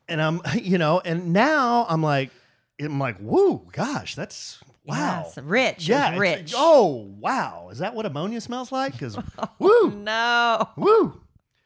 and 0.07 0.21
I'm, 0.21 0.42
you 0.62 0.77
know, 0.77 1.01
and 1.03 1.33
now 1.33 1.87
I'm 1.88 2.03
like, 2.03 2.31
I'm 2.81 2.99
like, 2.99 3.19
whoa, 3.19 3.57
gosh, 3.73 4.14
that's 4.14 4.59
wow. 4.85 5.25
Yes, 5.27 5.38
rich. 5.38 5.88
yeah. 5.88 5.97
Yeah, 5.99 6.07
it's- 6.09 6.21
rich. 6.21 6.53
Oh, 6.57 7.12
wow. 7.19 7.69
Is 7.73 7.79
that 7.79 7.95
what 7.95 8.07
ammonia 8.07 8.41
smells 8.41 8.71
like? 8.73 8.93
Because, 8.93 9.17
oh, 9.38 9.49
woo, 9.59 9.91
no. 9.91 10.69
woo. 10.77 11.21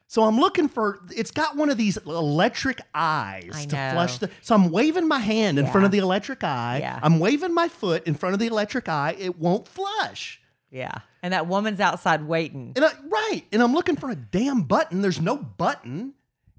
So 0.08 0.24
I'm 0.24 0.38
looking 0.38 0.68
for. 0.68 0.98
It's 1.16 1.30
got 1.30 1.56
one 1.56 1.70
of 1.70 1.78
these 1.78 1.96
electric 1.96 2.80
eyes 2.94 3.50
I 3.54 3.64
to 3.64 3.76
know. 3.76 3.90
flush 3.92 4.18
the. 4.18 4.28
So 4.42 4.54
I'm 4.54 4.70
waving 4.70 5.08
my 5.08 5.18
hand 5.20 5.58
in 5.58 5.66
front 5.66 5.86
of 5.86 5.90
the 5.90 5.98
electric 5.98 6.44
eye. 6.44 6.78
Yeah. 6.80 7.00
I'm 7.02 7.18
waving 7.18 7.54
my 7.54 7.68
foot 7.68 8.06
in 8.06 8.14
front 8.14 8.34
of 8.34 8.38
the 8.38 8.46
electric 8.46 8.90
eye. 8.90 9.16
It 9.18 9.38
won't 9.38 9.66
flush. 9.66 10.38
Yeah. 10.70 10.92
And 11.22 11.32
that 11.32 11.46
woman's 11.46 11.80
outside 11.80 12.24
waiting. 12.26 12.72
And 12.76 12.84
I, 12.84 12.90
right, 13.08 13.42
and 13.52 13.62
I'm 13.62 13.72
looking 13.72 13.96
for 13.96 14.10
a 14.10 14.14
damn 14.16 14.62
button. 14.62 15.00
There's 15.00 15.20
no 15.20 15.36
button, 15.36 16.12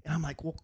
and 0.04 0.14
I'm 0.14 0.22
like, 0.22 0.42
well, 0.42 0.56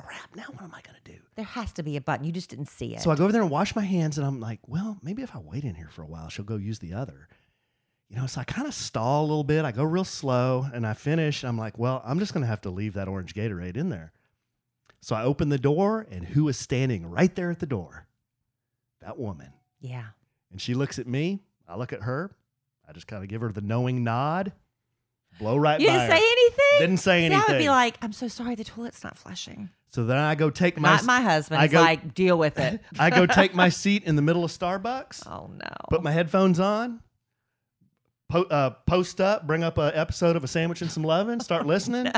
crap. 0.00 0.34
Now 0.34 0.44
what 0.52 0.62
am 0.62 0.74
I 0.74 0.80
gonna 0.82 0.98
do? 1.04 1.16
There 1.36 1.44
has 1.44 1.72
to 1.74 1.82
be 1.82 1.96
a 1.96 2.00
button. 2.00 2.24
You 2.24 2.32
just 2.32 2.50
didn't 2.50 2.68
see 2.68 2.94
it. 2.94 3.00
So 3.00 3.10
I 3.10 3.16
go 3.16 3.24
over 3.24 3.32
there 3.32 3.42
and 3.42 3.50
wash 3.50 3.74
my 3.76 3.82
hands, 3.84 4.18
and 4.18 4.26
I'm 4.26 4.40
like, 4.40 4.60
well, 4.66 4.98
maybe 5.02 5.22
if 5.22 5.34
I 5.34 5.38
wait 5.38 5.64
in 5.64 5.74
here 5.74 5.88
for 5.90 6.02
a 6.02 6.06
while, 6.06 6.28
she'll 6.28 6.44
go 6.44 6.56
use 6.56 6.78
the 6.78 6.92
other. 6.94 7.28
You 8.08 8.16
know, 8.16 8.26
so 8.26 8.40
I 8.40 8.44
kind 8.44 8.66
of 8.66 8.74
stall 8.74 9.20
a 9.22 9.26
little 9.26 9.44
bit. 9.44 9.64
I 9.64 9.70
go 9.72 9.84
real 9.84 10.04
slow, 10.04 10.66
and 10.74 10.86
I 10.86 10.94
finish. 10.94 11.44
I'm 11.44 11.56
like, 11.56 11.78
well, 11.78 12.02
I'm 12.04 12.18
just 12.18 12.34
gonna 12.34 12.46
have 12.46 12.60
to 12.62 12.70
leave 12.70 12.94
that 12.94 13.08
orange 13.08 13.34
Gatorade 13.34 13.76
in 13.76 13.88
there. 13.88 14.12
So 15.00 15.14
I 15.16 15.22
open 15.22 15.48
the 15.48 15.58
door, 15.58 16.06
and 16.10 16.24
who 16.24 16.48
is 16.48 16.56
standing 16.58 17.06
right 17.08 17.34
there 17.34 17.50
at 17.50 17.60
the 17.60 17.66
door? 17.66 18.06
That 19.00 19.18
woman. 19.18 19.52
yeah. 19.80 20.06
And 20.50 20.60
she 20.60 20.74
looks 20.74 20.98
at 20.98 21.06
me. 21.06 21.38
I 21.68 21.76
look 21.76 21.92
at 21.92 22.02
her. 22.02 22.32
I 22.88 22.92
just 22.92 23.06
kind 23.06 23.22
of 23.22 23.28
give 23.28 23.40
her 23.40 23.52
the 23.52 23.60
knowing 23.60 24.02
nod. 24.02 24.52
Blow 25.38 25.56
right 25.56 25.80
You 25.80 25.86
by 25.86 25.92
didn't 25.92 26.10
her. 26.10 26.16
say 26.16 26.22
anything? 26.22 26.78
Didn't 26.80 26.96
say 26.98 27.20
See, 27.20 27.26
anything. 27.26 27.44
I 27.48 27.52
would 27.52 27.58
be 27.58 27.68
like, 27.68 27.96
I'm 28.02 28.12
so 28.12 28.28
sorry, 28.28 28.54
the 28.54 28.64
toilet's 28.64 29.02
not 29.04 29.16
flushing. 29.16 29.70
So 29.88 30.04
then 30.04 30.18
I 30.18 30.34
go 30.34 30.50
take 30.50 30.78
my 30.78 30.90
Not 30.96 31.04
my 31.04 31.20
husband. 31.20 31.60
I 31.60 31.66
go- 31.66 31.80
like, 31.80 32.14
deal 32.14 32.38
with 32.38 32.58
it. 32.58 32.80
I 32.98 33.10
go 33.10 33.26
take 33.26 33.54
my 33.54 33.68
seat 33.70 34.04
in 34.04 34.16
the 34.16 34.22
middle 34.22 34.44
of 34.44 34.50
Starbucks, 34.50 35.26
oh 35.26 35.50
no. 35.52 35.68
put 35.88 36.02
my 36.02 36.10
headphones 36.12 36.60
on, 36.60 37.00
po- 38.28 38.44
uh, 38.44 38.70
post 38.86 39.20
up, 39.20 39.46
bring 39.46 39.64
up 39.64 39.78
an 39.78 39.92
episode 39.94 40.36
of 40.36 40.44
A 40.44 40.48
Sandwich 40.48 40.82
and 40.82 40.90
Some 40.92 41.02
Lovin', 41.04 41.40
start 41.50 41.66
listening. 41.66 42.12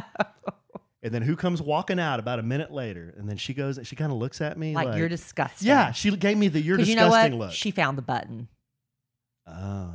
And 1.04 1.12
then 1.14 1.22
who 1.22 1.34
comes 1.34 1.60
walking 1.62 1.98
out 1.98 2.20
about 2.20 2.38
a 2.38 2.42
minute 2.42 2.72
later? 2.72 3.12
And 3.16 3.28
then 3.28 3.36
she 3.36 3.54
goes, 3.54 3.78
she 3.84 3.96
kind 3.96 4.12
of 4.12 4.18
looks 4.18 4.40
at 4.40 4.56
me 4.58 4.74
like, 4.74 4.88
like, 4.88 4.98
you're 4.98 5.08
disgusting. 5.08 5.66
Yeah, 5.68 5.90
she 5.92 6.14
gave 6.16 6.36
me 6.36 6.48
the 6.48 6.60
you're 6.60 6.76
Because 6.76 6.88
you 6.88 6.94
know 6.96 7.06
disgusting 7.06 7.38
what? 7.38 7.46
look. 7.46 7.54
She 7.54 7.70
found 7.70 7.96
the 7.98 8.02
button. 8.02 8.48
oh. 9.46 9.94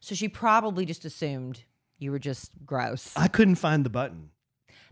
So 0.00 0.14
she 0.14 0.28
probably 0.28 0.84
just 0.84 1.04
assumed 1.04 1.62
you 1.98 2.10
were 2.12 2.18
just 2.18 2.50
gross. 2.64 3.12
I 3.16 3.28
couldn't 3.28 3.56
find 3.56 3.84
the 3.84 3.90
button. 3.90 4.30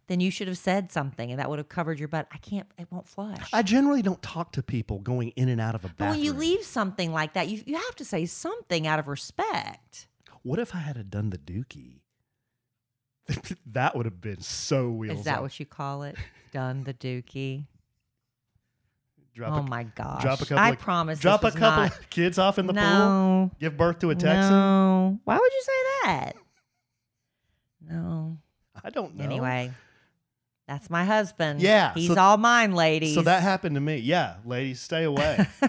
then 0.08 0.20
you 0.20 0.30
should 0.30 0.46
have 0.48 0.58
said 0.58 0.92
something 0.92 1.30
and 1.30 1.40
that 1.40 1.48
would 1.50 1.58
have 1.58 1.68
covered 1.68 1.98
your 1.98 2.08
butt. 2.08 2.26
I 2.32 2.38
can't, 2.38 2.66
it 2.78 2.86
won't 2.90 3.08
flush. 3.08 3.48
I 3.52 3.62
generally 3.62 4.02
don't 4.02 4.22
talk 4.22 4.52
to 4.52 4.62
people 4.62 4.98
going 5.00 5.30
in 5.30 5.48
and 5.48 5.60
out 5.60 5.74
of 5.74 5.84
a 5.84 5.88
but 5.88 5.96
bathroom. 5.98 6.16
when 6.18 6.24
you 6.24 6.32
leave 6.32 6.62
something 6.64 7.12
like 7.12 7.34
that, 7.34 7.48
you, 7.48 7.62
you 7.66 7.74
have 7.74 7.96
to 7.96 8.04
say 8.04 8.24
something 8.26 8.86
out 8.86 8.98
of 8.98 9.08
respect. 9.08 10.06
What 10.42 10.58
if 10.60 10.74
I 10.74 10.78
had 10.78 11.10
done 11.10 11.30
the 11.30 11.38
dookie? 11.38 12.00
that 13.66 13.96
would 13.96 14.06
have 14.06 14.20
been 14.20 14.40
so 14.40 14.88
wheels 14.90 15.18
Is 15.18 15.24
that 15.24 15.36
off. 15.38 15.42
what 15.42 15.58
you 15.60 15.66
call 15.66 16.04
it? 16.04 16.16
Done 16.52 16.84
the 16.84 16.94
dookie. 16.94 17.66
Drop 19.34 19.52
oh 19.52 19.56
a, 19.56 19.62
my 19.68 19.82
gosh. 19.82 20.22
drop 20.22 20.40
a 20.40 20.46
couple 20.46 20.58
I 20.58 20.70
of- 20.70 20.78
promise. 20.78 21.18
drop 21.18 21.42
a 21.44 21.50
couple 21.50 21.82
not- 21.84 22.08
kids 22.08 22.38
off 22.38 22.58
in 22.58 22.66
the 22.68 22.72
pool, 22.72 22.82
no, 22.82 23.50
give 23.60 23.76
birth 23.76 23.98
to 23.98 24.10
a 24.10 24.14
Texan. 24.14 24.50
No. 24.52 25.18
Why 25.24 25.36
would 25.36 25.52
you 25.52 25.62
say 25.62 25.72
that? 26.04 26.32
No. 27.88 28.38
I 28.84 28.90
don't 28.90 29.16
know. 29.16 29.24
Anyway, 29.24 29.72
that's 30.68 30.90
my 30.90 31.04
husband. 31.04 31.60
Yeah, 31.62 31.94
He's 31.94 32.12
so- 32.12 32.20
all 32.20 32.36
mine, 32.36 32.72
ladies. 32.74 33.14
So 33.14 33.22
that 33.22 33.42
happened 33.42 33.74
to 33.76 33.80
me. 33.80 33.96
Yeah, 33.98 34.36
ladies, 34.44 34.80
stay 34.80 35.04
away. 35.04 35.46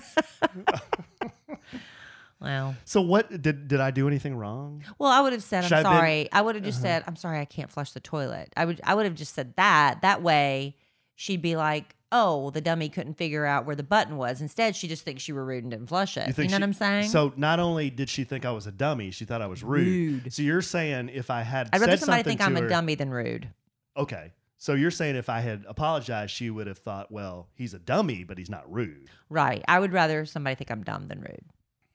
well, 2.40 2.76
so 2.86 3.02
what 3.02 3.42
did 3.42 3.68
did 3.68 3.80
I 3.80 3.92
do 3.92 4.08
anything 4.08 4.36
wrong? 4.36 4.84
well, 5.00 5.12
I 5.12 5.22
would 5.22 5.34
have 5.34 5.44
said, 5.44 5.64
Should 5.64 5.74
I'm 5.74 5.86
I 5.86 5.90
have 5.90 5.94
been- 5.94 6.00
sorry. 6.00 6.30
I 6.32 6.42
would 6.42 6.56
have 6.56 6.64
just 6.64 6.80
Uh-huh. 6.80 6.88
said, 6.88 7.04
I'm 7.08 7.16
sorry, 7.16 7.40
I 7.40 7.46
can't 7.46 7.72
flush 7.72 7.92
the 7.92 8.00
toilet. 8.00 8.52
I 8.56 8.66
would, 8.66 8.82
I 8.84 8.96
would 8.96 9.06
have 9.06 9.16
just 9.16 9.34
said 9.34 9.56
that. 9.56 10.02
That 10.02 10.22
way, 10.22 10.76
she'd 11.18 11.42
be 11.42 11.58
like, 11.58 11.96
oh, 12.12 12.38
well, 12.38 12.52
the 12.52 12.62
dummy 12.62 12.88
couldn't 12.88 13.16
figure 13.16 13.46
out 13.46 13.66
where 13.66 13.76
the 13.76 13.84
button 13.84 14.16
was. 14.16 14.40
Instead, 14.40 14.76
she 14.76 14.88
just 14.88 15.04
thinks 15.04 15.28
you 15.28 15.36
were 15.36 15.44
rude 15.44 15.64
and 15.64 15.72
didn't 15.72 15.88
flush 15.88 16.16
it. 16.16 16.28
You, 16.38 16.44
know 16.44 16.48
she- 16.48 16.54
what 16.54 16.64
I'm 16.64 16.74
saying? 16.74 17.10
So 17.10 17.34
not 17.36 17.60
only 17.60 17.90
did 17.90 18.08
she 18.08 18.24
think 18.24 18.46
I 18.46 18.52
was 18.52 18.68
a 18.68 18.72
dummy, 18.72 19.12
she 19.12 19.26
thought 19.26 19.42
I 19.42 19.48
was 19.48 19.64
rude. 19.64 20.24
Rude. 20.24 20.34
So 20.34 20.42
you're 20.42 20.62
saying 20.62 21.10
if 21.10 21.30
I 21.30 21.42
had 21.42 21.70
I'd 21.74 21.82
rather 21.82 21.98
somebody 21.98 22.24
think 22.24 22.40
I'm 22.40 22.56
to 22.56 22.66
a 22.66 22.70
dummy 22.70 22.96
than 22.96 23.10
rude. 23.10 23.50
Okay. 23.98 24.32
So 24.60 24.74
you're 24.74 24.92
saying 24.92 25.16
if 25.16 25.28
I 25.30 25.42
had 25.42 25.66
apologized, 25.68 26.32
she 26.32 26.50
would 26.50 26.68
have 26.68 26.80
thought, 26.80 27.12
well, 27.12 27.50
he's 27.54 27.74
a 27.74 27.80
dummy, 27.80 28.24
but 28.24 28.38
he's 28.38 28.50
not 28.50 28.72
rude. 28.72 29.10
Right. 29.30 29.64
I 29.68 29.80
would 29.80 29.92
rather 29.92 30.26
somebody 30.26 30.56
think 30.56 30.72
I'm 30.72 30.84
dumb 30.84 31.08
than 31.08 31.20
rude. 31.20 31.46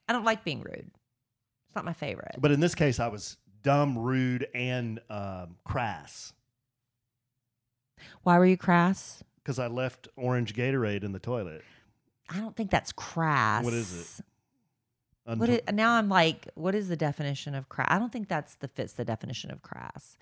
I 0.08 0.12
don't 0.12 0.24
like 0.24 0.44
being 0.44 0.60
rude. 0.60 0.90
It's 1.68 1.76
not 1.76 1.84
my 1.84 1.92
favorite. 1.92 2.36
But 2.38 2.50
in 2.50 2.60
this 2.60 2.74
case, 2.74 3.00
I 3.00 3.08
was 3.08 3.36
dumb, 3.62 3.96
rude, 3.98 4.46
and 4.54 5.00
um, 5.08 5.56
crass 5.64 6.32
Why 8.22 8.38
were 8.38 8.46
you 8.46 8.56
crass? 8.56 9.22
because 9.42 9.58
I 9.58 9.66
left 9.66 10.08
orange 10.16 10.54
Gatorade 10.54 11.04
in 11.04 11.12
the 11.12 11.18
toilet. 11.18 11.64
I 12.28 12.38
don't 12.38 12.54
think 12.56 12.70
that's 12.70 12.92
crass. 12.92 13.64
What 13.64 13.74
is 13.74 14.20
it? 14.20 14.24
What 15.24 15.48
Unto- 15.48 15.52
it, 15.52 15.74
now 15.74 15.92
I'm 15.94 16.08
like, 16.08 16.48
what 16.54 16.74
is 16.74 16.88
the 16.88 16.96
definition 16.96 17.54
of 17.54 17.68
crass? 17.68 17.88
I 17.90 17.98
don't 17.98 18.12
think 18.12 18.28
that's 18.28 18.56
the 18.56 18.68
fits 18.68 18.94
the 18.94 19.04
definition 19.04 19.50
of 19.50 19.62
crass. 19.62 20.16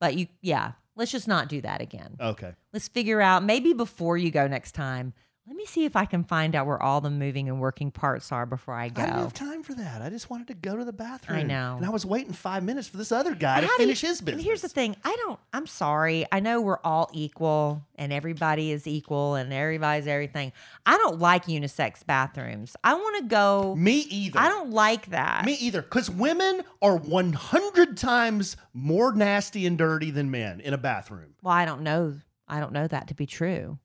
But 0.00 0.16
you, 0.16 0.26
yeah, 0.42 0.72
let's 0.96 1.10
just 1.10 1.26
not 1.26 1.48
do 1.48 1.60
that 1.62 1.80
again. 1.80 2.16
okay. 2.20 2.52
Let's 2.72 2.88
figure 2.88 3.20
out 3.20 3.44
maybe 3.44 3.72
before 3.72 4.16
you 4.16 4.30
go 4.30 4.46
next 4.46 4.72
time. 4.72 5.12
Let 5.46 5.56
me 5.56 5.66
see 5.66 5.84
if 5.84 5.94
I 5.94 6.06
can 6.06 6.24
find 6.24 6.54
out 6.56 6.66
where 6.66 6.82
all 6.82 7.02
the 7.02 7.10
moving 7.10 7.50
and 7.50 7.60
working 7.60 7.90
parts 7.90 8.32
are 8.32 8.46
before 8.46 8.72
I 8.72 8.88
go. 8.88 9.02
I 9.02 9.06
didn't 9.06 9.18
have 9.18 9.34
time 9.34 9.62
for 9.62 9.74
that. 9.74 10.00
I 10.00 10.08
just 10.08 10.30
wanted 10.30 10.46
to 10.46 10.54
go 10.54 10.74
to 10.74 10.86
the 10.86 10.92
bathroom. 10.92 11.38
I 11.38 11.42
know. 11.42 11.74
And 11.76 11.84
I 11.84 11.90
was 11.90 12.06
waiting 12.06 12.32
five 12.32 12.62
minutes 12.64 12.88
for 12.88 12.96
this 12.96 13.12
other 13.12 13.34
guy 13.34 13.60
to 13.60 13.66
do 13.66 13.72
you- 13.72 13.76
finish 13.76 14.00
his 14.00 14.22
business. 14.22 14.40
And 14.40 14.42
here's 14.44 14.62
the 14.62 14.70
thing 14.70 14.96
I 15.04 15.14
don't, 15.20 15.38
I'm 15.52 15.66
sorry. 15.66 16.24
I 16.32 16.40
know 16.40 16.62
we're 16.62 16.78
all 16.82 17.10
equal 17.12 17.82
and 17.96 18.10
everybody 18.10 18.70
is 18.72 18.86
equal 18.86 19.34
and 19.34 19.52
everybody's 19.52 20.06
everything. 20.06 20.52
I 20.86 20.96
don't 20.96 21.18
like 21.18 21.44
unisex 21.44 22.06
bathrooms. 22.06 22.74
I 22.82 22.94
want 22.94 23.18
to 23.18 23.24
go. 23.28 23.76
Me 23.76 23.98
either. 23.98 24.40
I 24.40 24.48
don't 24.48 24.70
like 24.70 25.10
that. 25.10 25.44
Me 25.44 25.52
either. 25.60 25.82
Because 25.82 26.08
women 26.08 26.62
are 26.80 26.96
100 26.96 27.98
times 27.98 28.56
more 28.72 29.12
nasty 29.12 29.66
and 29.66 29.76
dirty 29.76 30.10
than 30.10 30.30
men 30.30 30.60
in 30.60 30.72
a 30.72 30.78
bathroom. 30.78 31.34
Well, 31.42 31.52
I 31.54 31.66
don't 31.66 31.82
know. 31.82 32.14
I 32.48 32.60
don't 32.60 32.72
know 32.72 32.86
that 32.88 33.08
to 33.08 33.14
be 33.14 33.26
true. 33.26 33.78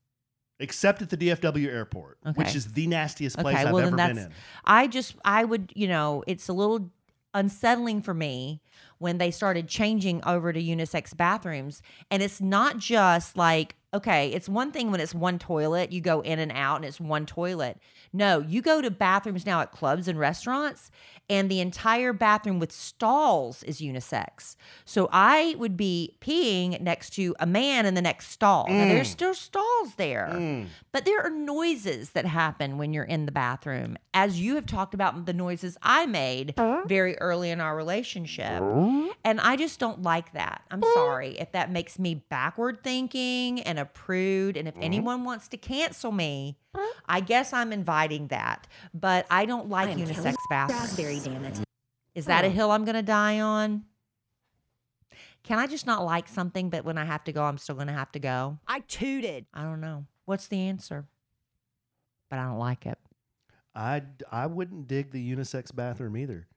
Except 0.59 1.01
at 1.01 1.09
the 1.09 1.17
DFW 1.17 1.67
airport, 1.67 2.17
which 2.35 2.55
is 2.55 2.73
the 2.73 2.87
nastiest 2.87 3.37
place 3.37 3.55
Okay, 3.55 3.65
I've 3.65 3.73
well 3.73 3.87
ever 3.87 3.95
been 3.95 4.17
in. 4.17 4.33
I 4.65 4.87
just 4.87 5.15
I 5.23 5.45
would, 5.45 5.71
you 5.75 5.87
know, 5.87 6.23
it's 6.27 6.47
a 6.49 6.53
little 6.53 6.91
unsettling 7.33 8.01
for 8.01 8.13
me 8.13 8.61
when 8.97 9.17
they 9.17 9.31
started 9.31 9.67
changing 9.67 10.21
over 10.25 10.51
to 10.51 10.61
unisex 10.61 11.15
bathrooms 11.15 11.81
and 12.09 12.23
it's 12.23 12.41
not 12.41 12.77
just 12.79 13.37
like 13.37 13.75
okay, 13.93 14.29
it's 14.29 14.47
one 14.49 14.71
thing 14.71 14.91
when 14.91 14.99
it's 15.01 15.15
one 15.15 15.39
toilet, 15.39 15.91
you 15.91 16.01
go 16.01 16.21
in 16.21 16.39
and 16.39 16.51
out 16.51 16.77
and 16.77 16.85
it's 16.85 16.99
one 16.99 17.25
toilet. 17.25 17.77
No, 18.13 18.39
you 18.39 18.61
go 18.61 18.81
to 18.81 18.89
bathrooms 18.91 19.45
now 19.45 19.61
at 19.61 19.71
clubs 19.71 20.07
and 20.07 20.17
restaurants 20.19 20.89
and 21.29 21.49
the 21.49 21.59
entire 21.59 22.11
bathroom 22.11 22.57
with 22.59 22.71
stalls 22.71 23.61
is 23.63 23.79
unisex. 23.81 24.55
So 24.83 25.09
I 25.11 25.55
would 25.59 25.77
be 25.77 26.15
peeing 26.21 26.81
next 26.81 27.11
to 27.11 27.35
a 27.39 27.45
man 27.45 27.85
in 27.85 27.93
the 27.93 28.01
next 28.01 28.31
stall. 28.31 28.65
Now 28.67 28.85
Mm. 28.85 28.89
there's 28.89 29.09
still 29.09 29.33
stalls 29.35 29.93
there. 29.95 30.65
But 30.91 31.05
there 31.05 31.21
are 31.21 31.29
noises 31.29 32.11
that 32.11 32.25
happen 32.25 32.77
when 32.79 32.93
you're 32.93 33.03
in 33.03 33.25
the 33.27 33.31
bathroom, 33.31 33.97
as 34.13 34.39
you 34.41 34.55
have 34.55 34.65
talked 34.65 34.95
about 34.95 35.25
the 35.27 35.33
noises 35.33 35.77
I 35.83 36.05
made 36.07 36.55
very 36.87 37.15
early 37.19 37.51
in 37.51 37.61
our 37.61 37.75
relationship. 37.75 38.59
And 39.23 39.39
I 39.39 39.55
just 39.55 39.79
don't 39.79 40.01
like 40.01 40.33
that. 40.33 40.63
I'm 40.71 40.83
sorry 40.95 41.37
if 41.39 41.51
that 41.51 41.71
makes 41.71 41.99
me 41.99 42.15
backward 42.15 42.83
thinking 42.83 43.61
and 43.61 43.78
a 43.79 43.85
prude. 43.85 44.57
And 44.57 44.67
if 44.67 44.75
mm-hmm. 44.75 44.83
anyone 44.83 45.23
wants 45.23 45.47
to 45.49 45.57
cancel 45.57 46.11
me, 46.11 46.57
I 47.07 47.19
guess 47.19 47.53
I'm 47.53 47.73
inviting 47.73 48.27
that. 48.27 48.67
But 48.93 49.25
I 49.31 49.45
don't 49.45 49.69
like 49.69 49.89
unisex 49.97 50.35
bathrooms. 50.49 50.93
Rasberry, 50.93 51.23
damn 51.23 51.45
it. 51.45 51.59
Is 52.15 52.25
that 52.25 52.45
a 52.45 52.49
hill 52.49 52.71
I'm 52.71 52.85
going 52.85 52.95
to 52.95 53.01
die 53.01 53.39
on? 53.39 53.85
Can 55.43 55.57
I 55.57 55.67
just 55.67 55.87
not 55.87 56.03
like 56.03 56.27
something, 56.27 56.69
but 56.69 56.85
when 56.85 56.97
I 56.97 57.05
have 57.05 57.23
to 57.23 57.31
go, 57.31 57.43
I'm 57.43 57.57
still 57.57 57.75
going 57.75 57.87
to 57.87 57.93
have 57.93 58.11
to 58.11 58.19
go? 58.19 58.59
I 58.67 58.81
tooted. 58.81 59.45
I 59.53 59.63
don't 59.63 59.81
know. 59.81 60.05
What's 60.25 60.47
the 60.47 60.59
answer? 60.59 61.07
But 62.29 62.39
I 62.39 62.45
don't 62.45 62.59
like 62.59 62.85
it. 62.85 62.99
I 63.73 64.03
I 64.31 64.47
wouldn't 64.47 64.87
dig 64.87 65.11
the 65.11 65.35
unisex 65.35 65.73
bathroom 65.73 66.17
either. 66.17 66.47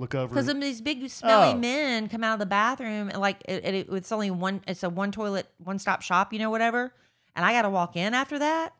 Look 0.00 0.14
over. 0.14 0.34
Because 0.34 0.46
these 0.60 0.80
big 0.80 1.08
smelly 1.10 1.52
Oh. 1.52 1.56
men 1.58 2.08
come 2.08 2.24
out 2.24 2.32
of 2.32 2.38
the 2.40 2.46
bathroom 2.46 3.10
and 3.10 3.18
like 3.20 3.42
it, 3.46 3.64
it, 3.64 3.88
it's 3.90 4.10
only 4.10 4.30
one. 4.30 4.62
It's 4.66 4.82
a 4.82 4.88
one 4.88 5.12
toilet, 5.12 5.46
one 5.58 5.78
stop 5.78 6.00
shop. 6.00 6.32
You 6.32 6.38
know, 6.38 6.48
whatever. 6.50 6.92
And 7.36 7.44
I 7.44 7.52
got 7.52 7.62
to 7.62 7.70
walk 7.70 7.96
in 7.96 8.14
after 8.14 8.38
that, 8.38 8.72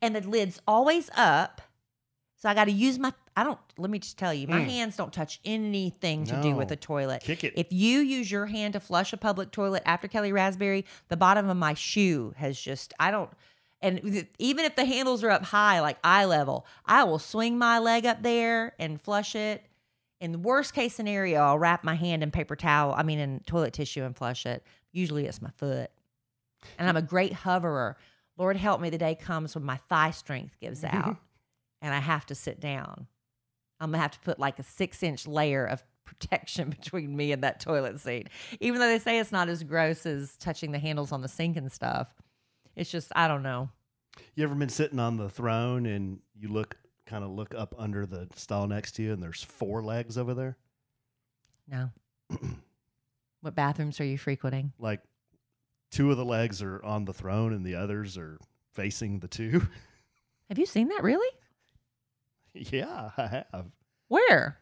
and 0.00 0.16
the 0.16 0.22
lid's 0.26 0.60
always 0.66 1.10
up. 1.16 1.60
So 2.36 2.48
I 2.48 2.54
got 2.54 2.64
to 2.64 2.72
use 2.72 2.98
my. 2.98 3.12
I 3.36 3.44
don't. 3.44 3.58
Let 3.76 3.90
me 3.90 3.98
just 3.98 4.16
tell 4.18 4.32
you, 4.34 4.46
my 4.48 4.60
Mm. 4.60 4.64
hands 4.66 4.96
don't 4.96 5.12
touch 5.12 5.40
anything 5.44 6.24
to 6.24 6.40
do 6.42 6.54
with 6.56 6.70
No. 6.70 6.74
a 6.74 6.76
toilet. 6.76 7.22
Kick 7.22 7.44
it. 7.44 7.52
If 7.56 7.66
you 7.70 8.00
use 8.00 8.30
your 8.30 8.46
hand 8.46 8.72
to 8.72 8.80
flush 8.80 9.12
a 9.12 9.16
public 9.18 9.50
toilet 9.52 9.82
after 9.86 10.08
Kellie 10.08 10.32
Rasberry, 10.32 10.84
the 11.08 11.16
bottom 11.18 11.48
of 11.50 11.56
my 11.58 11.74
shoe 11.74 12.32
has 12.38 12.58
just. 12.60 12.94
I 12.98 13.10
don't. 13.10 13.30
And 13.82 14.00
th- 14.02 14.26
even 14.38 14.64
if 14.64 14.74
the 14.76 14.84
handles 14.84 15.22
are 15.24 15.30
up 15.30 15.44
high, 15.44 15.80
like 15.80 15.98
eye 16.04 16.24
level, 16.24 16.66
I 16.86 17.04
will 17.04 17.18
swing 17.18 17.58
my 17.58 17.78
leg 17.78 18.06
up 18.06 18.22
there 18.22 18.74
and 18.78 19.00
flush 19.00 19.34
it. 19.34 19.64
In 20.22 20.30
the 20.30 20.38
worst 20.38 20.72
case 20.72 20.94
scenario, 20.94 21.40
I'll 21.40 21.58
wrap 21.58 21.82
my 21.82 21.96
hand 21.96 22.22
in 22.22 22.30
paper 22.30 22.54
towel, 22.54 22.94
I 22.96 23.02
mean, 23.02 23.18
in 23.18 23.40
toilet 23.40 23.72
tissue 23.72 24.04
and 24.04 24.16
flush 24.16 24.46
it. 24.46 24.64
Usually 24.92 25.26
it's 25.26 25.42
my 25.42 25.50
foot. 25.56 25.90
And 26.78 26.88
I'm 26.88 26.96
a 26.96 27.02
great 27.02 27.32
hoverer. 27.32 27.96
Lord 28.38 28.56
help 28.56 28.80
me, 28.80 28.88
the 28.88 28.98
day 28.98 29.16
comes 29.16 29.56
when 29.56 29.64
my 29.64 29.78
thigh 29.88 30.12
strength 30.12 30.54
gives 30.60 30.84
out 30.84 31.16
and 31.80 31.92
I 31.92 31.98
have 31.98 32.24
to 32.26 32.36
sit 32.36 32.60
down. 32.60 33.08
I'm 33.80 33.90
going 33.90 33.98
to 33.98 34.02
have 34.02 34.12
to 34.12 34.20
put 34.20 34.38
like 34.38 34.60
a 34.60 34.62
six 34.62 35.02
inch 35.02 35.26
layer 35.26 35.64
of 35.66 35.82
protection 36.04 36.70
between 36.70 37.16
me 37.16 37.32
and 37.32 37.42
that 37.42 37.58
toilet 37.58 37.98
seat. 37.98 38.28
Even 38.60 38.78
though 38.78 38.86
they 38.86 39.00
say 39.00 39.18
it's 39.18 39.32
not 39.32 39.48
as 39.48 39.64
gross 39.64 40.06
as 40.06 40.36
touching 40.36 40.70
the 40.70 40.78
handles 40.78 41.10
on 41.10 41.22
the 41.22 41.28
sink 41.28 41.56
and 41.56 41.72
stuff. 41.72 42.14
It's 42.76 42.92
just, 42.92 43.10
I 43.16 43.26
don't 43.26 43.42
know. 43.42 43.70
you 44.36 44.44
ever 44.44 44.54
been 44.54 44.68
sitting 44.68 45.00
on 45.00 45.16
the 45.16 45.28
throne 45.28 45.84
and 45.84 46.20
you 46.38 46.46
look 46.46 46.76
kind 47.06 47.24
of 47.24 47.30
look 47.30 47.54
up 47.54 47.74
under 47.78 48.06
the 48.06 48.28
stall 48.36 48.66
next 48.66 48.92
to 48.92 49.02
you 49.02 49.12
and 49.12 49.22
there's 49.22 49.42
four 49.42 49.82
legs 49.82 50.16
over 50.16 50.34
there? 50.34 50.56
No. 51.68 51.90
what 53.40 53.54
bathrooms 53.54 54.00
are 54.00 54.04
you 54.04 54.18
frequenting? 54.18 54.72
Like 54.78 55.00
two 55.90 56.10
of 56.10 56.16
the 56.16 56.24
legs 56.24 56.62
are 56.62 56.82
on 56.82 57.04
the 57.04 57.12
throne 57.12 57.52
and 57.52 57.64
the 57.64 57.74
others 57.74 58.16
are 58.16 58.38
facing 58.72 59.20
the 59.20 59.28
two. 59.28 59.66
Have 60.48 60.58
you 60.58 60.66
seen 60.66 60.88
that 60.88 61.02
really? 61.02 61.28
yeah, 62.54 63.10
I 63.16 63.26
have. 63.26 63.66
Where? 64.08 64.58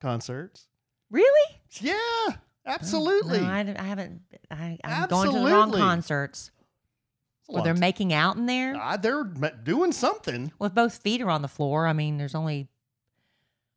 Concerts. 0.00 0.68
Really? 1.10 1.60
Yeah, 1.80 1.94
oh, 1.96 2.34
absolutely. 2.66 3.40
No, 3.40 3.46
I, 3.46 3.74
I 3.78 3.82
haven't. 3.82 4.22
I, 4.50 4.78
I'm 4.84 5.08
going 5.08 5.32
to 5.32 5.38
the 5.38 5.44
wrong 5.44 5.72
concerts. 5.72 6.50
Where 7.48 7.62
they're 7.62 7.74
making 7.74 8.12
out 8.12 8.36
in 8.36 8.46
there. 8.46 8.74
Ah, 8.76 8.96
they're 8.96 9.24
doing 9.24 9.92
something. 9.92 10.52
Well, 10.58 10.68
if 10.68 10.74
both 10.74 10.98
feet 10.98 11.20
are 11.22 11.30
on 11.30 11.42
the 11.42 11.48
floor, 11.48 11.86
I 11.86 11.92
mean, 11.92 12.18
there's 12.18 12.34
only. 12.34 12.68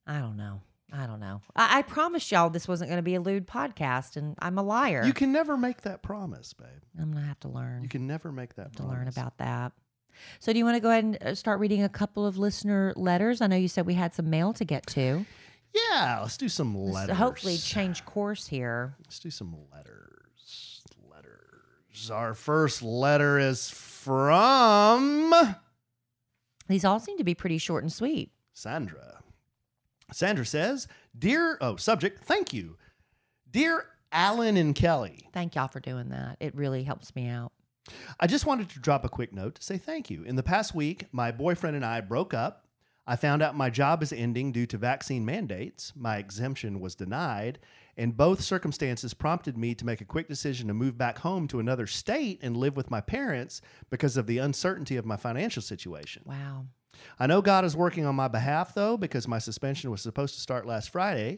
I 0.06 0.20
don't 0.20 0.36
know. 0.38 0.62
I 0.94 1.06
don't 1.06 1.22
know. 1.22 1.42
I, 1.56 1.80
I 1.80 1.82
promised 1.84 2.32
y'all 2.34 2.50
this 2.50 2.68
wasn't 2.68 2.90
going 2.90 2.98
to 2.98 3.02
be 3.04 3.16
a 3.16 3.22
lewd 3.22 3.48
podcast, 3.48 4.18
and 4.18 4.36
I'm 4.40 4.58
a 4.58 4.64
liar. 4.64 5.04
You 5.06 5.14
can 5.14 5.32
never 5.32 5.56
make 5.56 5.82
that 5.84 6.04
promise, 6.04 6.52
babe. 6.52 6.68
I'm 7.00 7.12
going 7.12 7.24
to 7.24 7.28
have 7.30 7.40
to 7.42 7.48
learn 7.48 7.82
You 7.84 7.88
can 7.90 8.06
never 8.08 8.30
make 8.32 8.56
that 8.56 8.74
promise. 8.74 8.76
to 8.76 8.82
promise. 8.84 8.98
learn 8.98 9.08
about 9.08 9.38
that. 9.38 9.72
So, 10.40 10.52
do 10.52 10.60
you 10.60 10.66
want 10.66 10.76
to 10.76 10.82
go 10.82 10.90
ahead 10.90 11.04
and 11.06 11.24
uh, 11.24 11.36
start 11.36 11.62
reading 11.62 11.82
a 11.82 11.90
couple 11.90 12.26
of 12.26 12.38
listener 12.38 12.94
letters? 12.98 13.40
I 13.40 13.48
know 13.48 13.56
you 13.56 13.70
said 13.70 13.86
we 13.86 13.94
had 13.94 14.14
some 14.14 14.30
mail 14.30 14.52
to 14.54 14.66
get 14.66 14.86
to. 14.88 15.26
Yeah, 15.74 16.20
let's 16.22 16.36
do 16.36 16.50
some 16.50 16.76
Let's 16.76 16.94
letters. 16.96 17.16
hopefully 17.18 17.58
change 17.58 18.04
course 18.04 18.46
here. 18.48 18.96
Let's 19.06 19.20
do 19.20 19.30
some 19.30 19.56
letters. 19.74 20.10
Our 22.12 22.34
first 22.34 22.82
letter 22.82 23.38
is 23.38 23.70
from 23.70 25.34
These 26.68 26.86
all 26.86 27.00
seem 27.00 27.18
to 27.18 27.24
be 27.24 27.36
pretty 27.36 27.58
short 27.58 27.84
and 27.84 27.92
sweet. 27.92 28.32
Sandra. 28.54 29.20
Sandra 30.14 30.46
says, 30.46 30.88
Dear, 31.18 31.58
oh, 31.62 31.76
subject, 31.76 32.24
thank 32.24 32.54
you. 32.54 32.78
Dear 33.50 33.86
Allen 34.12 34.58
and 34.58 34.74
Kellie, 34.76 35.28
Thank 35.34 35.56
y'all 35.56 35.68
for 35.68 35.80
doing 35.80 36.10
that. 36.10 36.38
It 36.40 36.56
really 36.56 36.84
helps 36.84 37.16
me 37.16 37.28
out. 37.28 37.52
I 38.20 38.28
just 38.28 38.46
wanted 38.46 38.70
to 38.70 38.80
drop 38.80 39.04
a 39.04 39.10
quick 39.10 39.34
note 39.34 39.56
to 39.56 39.64
say 39.64 39.78
thank 39.78 40.10
you. 40.10 40.24
In 40.24 40.36
the 40.36 40.44
past 40.44 40.74
week, 40.76 41.06
my 41.12 41.32
boyfriend 41.32 41.76
and 41.76 41.86
I 41.86 42.02
broke 42.02 42.34
up. 42.34 42.68
I 43.08 43.16
found 43.16 43.42
out 43.42 43.56
my 43.56 43.70
job 43.70 44.04
is 44.04 44.14
ending 44.14 44.52
due 44.52 44.68
to 44.68 44.78
vaccine 44.78 45.26
mandates. 45.26 45.92
My 45.96 46.18
exemption 46.18 46.80
was 46.80 46.96
denied, 46.96 47.60
and 48.02 48.18
both 48.18 48.42
circumstances 48.42 49.14
prompted 49.14 49.56
me 49.56 49.76
to 49.76 49.86
make 49.86 50.02
a 50.02 50.06
quick 50.06 50.28
decision 50.28 50.68
to 50.68 50.74
move 50.74 50.98
back 50.98 51.20
home 51.20 51.48
to 51.48 51.60
another 51.60 51.86
state 51.86 52.40
and 52.42 52.58
live 52.58 52.76
with 52.76 52.90
my 52.90 53.00
parents 53.00 53.62
because 53.92 54.18
of 54.18 54.26
the 54.26 54.40
uncertainty 54.40 54.98
of 54.98 55.06
my 55.06 55.16
financial 55.16 55.62
situation. 55.62 56.24
Wow. 56.26 56.66
I 57.20 57.28
know 57.28 57.44
God 57.44 57.64
is 57.64 57.78
working 57.78 58.08
on 58.08 58.16
my 58.16 58.28
behalf, 58.28 58.74
though, 58.74 58.98
because 58.98 59.28
my 59.28 59.38
suspension 59.38 59.92
was 59.92 60.02
supposed 60.02 60.34
to 60.34 60.42
start 60.42 60.66
last 60.66 60.90
Friday. 60.90 61.38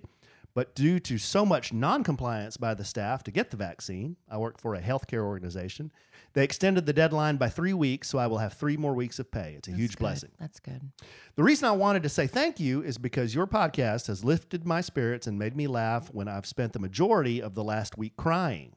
But 0.53 0.73
due 0.73 1.01
to 1.01 1.17
so 1.17 1.45
much 1.45 1.73
noncompliance 1.73 2.55
by 2.55 2.75
the 2.75 2.85
staff 2.85 3.23
to 3.23 3.31
get 3.31 3.51
the 3.51 3.57
vaccine, 3.57 4.15
I 4.29 4.37
work 4.37 4.57
for 4.57 4.73
a 4.73 4.81
healthcare 4.81 5.23
organization. 5.23 5.91
They 6.33 6.43
extended 6.43 6.85
the 6.85 6.93
deadline 6.93 7.37
by 7.37 7.49
three 7.49 7.73
weeks, 7.73 8.09
so 8.09 8.17
I 8.17 8.25
will 8.27 8.39
have 8.39 8.53
three 8.53 8.75
more 8.75 8.93
weeks 8.95 9.19
of 9.19 9.29
pay. 9.31 9.53
It's 9.57 9.67
a 9.67 9.71
That's 9.71 9.79
huge 9.81 9.91
good. 9.91 9.99
blessing. 9.99 10.31
That's 10.39 10.59
good. 10.59 10.81
The 11.35 11.43
reason 11.43 11.67
I 11.67 11.71
wanted 11.73 12.03
to 12.03 12.09
say 12.09 12.25
thank 12.25 12.59
you 12.59 12.81
is 12.81 12.97
because 12.97 13.35
your 13.35 13.45
podcast 13.45 14.07
has 14.07 14.23
lifted 14.23 14.65
my 14.65 14.81
spirits 14.81 15.27
and 15.27 15.37
made 15.37 15.55
me 15.55 15.67
laugh 15.67 16.09
when 16.11 16.27
I've 16.27 16.47
spent 16.47 16.73
the 16.73 16.79
majority 16.79 17.41
of 17.41 17.53
the 17.53 17.63
last 17.63 17.97
week 17.97 18.15
crying. 18.17 18.73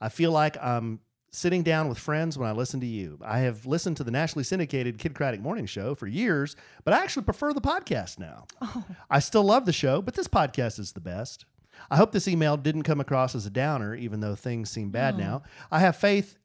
I 0.00 0.08
feel 0.08 0.32
like 0.32 0.56
I'm 0.60 0.98
sitting 1.30 1.62
down 1.62 1.88
with 1.88 1.96
friends 1.98 2.36
when 2.36 2.48
I 2.48 2.52
listen 2.52 2.80
to 2.80 2.86
you. 2.86 3.18
I 3.24 3.38
have 3.38 3.64
listened 3.64 3.96
to 3.98 4.04
the 4.04 4.10
nationally 4.10 4.44
syndicated 4.44 4.98
Kidd 4.98 5.14
Kraddick 5.14 5.40
Morning 5.40 5.66
Show 5.66 5.94
for 5.94 6.06
years, 6.08 6.56
but 6.84 6.92
I 6.92 6.98
actually 7.02 7.22
prefer 7.24 7.52
the 7.54 7.60
podcast 7.60 8.18
now. 8.18 8.44
Oh. 8.60 8.84
I 9.08 9.20
still 9.20 9.44
love 9.44 9.64
the 9.64 9.72
show, 9.72 10.02
but 10.02 10.14
this 10.14 10.26
podcast 10.28 10.78
is 10.80 10.92
the 10.92 11.00
best. 11.00 11.46
I 11.90 11.96
hope 11.96 12.12
this 12.12 12.28
email 12.28 12.56
didn't 12.56 12.82
come 12.82 13.00
across 13.00 13.34
as 13.34 13.46
a 13.46 13.50
downer, 13.50 13.94
even 13.94 14.20
though 14.20 14.34
things 14.34 14.68
seem 14.70 14.90
bad 14.90 15.16
No. 15.16 15.24
now. 15.24 15.42
I 15.70 15.78
have 15.80 15.96
faith 15.96 16.36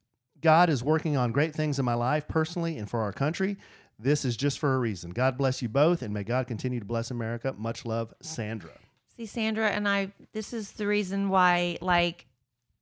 God 0.41 0.69
is 0.69 0.83
working 0.83 1.17
on 1.17 1.31
great 1.31 1.55
things 1.55 1.79
in 1.79 1.85
my 1.85 1.93
life 1.93 2.27
personally 2.27 2.77
and 2.77 2.89
for 2.89 3.01
our 3.01 3.11
country. 3.11 3.57
This 3.99 4.25
is 4.25 4.37
just 4.37 4.59
for 4.59 4.75
a 4.75 4.79
reason. 4.79 5.11
God 5.11 5.37
bless 5.37 5.61
you 5.61 5.69
both, 5.69 6.01
and 6.01 6.13
may 6.13 6.23
God 6.23 6.47
continue 6.47 6.79
to 6.79 6.85
bless 6.85 7.09
America. 7.09 7.53
Much 7.57 7.85
love, 7.85 8.13
Sandra. 8.21 8.71
See, 9.15 9.25
Sandra 9.25 9.69
and 9.69 9.87
I, 9.87 10.11
this 10.33 10.53
is 10.53 10.73
the 10.73 10.85
reason 10.85 11.29
why, 11.29 11.77
like, 11.81 12.27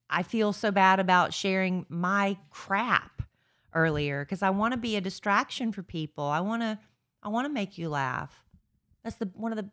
I 0.09 0.23
feel 0.23 0.51
so 0.51 0.71
bad 0.71 0.99
about 0.99 1.33
sharing 1.33 1.85
my 1.87 2.37
crap 2.49 3.21
earlier 3.73 4.25
because 4.25 4.43
I 4.43 4.49
want 4.49 4.73
to 4.73 4.77
be 4.77 4.97
a 4.97 5.01
distraction 5.01 5.71
for 5.71 5.83
people. 5.83 6.25
I 6.25 6.41
want 6.41 6.61
to, 6.61 6.77
I 7.23 7.29
want 7.29 7.45
to 7.47 7.53
make 7.53 7.77
you 7.77 7.87
laugh. 7.89 8.43
That's 9.03 9.15
the 9.15 9.29
one 9.33 9.51
of 9.51 9.57
the. 9.57 9.69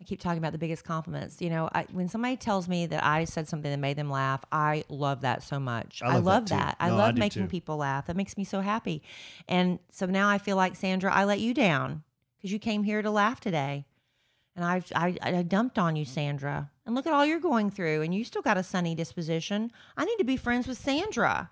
I 0.00 0.04
keep 0.04 0.18
talking 0.18 0.38
about 0.38 0.52
the 0.52 0.58
biggest 0.58 0.82
compliments. 0.84 1.42
You 1.42 1.50
know, 1.50 1.68
I, 1.74 1.86
when 1.92 2.08
somebody 2.08 2.36
tells 2.36 2.68
me 2.68 2.86
that 2.86 3.04
I 3.04 3.24
said 3.26 3.46
something 3.48 3.70
that 3.70 3.78
made 3.78 3.96
them 3.96 4.08
laugh, 4.10 4.42
I 4.50 4.84
love 4.88 5.20
that 5.20 5.42
so 5.42 5.60
much. 5.60 6.00
I 6.02 6.06
I 6.06 6.14
love 6.14 6.24
love, 6.24 6.48
that, 6.48 6.76
that. 6.78 6.84
I 6.84 6.88
No, 6.88 6.94
I 6.94 6.98
love 6.98 7.14
do, 7.16 7.18
making 7.20 7.42
too. 7.44 7.48
people 7.48 7.76
laugh. 7.76 8.06
That 8.06 8.16
makes 8.16 8.36
me 8.38 8.44
so 8.44 8.60
happy. 8.62 9.02
And 9.46 9.78
so 9.90 10.06
now 10.06 10.28
I 10.30 10.38
feel 10.38 10.56
like 10.56 10.74
Sandra, 10.74 11.12
I 11.12 11.24
let 11.24 11.40
you 11.40 11.52
down 11.52 12.02
because 12.38 12.50
you 12.50 12.58
came 12.58 12.82
here 12.82 13.02
to 13.02 13.10
laugh 13.10 13.40
today. 13.40 13.84
And 14.56 14.64
I, 14.64 14.82
I 14.96 15.16
I 15.22 15.42
dumped 15.42 15.78
on 15.78 15.96
you, 15.96 16.04
Sandra. 16.04 16.70
And 16.84 16.94
look 16.94 17.06
at 17.06 17.12
all 17.12 17.24
you're 17.24 17.38
going 17.38 17.70
through, 17.70 18.02
and 18.02 18.12
you 18.12 18.24
still 18.24 18.42
got 18.42 18.56
a 18.56 18.62
sunny 18.64 18.94
disposition. 18.96 19.70
I 19.96 20.04
need 20.04 20.16
to 20.16 20.24
be 20.24 20.36
friends 20.36 20.66
with 20.66 20.76
Sandra. 20.76 21.50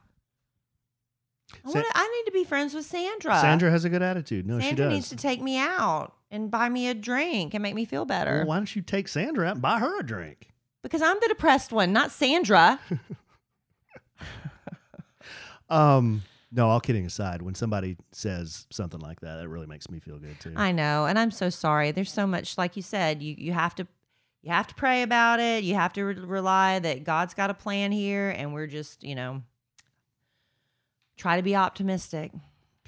I, 1.64 1.68
wanna, 1.68 1.84
I 1.94 2.08
need 2.08 2.30
to 2.30 2.32
be 2.32 2.44
friends 2.44 2.74
with 2.74 2.84
Sandra. 2.84 3.38
Sandra 3.40 3.70
has 3.70 3.84
a 3.84 3.88
good 3.88 4.02
attitude. 4.02 4.46
No, 4.46 4.58
she 4.58 4.66
Sandra 4.66 4.86
does. 4.86 4.94
needs 4.94 5.08
to 5.10 5.16
take 5.16 5.40
me 5.40 5.58
out 5.58 6.12
and 6.30 6.50
buy 6.50 6.68
me 6.68 6.88
a 6.88 6.94
drink 6.94 7.54
and 7.54 7.62
make 7.62 7.74
me 7.74 7.84
feel 7.84 8.04
better. 8.04 8.38
Well, 8.38 8.46
why 8.46 8.56
don't 8.56 8.76
you 8.76 8.82
take 8.82 9.08
Sandra 9.08 9.46
out 9.46 9.52
and 9.54 9.62
buy 9.62 9.78
her 9.78 10.00
a 10.00 10.02
drink? 10.02 10.50
Because 10.82 11.02
I'm 11.02 11.16
the 11.20 11.28
depressed 11.28 11.72
one, 11.72 11.92
not 11.92 12.10
Sandra. 12.10 12.78
Um, 15.70 16.22
no, 16.50 16.68
all 16.68 16.80
kidding 16.80 17.04
aside, 17.04 17.42
when 17.42 17.54
somebody 17.54 17.96
says 18.12 18.66
something 18.70 19.00
like 19.00 19.20
that, 19.20 19.38
it 19.40 19.48
really 19.48 19.66
makes 19.66 19.90
me 19.90 20.00
feel 20.00 20.18
good 20.18 20.40
too. 20.40 20.54
I 20.56 20.72
know, 20.72 21.06
and 21.06 21.18
I'm 21.18 21.30
so 21.30 21.50
sorry. 21.50 21.90
There's 21.90 22.12
so 22.12 22.26
much, 22.26 22.56
like 22.56 22.76
you 22.76 22.82
said, 22.82 23.22
you 23.22 23.34
you 23.36 23.52
have 23.52 23.74
to 23.76 23.86
you 24.42 24.50
have 24.50 24.66
to 24.68 24.74
pray 24.74 25.02
about 25.02 25.40
it. 25.40 25.64
You 25.64 25.74
have 25.74 25.92
to 25.94 26.04
re- 26.04 26.14
rely 26.14 26.78
that 26.78 27.04
God's 27.04 27.34
got 27.34 27.50
a 27.50 27.54
plan 27.54 27.92
here, 27.92 28.30
and 28.30 28.54
we're 28.54 28.66
just 28.66 29.04
you 29.04 29.14
know 29.14 29.42
try 31.18 31.36
to 31.36 31.42
be 31.42 31.54
optimistic. 31.54 32.32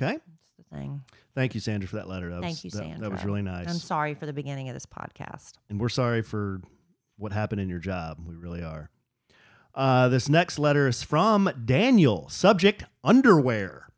okay. 0.00 0.12
That's 0.18 0.68
the 0.70 0.76
thing. 0.76 1.02
Thank 1.34 1.54
you, 1.54 1.60
Sandra, 1.60 1.86
for 1.88 1.96
that 1.96 2.08
letter. 2.08 2.30
That 2.30 2.40
Thank 2.40 2.54
was, 2.54 2.64
you, 2.64 2.70
that- 2.70 2.78
Sandra. 2.78 3.00
That 3.00 3.12
was 3.12 3.24
really 3.24 3.42
nice. 3.42 3.68
I'm 3.68 3.74
sorry 3.74 4.14
for 4.14 4.24
the 4.26 4.32
beginning 4.32 4.68
of 4.68 4.74
this 4.74 4.86
podcast. 4.86 5.52
and 5.68 5.78
we're 5.78 5.88
sorry 5.90 6.22
for 6.22 6.62
what 7.18 7.32
happened 7.32 7.60
in 7.60 7.68
your 7.68 7.78
job. 7.80 8.18
We 8.26 8.34
really 8.34 8.62
are. 8.62 8.88
Uh, 9.74 10.08
this 10.08 10.28
next 10.28 10.58
letter 10.58 10.88
is 10.88 11.02
from 11.02 11.50
Daniel. 11.64 12.28
Subject 12.30 12.84
underwear. 13.04 13.88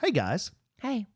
Hey 0.00 0.10
guys, 0.10 0.50
Hey, 0.80 1.06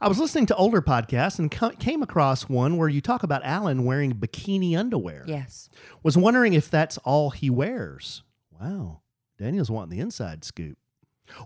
I 0.00 0.08
was 0.08 0.18
listening 0.18 0.46
to 0.46 0.56
older 0.56 0.80
podcasts 0.80 1.38
and 1.38 1.50
co- 1.50 1.70
came 1.70 2.02
across 2.02 2.48
one 2.48 2.76
where 2.78 2.88
you 2.88 3.00
talk 3.02 3.22
about 3.22 3.42
Allen 3.44 3.84
wearing 3.84 4.12
bikini 4.14 4.76
underwear. 4.78 5.24
yes, 5.26 5.68
Was 6.02 6.16
wondering 6.16 6.54
if 6.54 6.70
that's 6.70 6.96
all 6.98 7.28
he 7.30 7.50
wears. 7.50 8.22
Wow, 8.58 9.00
Daniel's 9.38 9.70
wanting 9.70 9.90
the 9.96 10.00
inside 10.02 10.42
scoop. 10.44 10.78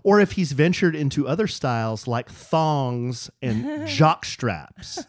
Or 0.03 0.19
if 0.19 0.33
he's 0.33 0.51
ventured 0.51 0.95
into 0.95 1.27
other 1.27 1.47
styles 1.47 2.07
like 2.07 2.29
thongs 2.29 3.29
and 3.41 3.87
jock 3.87 4.25
straps. 4.25 5.05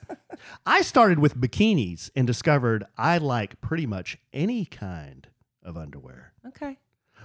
I 0.67 0.83
started 0.83 1.19
with 1.19 1.37
bikinis 1.37 2.11
and 2.15 2.27
discovered 2.27 2.85
I 2.97 3.19
like 3.19 3.61
pretty 3.61 3.87
much 3.87 4.19
any 4.33 4.65
kind 4.65 5.27
of 5.63 5.77
underwear. 5.77 6.33
okay. 6.49 6.79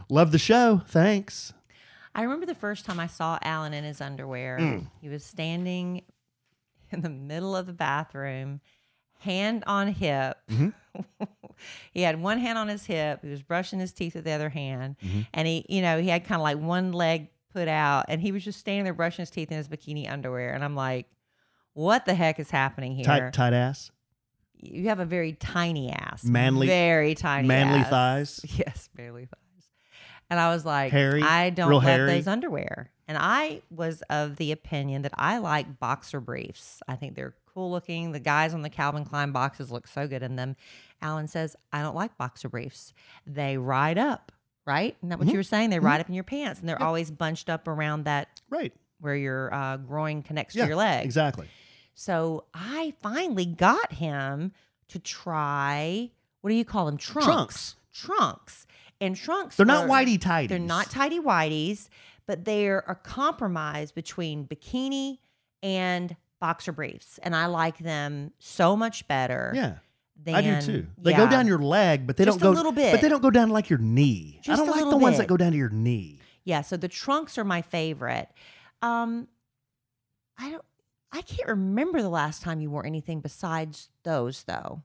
Love 0.10 0.32
the 0.32 0.40
show. 0.40 0.82
Thanks. 0.88 1.54
I 2.16 2.24
remember 2.24 2.46
the 2.46 2.56
first 2.56 2.86
time 2.86 3.00
I 3.00 3.08
saw 3.08 3.38
Allen 3.42 3.74
in 3.74 3.84
his 3.84 4.02
underwear. 4.02 4.58
Mm. 4.60 4.88
He 5.00 5.08
was 5.10 5.24
standing 5.24 6.02
in 6.90 7.02
the 7.02 7.10
middle 7.10 7.56
of 7.56 7.68
the 7.68 7.74
bathroom, 7.74 8.60
hand 9.20 9.64
on 9.68 9.90
hip. 9.90 10.38
Mhm. 10.50 10.74
he 11.94 12.02
had 12.02 12.22
one 12.22 12.40
hand 12.40 12.58
on 12.58 12.68
his 12.68 12.86
hip. 12.86 13.20
He 13.24 13.30
was 13.30 13.42
brushing 13.44 13.80
his 13.80 13.94
teeth 13.94 14.16
with 14.16 14.26
the 14.26 14.32
other 14.32 14.50
hand. 14.50 14.98
Mhm. 15.02 15.28
And 15.34 15.48
he, 15.48 15.66
you 15.70 15.82
know, 15.82 16.02
he 16.02 16.10
had 16.10 16.26
kind 16.26 16.42
of 16.42 16.44
like 16.44 16.58
one 16.58 16.92
leg 16.92 17.30
put 17.54 17.68
out 17.68 18.06
and 18.08 18.22
he 18.22 18.32
was 18.32 18.44
just 18.44 18.60
standing 18.60 18.84
there 18.84 18.94
brushing 18.94 19.24
his 19.24 19.30
teeth 19.30 19.52
in 19.52 19.58
his 19.58 19.68
bikini 19.68 20.10
underwear. 20.12 20.54
And 20.54 20.64
I'm 20.64 20.76
like, 20.76 21.08
what 21.74 22.06
the 22.06 22.14
heck 22.14 22.40
is 22.40 22.50
happening 22.52 22.96
here? 22.96 23.06
Tight, 23.06 23.34
tight 23.34 23.54
ass. 23.54 23.92
You 24.56 24.90
have 24.90 25.00
a 25.00 25.06
very 25.06 25.34
tiny 25.34 25.92
ass. 25.92 26.24
Manly- 26.24 26.68
Very 26.68 27.16
tiny 27.16 27.48
manly 27.48 27.80
ass. 27.80 27.90
thighs? 27.90 28.40
Yes, 28.58 28.90
manly 28.98 29.26
thighs. 29.26 29.38
And 30.30 30.40
I 30.40 30.54
was 30.54 30.66
like, 30.66 30.92
Hairy? 30.92 31.22
I 31.24 31.50
don't 31.50 31.72
love 31.72 31.84
hairy? 31.84 32.08
those 32.14 32.28
underwear. 32.28 32.92
And 33.08 33.18
I 33.20 33.62
was 33.70 34.02
of 34.10 34.38
the 34.38 34.54
opinion 34.54 35.02
that 35.02 35.12
I 35.18 35.40
like 35.40 35.80
boxer 35.80 36.22
briefs. 36.22 36.82
I 36.88 36.96
think 36.96 37.16
they're 37.16 37.34
cool 37.54 37.70
looking. 37.72 38.14
The 38.14 38.20
guys 38.22 38.54
on 38.54 38.62
the 38.62 38.70
Calvin 38.70 39.04
Klein 39.04 39.34
boxes 39.34 39.72
look 39.72 39.88
so 39.88 40.08
good 40.08 40.24
in 40.24 40.38
them. 40.38 40.56
Allen 41.02 41.28
says, 41.28 41.58
I 41.74 41.82
don't 41.82 41.96
like 41.96 42.18
boxer 42.18 42.48
briefs. 42.48 42.94
They 43.28 43.58
ride 43.58 43.98
up, 43.98 44.32
right? 44.66 44.96
Isn't 45.00 45.10
that 45.10 45.20
what 45.20 45.28
Mhm. 45.28 45.32
you 45.32 45.38
were 45.38 45.44
saying? 45.44 45.70
They 45.70 45.80
ride 45.80 46.02
up 46.02 46.08
in 46.10 46.14
your 46.16 46.24
pants 46.24 46.60
and 46.60 46.70
they're 46.70 46.82
always 46.82 47.10
bunched 47.12 47.50
up 47.50 47.68
around 47.68 48.04
that 48.06 48.42
Right. 48.50 48.74
where 49.00 49.16
your 49.16 49.54
uh, 49.54 49.78
groin 49.78 50.22
connects 50.24 50.56
Yeah, 50.56 50.64
to 50.64 50.68
your 50.70 50.78
leg. 50.78 51.04
Exactly. 51.06 51.48
So 51.96 52.46
I 52.54 52.94
finally 53.02 53.46
got 53.46 53.94
him 53.94 54.52
to 54.90 55.00
try 55.00 56.12
what 56.42 56.50
do 56.50 56.56
you 56.56 56.66
call 56.66 56.88
them? 56.88 56.98
Trunks. 56.98 57.26
Trunks. 57.28 57.76
Trunks. 57.94 58.68
And 59.00 59.16
trunks. 59.16 59.56
They're 59.58 59.66
not 59.66 59.88
whitey 59.88 60.18
tighties. 60.18 60.48
They're 60.50 60.58
not 60.60 60.90
tighty 60.90 61.20
whities, 61.20 61.88
but 62.26 62.46
they're 62.46 62.84
a 62.88 62.96
compromise 62.96 63.92
between 63.92 64.48
bikini 64.48 65.20
and 65.62 66.16
boxer 66.40 66.72
briefs. 66.72 67.20
And 67.22 67.36
I 67.36 67.46
like 67.46 67.78
them 67.78 68.32
so 68.40 68.76
much 68.76 69.08
better. 69.08 69.52
Yeah. 69.56 69.76
Than, 70.24 70.36
I 70.36 70.42
do 70.42 70.62
too. 70.62 70.88
They 71.00 71.14
go 71.14 71.28
down 71.28 71.48
your 71.48 71.60
leg, 71.60 72.06
but 72.06 72.18
they 72.18 72.26
Just 72.26 72.40
don't 72.40 72.52
go 72.52 72.56
a 72.56 72.58
little 72.58 72.72
bit. 72.72 72.92
But 72.92 73.02
they 73.02 73.10
don't 73.10 73.22
go 73.22 73.32
down 73.32 73.50
like 73.50 73.70
your 73.70 73.80
knee. 73.80 74.40
I 74.48 74.56
don't 74.56 74.68
like 74.68 74.80
the 74.80 74.86
little 74.86 75.00
ones 75.00 75.18
that 75.18 75.28
go 75.28 75.38
down 75.38 75.52
to 75.52 75.58
your 75.58 75.70
knee. 75.70 76.20
Yeah, 76.44 76.62
so 76.62 76.78
the 76.78 76.88
trunks 76.88 77.38
are 77.38 77.44
my 77.44 77.62
favorite. 77.62 78.30
Um 78.82 79.28
I 80.38 80.52
don't 80.52 80.66
I 81.12 81.22
can't 81.22 81.50
remember 81.50 82.02
the 82.02 82.10
last 82.10 82.42
time 82.42 82.62
you 82.62 82.70
wore 82.70 82.86
anything 82.86 83.20
besides 83.20 83.90
those 84.04 84.44
though. 84.44 84.84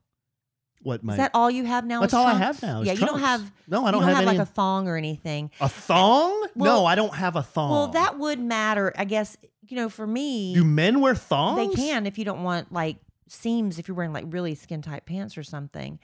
What 0.83 1.03
my 1.03 1.15
Is 1.15 1.17
that 1.19 1.31
all 1.35 1.51
you 1.51 1.65
have 1.65 1.85
now? 1.85 2.01
That's 2.01 2.15
all 2.15 2.27
I 2.27 2.35
have 2.35 2.63
now. 2.63 2.83
Yeah, 2.83 2.93
you 2.93 3.07
don't 3.07 3.21
have. 3.21 3.51
No, 3.67 3.85
I 3.85 3.89
you 3.89 3.93
don't, 3.93 4.03
have, 4.05 4.17
any. 4.19 4.27
like 4.27 4.39
a 4.39 4.47
thong 4.47 4.89
or 4.89 4.97
anything. 4.97 5.51
a 5.61 5.69
thong? 5.69 6.47
Well- 6.55 6.83
no, 6.83 6.87
I 6.87 6.95
don't 6.95 7.15
have 7.15 7.35
a 7.37 7.43
thong. 7.43 7.71
Well, 7.71 7.87
that 7.89 8.19
would 8.19 8.39
matter, 8.39 8.93
I 8.97 9.05
guess. 9.05 9.37
You 9.69 9.77
know, 9.77 9.89
for 9.89 10.07
me, 10.07 10.55
do 10.55 10.63
men 10.63 11.01
wear 11.01 11.17
thongs? 11.17 11.75
they 11.75 11.83
can 11.83 12.07
if 12.07 12.19
you 12.19 12.25
don't 12.25 12.45
want 12.45 12.71
like 12.73 12.99
seams. 13.29 13.79
If 13.79 13.89
you're 13.89 13.97
wearing 13.97 14.13
like 14.13 14.25
really 14.29 14.55
skin 14.55 14.83
tight 14.83 15.07
pants 15.07 15.37
or 15.37 15.43
something. 15.43 15.99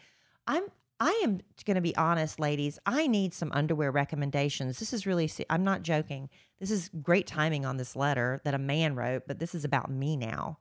I'm. 0.47 0.65
I 1.01 1.21
am 1.25 1.41
going 1.65 1.75
to 1.75 1.81
be 1.81 1.97
honest, 1.97 2.39
ladies. 2.39 2.79
I 2.87 3.09
need 3.09 3.35
some 3.35 3.51
underwear 3.53 3.91
recommendations. 3.91 4.79
This 4.79 4.93
is 4.93 5.05
really. 5.05 5.29
I'm 5.51 5.65
not 5.65 5.83
joking. 5.83 6.29
This 6.61 6.71
is 6.71 6.91
great 7.03 7.27
timing 7.27 7.67
on 7.67 7.77
this 7.77 7.97
letter 7.97 8.41
that 8.45 8.55
a 8.55 8.59
man 8.59 8.95
wrote, 8.95 9.25
but 9.27 9.41
this 9.41 9.53
is 9.53 9.65
about 9.65 9.91
me 9.91 10.17
now. 10.17 10.59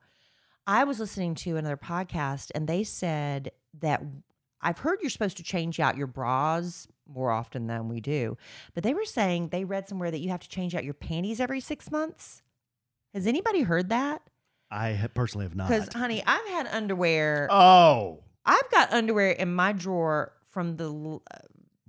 I 0.66 0.84
was 0.84 1.00
listening 1.00 1.34
to 1.36 1.56
another 1.56 1.76
podcast 1.76 2.50
and 2.54 2.68
they 2.68 2.84
said 2.84 3.50
that 3.80 4.02
I've 4.60 4.78
heard 4.78 5.00
you're 5.00 5.10
supposed 5.10 5.36
to 5.38 5.42
change 5.42 5.80
out 5.80 5.96
your 5.96 6.06
bras 6.06 6.86
more 7.08 7.30
often 7.30 7.66
than 7.66 7.88
we 7.88 8.00
do, 8.00 8.36
but 8.74 8.84
they 8.84 8.94
were 8.94 9.04
saying 9.04 9.48
they 9.48 9.64
read 9.64 9.88
somewhere 9.88 10.10
that 10.10 10.20
you 10.20 10.30
have 10.30 10.40
to 10.40 10.48
change 10.48 10.74
out 10.74 10.84
your 10.84 10.94
panties 10.94 11.40
every 11.40 11.60
six 11.60 11.90
months. 11.90 12.42
Has 13.12 13.26
anybody 13.26 13.62
heard 13.62 13.88
that? 13.88 14.22
I 14.72 15.08
personally 15.14 15.44
have 15.46 15.54
not. 15.54 15.68
Because, 15.68 15.92
honey, 15.92 16.22
I've 16.26 16.46
had 16.48 16.66
underwear. 16.68 17.48
oh, 17.50 18.20
I've 18.44 18.70
got 18.70 18.92
underwear 18.92 19.30
in 19.30 19.54
my 19.54 19.72
drawer 19.72 20.32
from 20.50 20.76
the 20.76 20.84
l- 20.84 21.22
uh, 21.32 21.38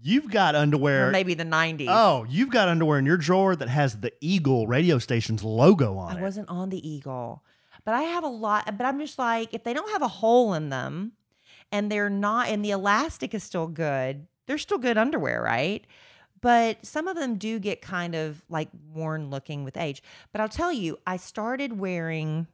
you've 0.02 0.30
got 0.30 0.54
underwear. 0.56 1.10
maybe 1.10 1.34
the 1.34 1.46
90s. 1.46 1.88
Oh, 1.90 2.26
you've 2.30 2.52
got 2.52 2.68
underwear 2.68 3.00
in 3.00 3.06
your 3.06 3.18
drawer 3.18 3.56
that 3.56 3.70
has 3.70 4.02
the 4.02 4.12
Eagle 4.22 4.68
radio 4.68 5.00
station's 5.00 5.44
logo 5.44 5.98
on 5.98 6.12
I 6.12 6.16
it. 6.16 6.20
I 6.20 6.22
wasn't 6.22 6.50
on 6.50 6.70
the 6.70 6.88
Eagle, 6.88 7.44
but 7.86 7.94
I 7.96 8.04
have 8.04 8.24
a 8.24 8.28
lot. 8.28 8.66
But 8.78 8.86
I'm 8.86 9.00
just 9.00 9.18
like, 9.18 9.54
if 9.54 9.64
they 9.64 9.74
don't 9.74 9.90
have 9.92 10.02
a 10.02 10.08
hole 10.08 10.54
in 10.54 10.70
them, 10.70 11.14
and 11.72 11.92
they're 11.92 12.10
not, 12.10 12.50
and 12.50 12.64
the 12.64 12.72
elastic 12.72 13.34
is 13.34 13.44
still 13.44 13.68
good, 13.68 14.28
they're 14.46 14.58
still 14.60 14.78
good 14.78 14.98
underwear, 14.98 15.42
right? 15.42 15.88
But 16.40 16.86
some 16.86 17.08
of 17.08 17.16
them 17.16 17.38
do 17.38 17.58
get 17.58 17.82
kind 17.82 18.14
of 18.14 18.44
like 18.50 18.68
worn 18.94 19.30
looking 19.30 19.64
with 19.64 19.78
age. 19.78 20.04
But 20.34 20.42
I'll 20.42 20.50
tell 20.50 20.74
you, 20.74 21.00
I 21.08 21.16
started 21.18 21.80
wearing 21.80 22.48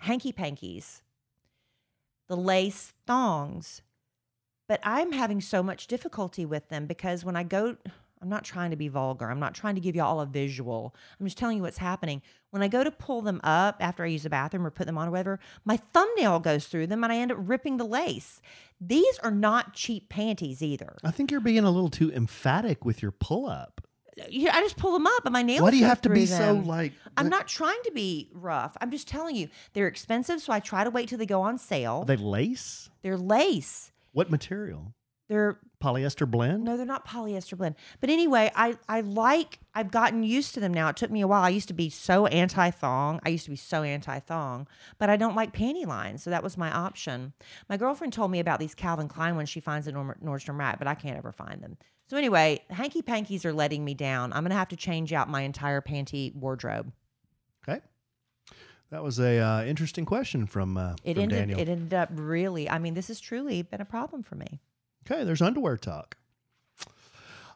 hanky 0.00 0.32
pankies, 0.32 1.02
the 2.28 2.36
lace 2.36 2.92
thongs, 3.06 3.82
but 4.68 4.80
I'm 4.82 5.12
having 5.12 5.40
so 5.40 5.62
much 5.62 5.86
difficulty 5.86 6.44
with 6.44 6.68
them 6.68 6.86
because 6.86 7.24
when 7.24 7.36
I 7.36 7.42
go, 7.42 7.76
I'm 8.22 8.28
not 8.28 8.44
trying 8.44 8.70
to 8.70 8.76
be 8.76 8.88
vulgar. 8.88 9.30
I'm 9.30 9.40
not 9.40 9.54
trying 9.54 9.74
to 9.76 9.80
give 9.80 9.96
you 9.96 10.02
all 10.02 10.20
a 10.20 10.26
visual. 10.26 10.94
I'm 11.18 11.26
just 11.26 11.38
telling 11.38 11.56
you 11.56 11.62
what's 11.62 11.78
happening. 11.78 12.20
When 12.50 12.62
I 12.62 12.68
go 12.68 12.84
to 12.84 12.90
pull 12.90 13.22
them 13.22 13.40
up 13.42 13.76
after 13.80 14.04
I 14.04 14.08
use 14.08 14.24
the 14.24 14.30
bathroom 14.30 14.66
or 14.66 14.70
put 14.70 14.86
them 14.86 14.98
on 14.98 15.08
or 15.08 15.10
whatever, 15.10 15.40
my 15.64 15.78
thumbnail 15.92 16.40
goes 16.40 16.66
through 16.66 16.88
them 16.88 17.02
and 17.02 17.12
I 17.12 17.16
end 17.16 17.32
up 17.32 17.38
ripping 17.40 17.78
the 17.78 17.84
lace. 17.84 18.42
These 18.80 19.18
are 19.22 19.30
not 19.30 19.72
cheap 19.72 20.08
panties 20.08 20.62
either. 20.62 20.96
I 21.02 21.10
think 21.10 21.30
you're 21.30 21.40
being 21.40 21.64
a 21.64 21.70
little 21.70 21.90
too 21.90 22.12
emphatic 22.12 22.84
with 22.84 23.00
your 23.00 23.12
pull 23.12 23.46
up. 23.46 23.80
You- 24.28 24.50
I 24.50 24.60
just 24.60 24.76
pull 24.76 24.92
them 24.92 25.06
up 25.06 25.24
and 25.24 25.32
my 25.32 25.42
nails. 25.42 25.62
Why 25.62 25.70
do 25.70 25.76
you 25.76 25.84
have 25.84 26.02
to 26.02 26.08
be 26.10 26.26
through 26.26 26.36
so 26.36 26.54
them. 26.54 26.66
like? 26.66 26.92
I'm 27.16 27.28
not 27.28 27.48
trying 27.48 27.80
to 27.84 27.92
be 27.92 28.28
rough. 28.32 28.76
I'm 28.80 28.90
just 28.90 29.08
telling 29.08 29.36
you 29.36 29.48
they're 29.72 29.88
expensive, 29.88 30.40
so 30.40 30.52
I 30.52 30.60
try 30.60 30.84
to 30.84 30.90
wait 30.90 31.08
till 31.08 31.18
they 31.18 31.26
go 31.26 31.42
on 31.42 31.58
sale. 31.58 32.00
Are 32.02 32.04
they 32.04 32.16
lace? 32.16 32.90
They're 33.02 33.16
lace. 33.16 33.92
What 34.12 34.30
material? 34.30 34.94
They're 35.28 35.60
Polyester 35.80 36.28
blend? 36.28 36.64
No, 36.64 36.76
they're 36.76 36.84
not 36.84 37.06
polyester 37.06 37.56
blend. 37.56 37.76
But 38.00 38.10
anyway, 38.10 38.50
I 38.54 38.74
I 38.88 39.00
like 39.00 39.60
I've 39.74 39.90
gotten 39.92 40.24
used 40.24 40.54
to 40.54 40.60
them 40.60 40.74
now. 40.74 40.88
It 40.88 40.96
took 40.96 41.10
me 41.10 41.20
a 41.20 41.28
while. 41.28 41.42
I 41.42 41.48
used 41.50 41.68
to 41.68 41.74
be 41.74 41.88
so 41.88 42.26
anti 42.26 42.70
thong. 42.70 43.20
I 43.24 43.28
used 43.30 43.44
to 43.44 43.50
be 43.50 43.56
so 43.56 43.82
anti 43.84 44.18
thong, 44.18 44.66
but 44.98 45.08
I 45.08 45.16
don't 45.16 45.36
like 45.36 45.52
panty 45.54 45.86
lines, 45.86 46.22
so 46.22 46.30
that 46.30 46.42
was 46.42 46.58
my 46.58 46.70
option. 46.70 47.32
My 47.68 47.76
girlfriend 47.76 48.12
told 48.12 48.30
me 48.32 48.40
about 48.40 48.58
these 48.58 48.74
Calvin 48.74 49.08
Klein 49.08 49.36
ones 49.36 49.48
she 49.48 49.60
finds 49.60 49.86
at 49.88 49.94
Nordstrom 49.94 50.58
Rack, 50.58 50.78
but 50.78 50.88
I 50.88 50.94
can't 50.94 51.16
ever 51.16 51.32
find 51.32 51.62
them. 51.62 51.78
So 52.10 52.16
anyway, 52.16 52.60
hanky 52.70 53.02
pankies 53.02 53.44
are 53.44 53.52
letting 53.52 53.84
me 53.84 53.94
down. 53.94 54.32
I'm 54.32 54.42
gonna 54.42 54.56
have 54.56 54.66
to 54.70 54.76
change 54.76 55.12
out 55.12 55.28
my 55.28 55.42
entire 55.42 55.80
panty 55.80 56.34
wardrobe. 56.34 56.90
Okay. 57.62 57.80
That 58.90 59.04
was 59.04 59.20
a 59.20 59.38
uh, 59.38 59.64
interesting 59.64 60.04
question 60.04 60.48
from, 60.48 60.76
uh, 60.76 60.96
It 61.04 61.14
from 61.14 61.22
ended 61.22 61.38
Daniel. 61.38 61.60
it 61.60 61.68
ended 61.68 61.94
up 61.94 62.08
really. 62.12 62.68
I 62.68 62.80
mean, 62.80 62.94
this 62.94 63.06
has 63.06 63.20
truly 63.20 63.62
been 63.62 63.80
a 63.80 63.84
problem 63.84 64.24
for 64.24 64.34
me. 64.34 64.58
Okay, 65.08 65.22
there's 65.22 65.40
underwear 65.40 65.76
talk. 65.76 66.16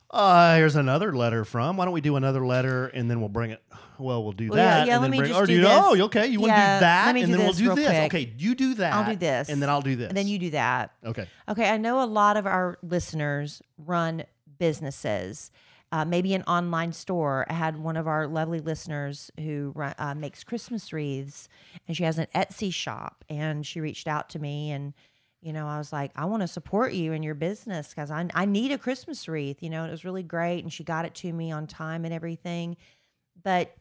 Uh, 0.09 0.55
here's 0.55 0.77
another 0.77 1.13
letter 1.17 1.45
from. 1.45 1.77
Why 1.77 1.85
don't 1.87 1.93
we 1.95 2.01
do 2.01 2.15
another 2.15 2.47
letter 2.47 2.87
and 2.87 3.11
then 3.11 3.19
we'll 3.19 3.29
bring 3.31 3.51
it? 3.51 3.61
Well, 3.99 4.23
we'll 4.23 4.31
do 4.33 4.51
Well, 4.51 4.57
that. 4.59 4.87
yeah, 4.87 4.95
and 4.95 5.03
let 5.03 5.07
then 5.07 5.11
me 5.11 5.19
bring, 5.19 5.31
just 5.31 5.41
or 5.41 5.47
do 5.47 5.55
you 5.55 5.63
this. 5.63 5.69
know, 5.69 6.05
okay, 6.05 6.29
you 6.29 6.39
want 6.41 6.53
to 6.53 6.57
Yeah, 6.57 6.77
do 6.79 6.81
that, 6.81 7.17
and 7.17 7.27
do 7.27 7.33
then 7.33 7.41
we'll 7.41 7.53
do 7.53 7.75
this. 7.75 7.87
quick. 7.87 8.05
Okay, 8.15 8.33
you 8.39 8.55
do 8.55 8.75
that. 8.75 8.93
I'll 8.95 9.11
do 9.11 9.17
this. 9.17 9.49
and 9.49 9.61
then 9.61 9.69
I'll 9.69 9.83
do 9.83 9.97
this. 9.97 10.09
And 10.11 10.17
then 10.17 10.29
you 10.29 10.39
do 10.39 10.51
that. 10.51 10.93
Okay. 11.05 11.27
Okay, 11.49 11.69
I 11.69 11.77
know 11.79 12.01
a 12.01 12.07
lot 12.07 12.37
of 12.37 12.47
our 12.47 12.79
listeners 12.83 13.61
run 13.77 14.23
businesses, 14.65 15.51
uh, 15.93 16.07
maybe 16.07 16.33
an 16.33 16.43
online 16.45 16.91
store. 16.91 17.45
I 17.51 17.53
had 17.53 17.77
one 17.77 17.99
of 17.99 18.09
our 18.09 18.27
lovely 18.27 18.61
listeners 18.61 19.31
who 19.39 19.75
uh, 19.77 20.15
makes 20.15 20.43
Christmas 20.43 20.91
wreaths, 20.91 21.51
and 21.87 21.95
she 21.95 22.05
has 22.05 22.17
an 22.17 22.29
Etsy 22.35 22.73
shop. 22.73 23.27
And 23.29 23.67
she 23.67 23.83
reached 23.83 24.09
out 24.09 24.31
to 24.31 24.39
me, 24.39 24.71
and 24.71 24.95
you 25.43 25.53
know, 25.53 25.67
I 25.67 25.77
was 25.77 25.93
like, 25.93 26.13
I 26.17 26.25
want 26.25 26.41
to 26.41 26.49
support 26.49 26.95
you 26.95 27.13
in 27.13 27.23
your 27.23 27.35
business 27.35 27.91
because 27.91 28.11
I 28.11 28.27
I 28.35 28.47
need 28.47 28.73
a 28.73 28.79
Christmas 28.79 29.29
wreath. 29.29 29.63
You 29.63 29.69
know, 29.69 29.85
it 29.85 29.91
was 29.91 30.03
really 30.03 30.23
great, 30.23 30.61
and 30.63 30.73
she 30.73 30.83
got 30.83 31.05
it 31.05 31.15
to 31.17 31.31
me 31.31 31.53
on 31.53 31.67
time 31.67 32.07
and 32.07 32.15
everything. 32.15 32.79
But 33.43 33.77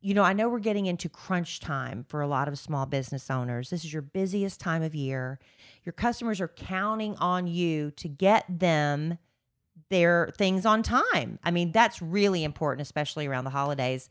you 0.00 0.14
know, 0.14 0.22
I 0.22 0.32
know 0.32 0.48
we're 0.48 0.58
getting 0.58 0.86
into 0.86 1.10
crunch 1.10 1.60
time 1.60 2.06
for 2.08 2.22
a 2.22 2.26
lot 2.26 2.48
of 2.48 2.58
small 2.58 2.86
business 2.86 3.30
owners. 3.30 3.68
This 3.68 3.84
is 3.84 3.92
your 3.92 4.00
busiest 4.00 4.58
time 4.58 4.82
of 4.82 4.94
year. 4.94 5.38
Your 5.84 5.92
customers 5.92 6.40
are 6.40 6.48
counting 6.48 7.14
on 7.16 7.46
you 7.46 7.90
to 7.92 8.08
get 8.08 8.46
them 8.48 9.18
their 9.88 10.32
things 10.36 10.66
on 10.66 10.82
time. 10.82 11.38
I 11.44 11.50
mean, 11.50 11.72
that's 11.72 12.02
really 12.02 12.44
important, 12.44 12.82
especially 12.82 13.26
around 13.26 13.44
the 13.44 13.50
holidays. 13.50 14.08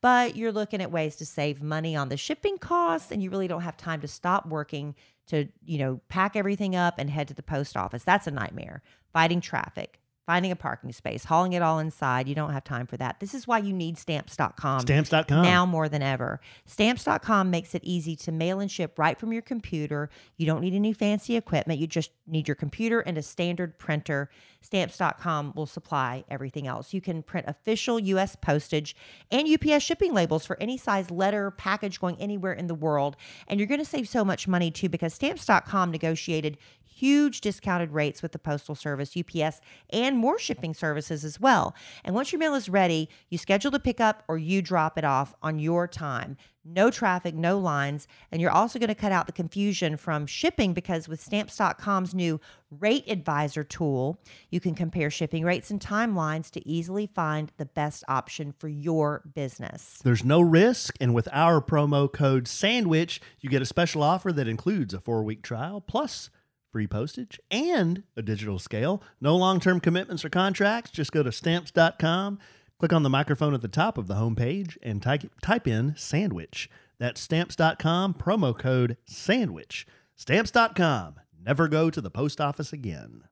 But 0.00 0.36
you're 0.36 0.52
looking 0.52 0.80
at 0.80 0.92
ways 0.92 1.16
to 1.16 1.26
save 1.26 1.62
money 1.62 1.96
on 1.96 2.08
the 2.08 2.16
shipping 2.16 2.58
costs, 2.58 3.10
and 3.10 3.22
you 3.22 3.30
really 3.30 3.48
don't 3.48 3.62
have 3.62 3.76
time 3.76 4.00
to 4.02 4.08
stop 4.08 4.46
working 4.46 4.94
to, 5.28 5.48
you 5.64 5.78
know, 5.78 6.00
pack 6.08 6.36
everything 6.36 6.76
up 6.76 6.94
and 6.98 7.10
head 7.10 7.28
to 7.28 7.34
the 7.34 7.42
post 7.42 7.76
office. 7.76 8.04
That's 8.04 8.26
a 8.26 8.30
nightmare. 8.30 8.82
Fighting 9.12 9.40
traffic, 9.40 10.00
finding 10.26 10.50
a 10.50 10.56
parking 10.56 10.92
space, 10.92 11.24
hauling 11.24 11.52
it 11.52 11.62
all 11.62 11.78
inside. 11.78 12.28
You 12.28 12.34
don't 12.34 12.52
have 12.52 12.64
time 12.64 12.86
for 12.86 12.96
that. 12.96 13.20
This 13.20 13.32
is 13.32 13.46
why 13.46 13.58
you 13.58 13.72
need 13.72 13.96
stamps.com. 13.96 14.80
Stamps.com. 14.80 15.42
Now 15.42 15.64
more 15.64 15.88
than 15.88 16.02
ever. 16.02 16.40
Stamps.com 16.66 17.48
makes 17.48 17.74
it 17.74 17.84
easy 17.84 18.16
to 18.16 18.32
mail 18.32 18.58
and 18.58 18.70
ship 18.70 18.98
right 18.98 19.18
from 19.18 19.32
your 19.32 19.42
computer. 19.42 20.10
You 20.36 20.46
don't 20.46 20.60
need 20.60 20.74
any 20.74 20.92
fancy 20.92 21.36
equipment. 21.36 21.78
You 21.78 21.86
just 21.86 22.10
need 22.26 22.48
your 22.48 22.56
computer 22.56 23.00
and 23.00 23.16
a 23.16 23.22
standard 23.22 23.78
printer. 23.78 24.28
Stamps.com 24.62 25.52
will 25.54 25.66
supply 25.66 26.24
everything 26.28 26.66
else. 26.66 26.92
You 26.92 27.00
can 27.00 27.22
print 27.22 27.46
official 27.48 28.00
US 28.00 28.34
postage 28.34 28.96
and 29.30 29.48
UPS 29.48 29.84
shipping 29.84 30.12
labels 30.12 30.44
for 30.44 30.60
any 30.60 30.76
size 30.76 31.10
letter, 31.12 31.52
package 31.52 32.00
going 32.00 32.16
anywhere 32.20 32.52
in 32.52 32.66
the 32.66 32.74
world. 32.74 33.16
And 33.46 33.60
you're 33.60 33.68
going 33.68 33.78
to 33.78 33.84
save 33.84 34.08
so 34.08 34.24
much 34.24 34.48
money 34.48 34.72
too 34.72 34.88
because 34.88 35.14
Stamps.com 35.14 35.92
negotiated 35.92 36.58
huge 36.96 37.42
discounted 37.42 37.92
rates 37.92 38.22
with 38.22 38.32
the 38.32 38.38
Postal 38.38 38.74
Service, 38.74 39.14
UPS, 39.16 39.60
and 39.90 40.16
more 40.16 40.38
shipping 40.38 40.72
services 40.72 41.24
as 41.24 41.38
well. 41.38 41.74
And 42.04 42.14
once 42.14 42.32
your 42.32 42.38
mail 42.38 42.54
is 42.54 42.70
ready, 42.70 43.10
you 43.28 43.36
schedule 43.36 43.70
the 43.70 43.78
pickup 43.78 44.24
or 44.28 44.38
you 44.38 44.62
drop 44.62 44.96
it 44.96 45.04
off 45.04 45.34
on 45.42 45.58
your 45.58 45.86
time. 45.86 46.38
No 46.64 46.90
traffic, 46.90 47.34
no 47.34 47.58
lines. 47.58 48.08
And 48.32 48.40
you're 48.42 48.50
also 48.50 48.78
going 48.78 48.88
to 48.88 48.94
cut 48.94 49.12
out 49.12 49.26
the 49.26 49.32
confusion 49.32 49.96
from 49.96 50.26
shipping 50.26 50.72
because 50.72 51.06
with 51.06 51.20
stamps.com's 51.20 52.12
new 52.12 52.40
rate 52.70 53.04
advisor 53.06 53.62
tool, 53.62 54.20
you 54.50 54.58
can 54.58 54.74
compare 54.74 55.10
shipping 55.10 55.44
rates 55.44 55.70
and 55.70 55.80
timelines 55.80 56.50
to 56.50 56.68
easily 56.68 57.06
find 57.06 57.52
the 57.58 57.66
best 57.66 58.02
option 58.08 58.52
for 58.52 58.68
your 58.68 59.22
business. 59.34 60.00
There's 60.02 60.24
no 60.24 60.40
risk, 60.40 60.96
and 61.00 61.14
with 61.14 61.28
our 61.30 61.60
promo 61.60 62.12
code 62.12 62.44
SANDWICH, 62.44 63.20
you 63.40 63.48
get 63.48 63.62
a 63.62 63.66
special 63.66 64.02
offer 64.02 64.32
that 64.32 64.48
includes 64.48 64.92
a 64.92 65.00
four 65.00 65.22
week 65.22 65.42
trial 65.42 65.80
plus 65.80 66.30
free 66.76 66.86
postage 66.86 67.40
and 67.50 68.02
a 68.18 68.22
digital 68.22 68.58
scale. 68.58 69.02
No 69.18 69.34
long 69.34 69.60
term 69.60 69.80
commitments 69.80 70.26
or 70.26 70.28
contracts. 70.28 70.90
Just 70.90 71.10
go 71.10 71.22
to 71.22 71.32
stamps.com, 71.32 72.38
click 72.78 72.92
on 72.92 73.02
the 73.02 73.08
microphone 73.08 73.54
at 73.54 73.62
the 73.62 73.66
top 73.66 73.96
of 73.96 74.08
the 74.08 74.16
homepage, 74.16 74.76
and 74.82 75.02
type, 75.02 75.22
type 75.40 75.66
in 75.66 75.96
sandwich. 75.96 76.68
That's 76.98 77.18
stamps.com, 77.18 78.12
promo 78.12 78.56
code 78.58 78.98
sandwich. 79.06 79.86
Stamps.com. 80.16 81.14
Never 81.42 81.66
go 81.66 81.88
to 81.88 82.00
the 82.02 82.10
post 82.10 82.42
office 82.42 82.74
again. 82.74 83.22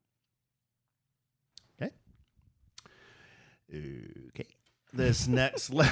Okay. 1.83 1.93
Okay. 3.71 4.49
This 4.95 5.29
next, 5.29 5.69
le- 5.69 5.85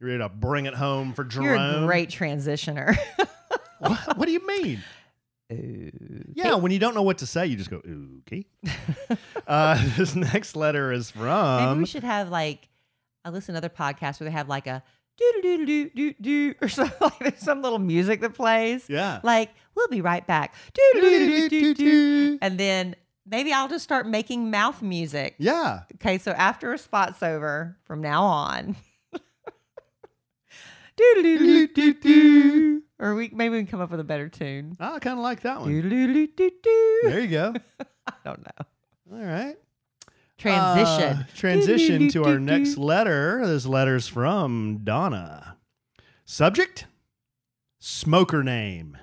you 0.00 0.06
ready 0.06 0.18
to 0.18 0.28
bring 0.28 0.66
it 0.66 0.74
home 0.74 1.14
for 1.14 1.24
Jerome? 1.24 1.46
You're 1.46 1.82
a 1.82 1.86
great 1.86 2.10
transitioner. 2.10 2.94
What, 3.80 4.18
what 4.18 4.26
do 4.26 4.32
you 4.32 4.46
mean? 4.46 4.82
Yeah, 5.50 6.54
when 6.54 6.72
you 6.72 6.78
don't 6.78 6.94
know 6.94 7.02
what 7.02 7.18
to 7.18 7.26
say, 7.26 7.46
you 7.46 7.56
just 7.56 7.70
go, 7.70 7.82
okay. 8.20 8.46
uh, 9.46 9.82
this 9.96 10.14
next 10.14 10.56
letter 10.56 10.92
is 10.92 11.10
from. 11.10 11.66
Maybe 11.68 11.78
we 11.80 11.86
should 11.86 12.04
have 12.04 12.28
like 12.28 12.68
I 13.24 13.30
listen 13.30 13.54
to 13.54 13.58
other 13.58 13.68
podcasts 13.68 14.20
where 14.20 14.28
they 14.28 14.34
have 14.34 14.48
like 14.48 14.66
a 14.66 14.82
do 15.16 15.40
do 15.42 15.42
do 15.42 15.66
do 15.66 15.90
do 15.90 16.14
do 16.20 16.54
or 16.62 16.68
something 16.70 16.96
like 17.00 17.18
there's 17.18 17.38
some 17.38 17.62
little 17.62 17.78
music 17.78 18.20
that 18.20 18.34
plays. 18.34 18.84
Yeah. 18.88 19.20
Like 19.22 19.50
we'll 19.74 19.88
be 19.88 20.00
right 20.00 20.26
back. 20.26 20.54
Do 20.72 20.82
do 21.00 21.00
do 21.00 21.48
do 21.48 21.74
do 21.74 22.38
and 22.40 22.58
then 22.58 22.96
maybe 23.26 23.52
I'll 23.52 23.68
just 23.68 23.84
start 23.84 24.06
making 24.06 24.50
mouth 24.50 24.82
music. 24.82 25.34
Yeah. 25.38 25.80
Okay, 25.96 26.18
so 26.18 26.32
after 26.32 26.72
a 26.72 26.78
spot's 26.78 27.22
over 27.22 27.76
from 27.84 28.00
now 28.00 28.24
on. 28.24 28.76
do 29.12 29.18
do 29.18 29.28
do 29.28 29.88
do 29.88 30.48
do 30.58 30.89
or 32.98 33.14
we 33.14 33.30
maybe 33.32 33.50
we 33.52 33.58
can 33.58 33.66
come 33.66 33.80
up 33.80 33.90
with 33.90 34.00
a 34.00 34.04
better 34.04 34.28
tune. 34.28 34.76
Oh, 34.80 34.94
I 34.94 34.98
kind 34.98 35.18
of 35.18 35.22
like 35.22 35.40
that 35.42 35.60
one. 35.60 35.70
do. 35.80 37.00
There 37.04 37.20
you 37.20 37.28
go. 37.28 37.54
I 38.06 38.12
don't 38.24 38.40
know. 38.40 38.66
All 39.18 39.24
right. 39.24 39.56
Transition. 40.38 41.16
Uh, 41.18 41.24
transition 41.36 42.08
to 42.10 42.24
our 42.24 42.38
next 42.38 42.78
letter. 42.78 43.46
This 43.46 43.66
letter's 43.66 44.08
from 44.08 44.80
Donna. 44.84 45.56
Subject 46.24 46.86
Smoker 47.78 48.42
name. 48.42 48.96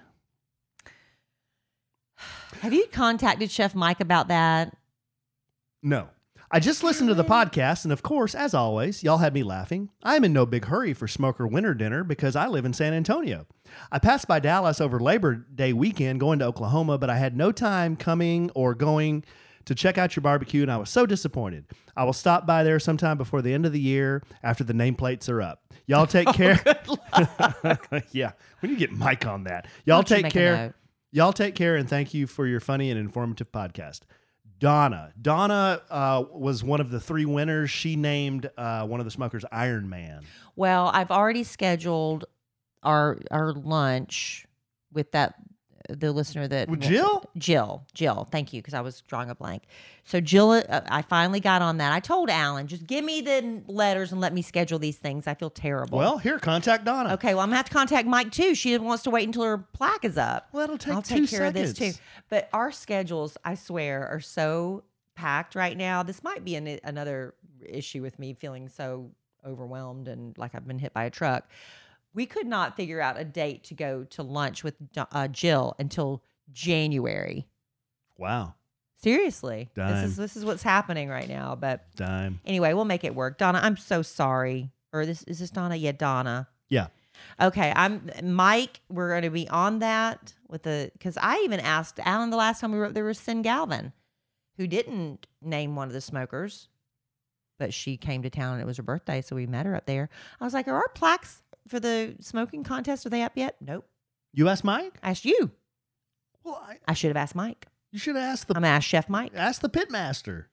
Have 2.62 2.74
you 2.74 2.88
contacted 2.92 3.52
Chef 3.52 3.76
Mike 3.76 4.00
about 4.00 4.30
that? 4.30 4.76
No. 5.84 6.10
I 6.50 6.62
just 6.62 6.82
listened 6.82 7.10
to 7.10 7.14
the 7.14 7.26
podcast, 7.26 7.84
and 7.84 7.92
of 7.92 8.04
course, 8.04 8.34
as 8.34 8.54
always, 8.54 9.04
y'all 9.04 9.18
had 9.18 9.34
me 9.34 9.44
laughing. 9.44 9.90
I 10.02 10.16
am 10.16 10.24
in 10.24 10.32
no 10.32 10.46
big 10.46 10.64
hurry 10.64 10.94
for 10.94 11.06
smoker 11.06 11.46
winter 11.46 11.74
dinner 11.74 12.06
because 12.06 12.38
I 12.38 12.48
live 12.48 12.64
in 12.64 12.72
San 12.72 12.94
Antonio. 12.94 13.46
I 13.92 14.00
passed 14.00 14.30
by 14.30 14.40
Dallas 14.40 14.80
over 14.80 14.98
Labor 14.98 15.36
Day 15.36 15.74
weekend 15.74 16.22
going 16.22 16.40
to 16.40 16.46
Oklahoma, 16.46 16.98
but 16.98 17.10
I 17.10 17.18
had 17.18 17.36
no 17.36 17.52
time 17.52 17.98
coming 17.98 18.50
or 18.56 18.74
going 18.76 19.26
to 19.66 19.76
check 19.76 19.98
out 19.98 20.16
your 20.16 20.22
barbecue, 20.22 20.62
and 20.62 20.72
I 20.72 20.78
was 20.78 20.90
so 20.90 21.06
disappointed. 21.06 21.66
I 21.98 22.06
will 22.06 22.14
stop 22.14 22.48
by 22.48 22.64
there 22.64 22.80
sometime 22.80 23.18
before 23.18 23.42
the 23.42 23.54
end 23.54 23.66
of 23.66 23.74
the 23.74 23.82
year 23.82 24.24
after 24.42 24.64
the 24.64 24.72
nameplates 24.72 25.28
are 25.28 25.42
up. 25.42 25.66
Y'all 25.86 26.08
take 26.08 26.30
care. 26.30 26.62
yeah, 28.12 28.32
we 28.62 28.70
need 28.70 28.76
to 28.76 28.80
get 28.80 28.94
Mike 28.94 29.26
on 29.26 29.44
that. 29.44 29.68
Y'all 29.84 30.02
don't 30.02 30.24
take 30.24 30.32
care. 30.32 30.74
Y'all 31.12 31.34
take 31.34 31.56
care 31.56 31.76
and 31.76 31.90
thank 31.90 32.14
you 32.14 32.26
for 32.26 32.48
your 32.48 32.62
funny 32.62 32.90
and 32.90 32.98
informative 33.00 33.52
podcast. 33.52 34.02
Donna. 34.60 35.14
Donna 35.22 35.82
uh, 35.90 36.24
was 36.32 36.64
one 36.64 36.82
of 36.82 36.90
the 36.90 37.00
three 37.00 37.26
winners. 37.26 37.70
She 37.70 37.96
named 37.96 38.50
uh, 38.58 38.86
one 38.86 39.00
of 39.00 39.06
the 39.06 39.12
smokers 39.12 39.46
Iron 39.52 39.90
Man. 39.90 40.24
Well, 40.56 40.90
I've 40.94 41.12
already 41.12 41.44
scheduled 41.44 42.26
our 42.84 43.20
our 43.32 43.54
lunch 43.54 44.46
with 44.92 45.12
that 45.12 45.36
the 45.88 46.12
listener 46.12 46.48
that 46.48 46.80
Jill? 46.80 47.24
Jill, 47.38 47.86
Jill. 47.94 48.28
Thank 48.32 48.54
you 48.54 48.62
because 48.62 48.74
I 48.74 48.82
was 48.82 49.02
drawing 49.02 49.30
a 49.30 49.36
blank. 49.36 49.64
So 50.04 50.22
Jill, 50.22 50.52
uh, 50.52 50.82
I 50.90 51.02
finally 51.02 51.40
got 51.40 51.62
on 51.62 51.78
that. 51.78 51.92
I 51.92 52.00
told 52.00 52.30
Allen, 52.30 52.68
just 52.68 52.88
give 52.88 53.04
me 53.04 53.22
the 53.22 53.64
letters 53.68 54.12
and 54.12 54.22
let 54.22 54.34
me 54.34 54.42
schedule 54.42 54.80
these 54.80 54.98
things. 54.98 55.28
I 55.28 55.34
feel 55.34 55.50
terrible. 55.50 55.98
Well, 55.98 56.18
here, 56.18 56.40
contact 56.40 56.86
Donna. 56.86 57.14
Okay, 57.14 57.34
well, 57.34 57.44
I'm 57.44 57.50
gonna 57.50 57.58
have 57.58 57.66
to 57.66 57.74
contact 57.74 58.08
Mike 58.08 58.32
too. 58.32 58.56
She 58.56 58.78
wants 58.78 59.04
to 59.04 59.10
wait 59.10 59.26
until 59.26 59.44
her 59.44 59.58
plaque 59.58 60.06
is 60.06 60.18
up. 60.18 60.50
Well, 60.52 60.62
that'll 60.62 60.78
take 60.78 60.94
I'll 60.94 61.02
two 61.02 61.22
take 61.22 61.30
care 61.30 61.46
of 61.46 61.54
this 61.54 61.74
too. 61.74 61.92
But 62.30 62.50
our 62.54 62.72
schedules, 62.72 63.38
I 63.44 63.56
swear, 63.56 64.08
are 64.08 64.20
so 64.20 64.84
packed 65.16 65.56
right 65.56 65.76
now. 65.76 66.04
This 66.04 66.24
might 66.24 66.46
be 66.46 66.56
an, 66.56 66.80
another 66.84 67.34
issue 67.66 68.02
with 68.02 68.20
me 68.20 68.34
feeling 68.34 68.70
so 68.70 69.12
overwhelmed 69.46 70.08
and 70.08 70.38
like 70.38 70.56
I've 70.56 70.68
been 70.68 70.80
hit 70.80 70.94
by 70.94 71.06
a 71.06 71.10
truck. 71.10 71.50
We 72.18 72.26
could 72.26 72.48
not 72.48 72.76
figure 72.76 73.00
out 73.00 73.20
a 73.20 73.24
date 73.24 73.66
to 73.66 73.76
go 73.76 74.04
to 74.06 74.24
lunch 74.24 74.64
with 74.64 74.74
uh, 74.98 75.28
Jill 75.28 75.76
until 75.78 76.24
January. 76.52 77.46
Wow. 78.18 78.56
Seriously, 78.96 79.70
this 79.76 80.04
is 80.04 80.18
this 80.18 80.36
is 80.36 80.44
what's 80.44 80.64
happening 80.64 81.10
right 81.10 81.30
now. 81.30 81.54
But 81.54 81.86
Dime. 81.96 82.40
Anyway, 82.44 82.74
we'll 82.74 82.86
make 82.86 83.04
it 83.04 83.14
work. 83.14 83.38
Donna, 83.38 83.60
I'm 83.62 83.78
so 83.78 84.02
sorry. 84.02 84.72
Or 84.92 85.06
this 85.06 85.22
is 85.26 85.38
this 85.38 85.52
Donna? 85.52 85.76
Yeah, 85.76 85.92
Donna. 85.92 86.48
Yeah. 86.70 86.88
Okay, 87.40 87.72
I'm 87.76 88.10
Mike. 88.24 88.82
We're 88.90 89.10
going 89.10 89.22
to 89.22 89.30
be 89.30 89.48
on 89.50 89.78
that 89.80 90.34
with 90.48 90.64
the 90.64 90.90
because 90.94 91.20
I 91.22 91.38
even 91.44 91.60
asked 91.60 92.00
Allen 92.04 92.32
the 92.32 92.38
last 92.38 92.62
time 92.62 92.72
we 92.72 92.80
were 92.80 92.86
up 92.86 92.96
there 92.96 93.06
was 93.06 93.20
Sin 93.20 93.44
Galvin, 93.44 93.94
who 94.58 94.66
didn't 94.66 95.28
name 95.44 95.76
one 95.76 95.88
of 95.88 95.94
the 95.94 96.02
smokers, 96.02 96.68
but 97.60 97.76
she 97.76 97.96
came 97.96 98.24
to 98.24 98.32
town 98.32 98.54
and 98.54 98.64
it 98.64 98.66
was 98.66 98.78
her 98.78 98.84
birthday, 98.84 99.22
so 99.22 99.36
we 99.36 99.46
met 99.46 99.68
her 99.68 99.76
up 99.76 99.86
there. 99.86 100.10
I 100.42 100.46
was 100.46 100.56
like, 100.56 100.68
"Are 100.68 100.76
our 100.76 100.90
plaques 100.96 101.44
for 101.68 101.80
the 101.80 102.16
smoking 102.22 102.64
contest 102.64 103.06
are 103.06 103.10
they 103.10 103.24
up 103.24 103.34
yet?" 103.36 103.56
Nope. 103.62 103.88
You 104.34 104.50
asked 104.50 104.64
Mike? 104.64 104.98
I 105.02 105.12
asked 105.12 105.26
you. 105.26 105.52
Well, 106.44 106.64
I, 106.68 106.78
I 106.88 106.94
should 106.94 107.10
have 107.10 107.18
asked 107.18 107.36
Mike. 107.36 107.68
you 107.92 108.00
should 108.00 108.16
ask 108.18 108.48
the 108.48 108.56
I'm 108.56 108.62
gonna 108.64 108.74
ask 108.74 108.88
Chef 108.88 109.10
Mike. 109.10 109.32
ask 109.36 109.62
the 109.62 109.70
pitmaster. 109.70 110.46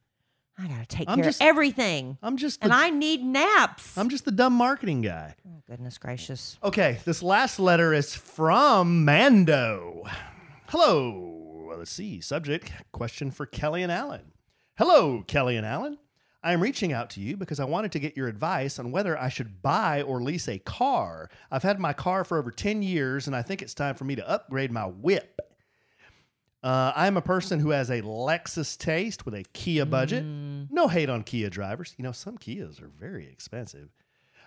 I 0.57 0.69
gotta 0.69 0.87
take 0.87 1.09
I'm 1.11 1.17
care 1.17 1.25
just- 1.25 1.41
of 1.41 1.47
everything, 1.49 2.17
I'm 2.23 2.37
just 2.37 2.61
the, 2.61 2.67
and 2.67 2.73
I 2.73 2.91
need 2.91 3.25
naps. 3.25 3.99
I'm 3.99 4.09
just 4.09 4.25
the 4.25 4.31
dumb 4.33 4.53
marketing 4.53 5.03
guy. 5.03 5.35
oh, 5.49 5.63
goodness 5.67 5.99
gracious. 5.99 6.59
Okay, 6.63 6.99
this 7.05 7.23
last 7.23 7.59
letter 7.59 7.93
is 7.93 8.15
from 8.15 9.05
Mando. 9.05 10.05
Hello. 10.69 11.75
Let's 11.77 11.91
see. 11.91 12.21
Subject 12.21 12.71
question 12.93 13.31
for 13.31 13.47
Kellie 13.47 13.83
and 13.83 13.91
Allen. 13.93 14.33
Hello, 14.79 15.23
Kellie 15.27 15.57
and 15.57 15.67
Allen. 15.67 15.99
I 16.45 16.53
am 16.53 16.61
reaching 16.61 16.93
out 16.93 17.09
to 17.11 17.21
you 17.21 17.39
because 17.39 17.59
I 17.59 17.65
wanted 17.65 17.91
to 17.93 17.99
get 17.99 18.17
your 18.19 18.29
advice 18.29 18.79
on 18.79 18.93
whether 18.93 19.19
I 19.19 19.31
should 19.31 19.63
buy 19.63 20.03
or 20.03 20.21
lease 20.23 20.47
a 20.47 20.59
car. 20.59 21.31
I've 21.51 21.63
had 21.63 21.81
my 21.81 21.95
car 21.95 22.23
for 22.23 22.39
over 22.39 22.51
10 22.51 22.83
years 22.83 23.27
and 23.27 23.35
I 23.35 23.41
think 23.41 23.63
it's 23.63 23.73
time 23.73 23.95
for 23.95 24.05
me 24.05 24.15
to 24.17 24.29
upgrade 24.29 24.71
my 24.71 24.85
whip. 24.85 25.41
Uh, 26.63 26.93
I'm 26.95 27.17
a 27.17 27.23
person 27.23 27.61
who 27.61 27.71
has 27.71 27.91
a 27.91 28.03
Lexus 28.03 28.77
taste 28.79 29.25
with 29.25 29.35
a 29.35 29.45
Kia 29.55 29.87
budget. 29.87 30.23
No 30.71 30.87
hate 30.87 31.09
on 31.09 31.23
Kia 31.23 31.49
drivers. 31.49 31.95
You 31.97 32.05
know, 32.05 32.13
some 32.13 32.37
Kias 32.37 32.81
are 32.83 32.89
very 32.89 33.27
expensive. 33.27 33.89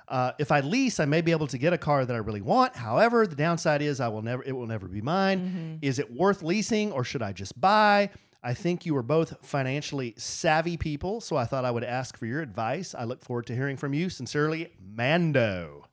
Uh, 0.08 0.32
if 0.40 0.52
I 0.52 0.62
lease, 0.62 1.00
I 1.00 1.06
may 1.06 1.22
be 1.22 1.32
able 1.32 1.48
to 1.48 1.58
get 1.58 1.74
a 1.74 1.78
car 1.78 2.06
that 2.06 2.14
I 2.16 2.20
really 2.20 2.42
want. 2.42 2.76
However, 2.76 3.28
the 3.28 3.36
downside 3.36 3.82
is 3.82 4.00
I 4.00 4.08
will 4.08 4.22
never 4.22 4.44
it 4.44 4.52
will 4.54 4.68
never 4.68 4.88
be 4.88 5.02
mine. 5.02 5.80
Is 5.82 6.00
it 6.00 6.12
worth 6.12 6.44
leasing 6.44 6.92
or 6.92 7.04
should 7.04 7.22
I 7.22 7.34
just 7.34 7.60
buy? 7.60 8.10
I 8.44 8.54
think 8.54 8.86
you 8.86 8.96
are 8.96 9.04
both 9.04 9.46
financially 9.46 10.14
savvy 10.18 10.78
people, 10.78 11.22
so 11.22 11.36
I 11.36 11.46
thought 11.46 11.66
I 11.66 11.72
would 11.72 11.84
ask 11.84 12.18
for 12.18 12.26
your 12.26 12.42
advice. 12.42 12.96
I 12.96 13.04
look 13.04 13.24
forward 13.24 13.48
to 13.48 13.56
hearing 13.56 13.78
from 13.78 13.94
you. 13.94 14.10
Sincerely, 14.10 14.72
Mando. 14.80 15.86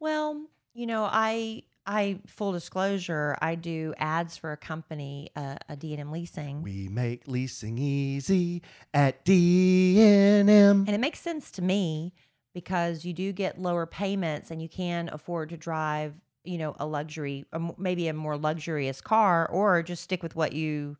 Well, 0.00 0.46
you 0.74 0.86
know, 0.86 1.08
I 1.10 1.62
I 1.86 2.20
full 2.26 2.52
disclosure, 2.52 3.36
I 3.40 3.56
do 3.56 3.92
ads 3.98 4.36
for 4.36 4.52
a 4.52 4.56
company, 4.56 5.30
uh, 5.34 5.56
a 5.68 5.76
D&M 5.76 6.12
leasing. 6.12 6.62
We 6.62 6.88
make 6.88 7.26
leasing 7.26 7.76
easy 7.78 8.62
at 8.94 9.24
D&M. 9.24 10.48
And 10.48 10.88
it 10.88 11.00
makes 11.00 11.20
sense 11.20 11.50
to 11.52 11.62
me 11.62 12.12
because 12.54 13.04
you 13.04 13.12
do 13.12 13.32
get 13.32 13.58
lower 13.58 13.86
payments 13.86 14.50
and 14.50 14.62
you 14.62 14.68
can 14.68 15.08
afford 15.12 15.48
to 15.48 15.56
drive, 15.56 16.14
you 16.44 16.58
know, 16.58 16.74
a 16.78 16.86
luxury, 16.86 17.44
maybe 17.78 18.08
a 18.08 18.12
more 18.12 18.36
luxurious 18.36 19.00
car, 19.00 19.48
or 19.48 19.82
just 19.82 20.02
stick 20.02 20.22
with 20.22 20.34
what 20.36 20.52
you, 20.52 20.96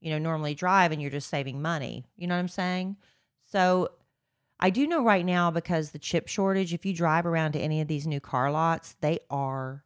you 0.00 0.10
know, 0.10 0.18
normally 0.18 0.54
drive 0.54 0.92
and 0.92 1.00
you're 1.00 1.10
just 1.10 1.28
saving 1.28 1.62
money. 1.62 2.04
You 2.16 2.26
know 2.26 2.34
what 2.34 2.40
I'm 2.40 2.48
saying? 2.48 2.96
So 3.46 3.90
I 4.58 4.70
do 4.70 4.86
know 4.86 5.02
right 5.02 5.24
now 5.24 5.50
because 5.50 5.90
the 5.90 5.98
chip 5.98 6.28
shortage, 6.28 6.74
if 6.74 6.84
you 6.84 6.92
drive 6.92 7.26
around 7.26 7.52
to 7.52 7.60
any 7.60 7.80
of 7.80 7.88
these 7.88 8.06
new 8.06 8.20
car 8.20 8.50
lots, 8.50 8.96
they 9.00 9.20
are 9.30 9.84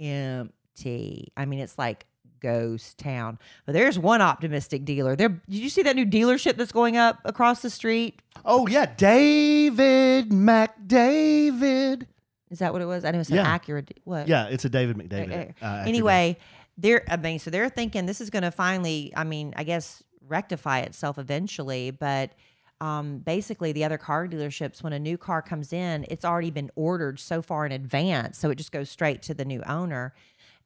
empty. 0.00 1.32
I 1.36 1.44
mean, 1.44 1.60
it's 1.60 1.78
like 1.78 2.06
ghost 2.40 2.98
town. 2.98 3.38
But 3.64 3.72
there's 3.72 3.98
one 3.98 4.20
optimistic 4.20 4.84
dealer. 4.84 5.16
There 5.16 5.28
did 5.28 5.42
you 5.48 5.68
see 5.68 5.82
that 5.82 5.96
new 5.96 6.06
dealership 6.06 6.56
that's 6.56 6.72
going 6.72 6.96
up 6.96 7.18
across 7.24 7.62
the 7.62 7.70
street? 7.70 8.20
Oh 8.44 8.66
yeah, 8.66 8.86
David 8.86 10.30
McDavid. 10.30 12.06
Is 12.50 12.60
that 12.60 12.72
what 12.72 12.82
it 12.82 12.86
was? 12.86 13.04
I 13.04 13.10
know 13.10 13.20
it's 13.20 13.30
an 13.30 13.36
Yeah. 13.36 13.58
Acura. 13.58 13.88
What? 14.04 14.28
Yeah, 14.28 14.46
it's 14.46 14.64
a 14.64 14.68
David 14.68 14.96
McDavid. 14.96 15.24
Okay. 15.24 15.54
uh, 15.60 15.64
actor. 15.64 15.88
Anyway, 15.88 16.36
they're. 16.78 17.02
I 17.10 17.16
mean, 17.16 17.38
so 17.38 17.50
they're 17.50 17.68
thinking 17.68 18.06
this 18.06 18.20
is 18.20 18.30
going 18.30 18.44
to 18.44 18.50
finally. 18.50 19.12
I 19.16 19.24
mean, 19.24 19.52
I 19.56 19.64
guess 19.64 20.02
rectify 20.26 20.80
itself 20.80 21.18
eventually, 21.18 21.90
but. 21.90 22.32
Um, 22.78 23.20
basically, 23.20 23.72
the 23.72 23.84
other 23.84 23.96
car 23.96 24.28
dealerships, 24.28 24.82
when 24.82 24.92
a 24.92 24.98
new 24.98 25.16
car 25.16 25.40
comes 25.40 25.72
in, 25.72 26.04
it's 26.10 26.26
already 26.26 26.50
been 26.50 26.70
ordered 26.76 27.18
so 27.18 27.40
far 27.40 27.64
in 27.64 27.72
advance, 27.72 28.36
so 28.36 28.50
it 28.50 28.56
just 28.56 28.70
goes 28.70 28.90
straight 28.90 29.22
to 29.22 29.32
the 29.32 29.46
new 29.46 29.62
owner, 29.66 30.12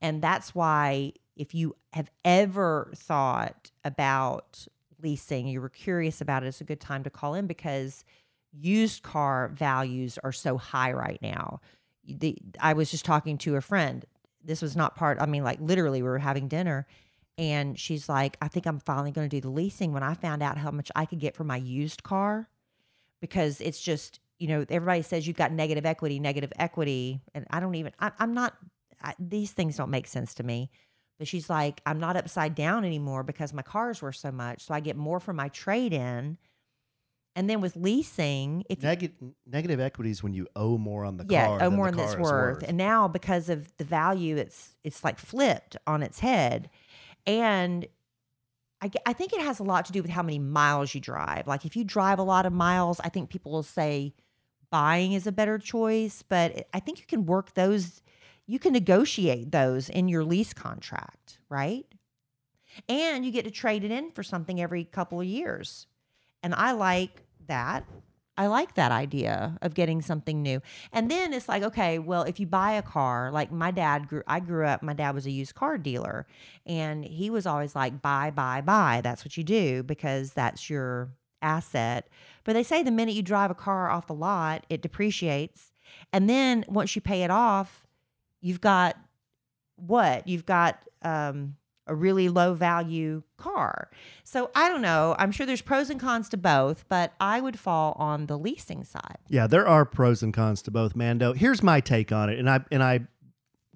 and 0.02 0.20
that's 0.20 0.52
why 0.52 1.12
if 1.36 1.54
you 1.54 1.76
have 1.92 2.10
ever 2.24 2.90
thought 2.96 3.70
about 3.84 4.66
leasing, 5.00 5.46
you 5.46 5.60
were 5.60 5.68
curious 5.68 6.20
about 6.20 6.42
it, 6.42 6.48
it's 6.48 6.60
a 6.60 6.64
good 6.64 6.80
time 6.80 7.04
to 7.04 7.10
call 7.10 7.34
in 7.34 7.46
because 7.46 8.04
used 8.52 9.02
car 9.02 9.50
values 9.54 10.18
are 10.22 10.32
so 10.32 10.56
high 10.58 10.92
right 10.92 11.20
now. 11.22 11.60
The, 12.06 12.36
I 12.60 12.72
was 12.72 12.90
just 12.90 13.04
talking 13.04 13.38
to 13.38 13.56
a 13.56 13.60
friend. 13.60 14.04
This 14.42 14.62
was 14.62 14.76
not 14.76 14.96
part, 14.96 15.20
I 15.20 15.26
mean, 15.26 15.44
like 15.44 15.60
literally, 15.60 16.02
we 16.02 16.08
were 16.08 16.18
having 16.18 16.48
dinner 16.48 16.86
and 17.40 17.78
she's 17.78 18.06
like, 18.06 18.36
I 18.42 18.48
think 18.48 18.66
I'm 18.66 18.80
finally 18.80 19.12
going 19.12 19.28
to 19.28 19.34
do 19.34 19.40
the 19.40 19.50
leasing 19.50 19.92
when 19.92 20.02
I 20.02 20.12
found 20.12 20.42
out 20.42 20.58
how 20.58 20.70
much 20.70 20.90
I 20.94 21.06
could 21.06 21.20
get 21.20 21.34
for 21.34 21.42
my 21.44 21.56
used 21.56 22.02
car 22.02 22.50
because 23.20 23.62
it's 23.62 23.80
just, 23.80 24.20
you 24.38 24.48
know, 24.48 24.64
everybody 24.68 25.00
says 25.02 25.26
you've 25.26 25.38
got 25.38 25.50
negative 25.50 25.86
equity, 25.86 26.18
negative 26.18 26.52
equity. 26.58 27.22
And 27.34 27.46
I 27.50 27.60
don't 27.60 27.74
even, 27.76 27.92
I, 27.98 28.12
I'm 28.18 28.34
not, 28.34 28.56
I, 29.02 29.14
these 29.18 29.52
things 29.52 29.76
don't 29.76 29.90
make 29.90 30.06
sense 30.06 30.34
to 30.34 30.42
me. 30.42 30.70
But 31.18 31.28
she's 31.28 31.48
like, 31.48 31.80
I'm 31.84 31.98
not 31.98 32.16
upside 32.16 32.54
down 32.54 32.84
anymore 32.84 33.22
because 33.22 33.52
my 33.52 33.62
cars 33.62 34.02
were 34.02 34.12
so 34.12 34.30
much. 34.30 34.64
So 34.64 34.74
I 34.74 34.80
get 34.80 34.96
more 34.96 35.20
for 35.20 35.32
my 35.32 35.48
trade 35.48 35.92
in. 35.94 36.38
And 37.36 37.48
then 37.48 37.60
with 37.60 37.76
leasing, 37.76 38.64
if 38.68 38.82
you 38.82 38.88
negative 39.46 39.80
equity 39.80 40.10
is 40.10 40.22
when 40.22 40.34
you 40.34 40.48
owe 40.56 40.76
more 40.76 41.04
on 41.04 41.16
the 41.16 41.24
yeah, 41.28 41.46
car. 41.46 41.58
than 41.60 41.74
more 41.74 41.90
the 41.90 41.96
than 41.96 42.04
it's 42.04 42.14
is 42.14 42.20
worth. 42.20 42.62
And 42.64 42.76
now 42.76 43.06
because 43.06 43.48
of 43.48 43.74
the 43.76 43.84
value, 43.84 44.36
it's 44.36 44.76
it's 44.82 45.04
like 45.04 45.18
flipped 45.18 45.76
on 45.86 46.02
its 46.02 46.18
head, 46.18 46.70
and 47.26 47.86
I 48.82 48.90
I 49.06 49.12
think 49.12 49.32
it 49.32 49.40
has 49.40 49.60
a 49.60 49.62
lot 49.62 49.84
to 49.86 49.92
do 49.92 50.02
with 50.02 50.10
how 50.10 50.22
many 50.22 50.40
miles 50.40 50.94
you 50.94 51.00
drive. 51.00 51.46
Like 51.46 51.64
if 51.64 51.76
you 51.76 51.84
drive 51.84 52.18
a 52.18 52.24
lot 52.24 52.46
of 52.46 52.52
miles, 52.52 53.00
I 53.00 53.08
think 53.08 53.30
people 53.30 53.52
will 53.52 53.62
say 53.62 54.14
buying 54.70 55.12
is 55.12 55.26
a 55.26 55.32
better 55.32 55.58
choice, 55.58 56.22
but 56.22 56.68
I 56.72 56.80
think 56.80 56.98
you 56.98 57.06
can 57.06 57.26
work 57.26 57.54
those. 57.54 58.02
You 58.46 58.58
can 58.58 58.72
negotiate 58.72 59.52
those 59.52 59.88
in 59.88 60.08
your 60.08 60.24
lease 60.24 60.52
contract, 60.52 61.38
right? 61.48 61.86
And 62.88 63.24
you 63.24 63.30
get 63.30 63.44
to 63.44 63.50
trade 63.50 63.84
it 63.84 63.90
in 63.90 64.10
for 64.10 64.22
something 64.22 64.60
every 64.60 64.84
couple 64.84 65.20
of 65.20 65.26
years. 65.26 65.86
And 66.42 66.54
I 66.54 66.72
like 66.72 67.22
that. 67.46 67.84
I 68.36 68.46
like 68.46 68.74
that 68.74 68.90
idea 68.90 69.58
of 69.60 69.74
getting 69.74 70.00
something 70.00 70.40
new. 70.40 70.62
And 70.92 71.10
then 71.10 71.34
it's 71.34 71.48
like, 71.48 71.62
okay, 71.62 71.98
well, 71.98 72.22
if 72.22 72.40
you 72.40 72.46
buy 72.46 72.72
a 72.72 72.82
car, 72.82 73.30
like 73.30 73.52
my 73.52 73.70
dad 73.70 74.08
grew, 74.08 74.22
I 74.26 74.40
grew 74.40 74.66
up, 74.66 74.82
my 74.82 74.94
dad 74.94 75.14
was 75.14 75.26
a 75.26 75.30
used 75.30 75.54
car 75.54 75.76
dealer, 75.76 76.26
and 76.64 77.04
he 77.04 77.28
was 77.28 77.44
always 77.44 77.76
like, 77.76 78.00
buy, 78.00 78.30
buy, 78.30 78.62
buy. 78.62 79.02
That's 79.04 79.24
what 79.24 79.36
you 79.36 79.44
do 79.44 79.82
because 79.82 80.32
that's 80.32 80.70
your 80.70 81.10
asset. 81.42 82.08
But 82.44 82.54
they 82.54 82.62
say 82.62 82.82
the 82.82 82.90
minute 82.90 83.14
you 83.14 83.22
drive 83.22 83.50
a 83.50 83.54
car 83.54 83.90
off 83.90 84.06
the 84.06 84.14
lot, 84.14 84.64
it 84.70 84.80
depreciates. 84.80 85.72
And 86.12 86.30
then 86.30 86.64
once 86.66 86.94
you 86.94 87.02
pay 87.02 87.22
it 87.24 87.30
off, 87.30 87.86
you've 88.40 88.60
got 88.60 88.96
what? 89.76 90.26
You've 90.26 90.46
got 90.46 90.78
um, 91.02 91.56
a 91.90 91.94
really 91.94 92.28
low 92.28 92.54
value 92.54 93.22
car. 93.36 93.90
So 94.24 94.50
I 94.54 94.68
don't 94.68 94.80
know. 94.80 95.16
I'm 95.18 95.32
sure 95.32 95.44
there's 95.44 95.60
pros 95.60 95.90
and 95.90 96.00
cons 96.00 96.28
to 96.30 96.36
both, 96.36 96.84
but 96.88 97.12
I 97.20 97.40
would 97.40 97.58
fall 97.58 97.96
on 97.98 98.26
the 98.26 98.38
leasing 98.38 98.84
side. 98.84 99.18
Yeah, 99.28 99.46
there 99.46 99.66
are 99.66 99.84
pros 99.84 100.22
and 100.22 100.32
cons 100.32 100.62
to 100.62 100.70
both, 100.70 100.94
Mando. 100.94 101.32
Here's 101.32 101.62
my 101.62 101.80
take 101.80 102.12
on 102.12 102.30
it, 102.30 102.38
and 102.38 102.48
I 102.48 102.60
and 102.70 102.82
I 102.82 103.00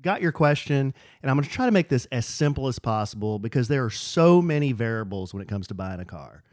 got 0.01 0.23
your 0.23 0.33
question, 0.33 0.95
and 1.23 1.31
I'm 1.31 1.37
going 1.37 1.49
to 1.49 1.51
try 1.51 1.67
to 1.67 1.73
make 1.73 1.89
this 1.89 2.07
as 2.13 2.25
simple 2.27 2.69
as 2.69 2.79
possible 2.79 3.39
because 3.39 3.69
there 3.69 3.85
are 3.85 3.91
so 3.91 4.41
many 4.41 4.73
variables 4.73 5.35
when 5.35 5.43
it 5.43 5.49
comes 5.49 5.67
to 5.69 5.75
buying 5.75 5.99
a 5.99 6.05
car. 6.05 6.45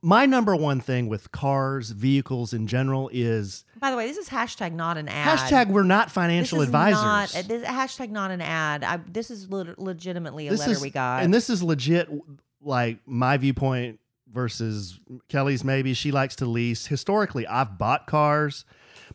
My 0.00 0.26
number 0.26 0.56
one 0.56 0.80
thing 0.80 1.08
with 1.08 1.30
cars, 1.32 1.90
vehicles 1.90 2.52
in 2.52 2.66
general, 2.66 3.10
is 3.12 3.64
By 3.78 3.90
the 3.90 3.96
way, 3.96 4.06
this 4.06 4.16
is 4.16 4.28
hashtag 4.28 4.72
not 4.72 4.96
an 4.98 5.08
ad. 5.08 5.38
hashtag 5.38 5.68
we're 5.68 5.82
not 5.82 6.10
financial 6.10 6.58
this 6.58 6.64
is 6.64 6.68
advisors. 6.68 7.02
Not, 7.02 7.36
uh, 7.36 7.42
this, 7.48 7.62
hashtag 7.68 8.10
not 8.10 8.30
an 8.30 8.40
ad. 8.40 8.84
I, 8.84 8.98
this 9.06 9.30
is 9.30 9.50
lit- 9.50 9.78
legitimately 9.78 10.48
a 10.48 10.50
This 10.52 10.60
letter 10.60 10.72
is- 10.72 10.80
we 10.80 10.90
got. 10.90 11.22
And 11.22 11.32
this 11.32 11.50
is 11.50 11.62
legit, 11.62 12.08
like 12.60 12.98
my 13.06 13.36
viewpoint 13.36 14.00
versus 14.32 14.98
Kellie's. 15.28 15.64
Maybe 15.64 15.94
she 15.94 16.10
likes 16.10 16.36
to 16.36 16.46
lease. 16.46 16.86
Historically, 16.86 17.46
I've 17.46 17.78
bought 17.78 18.06
cars, 18.06 18.64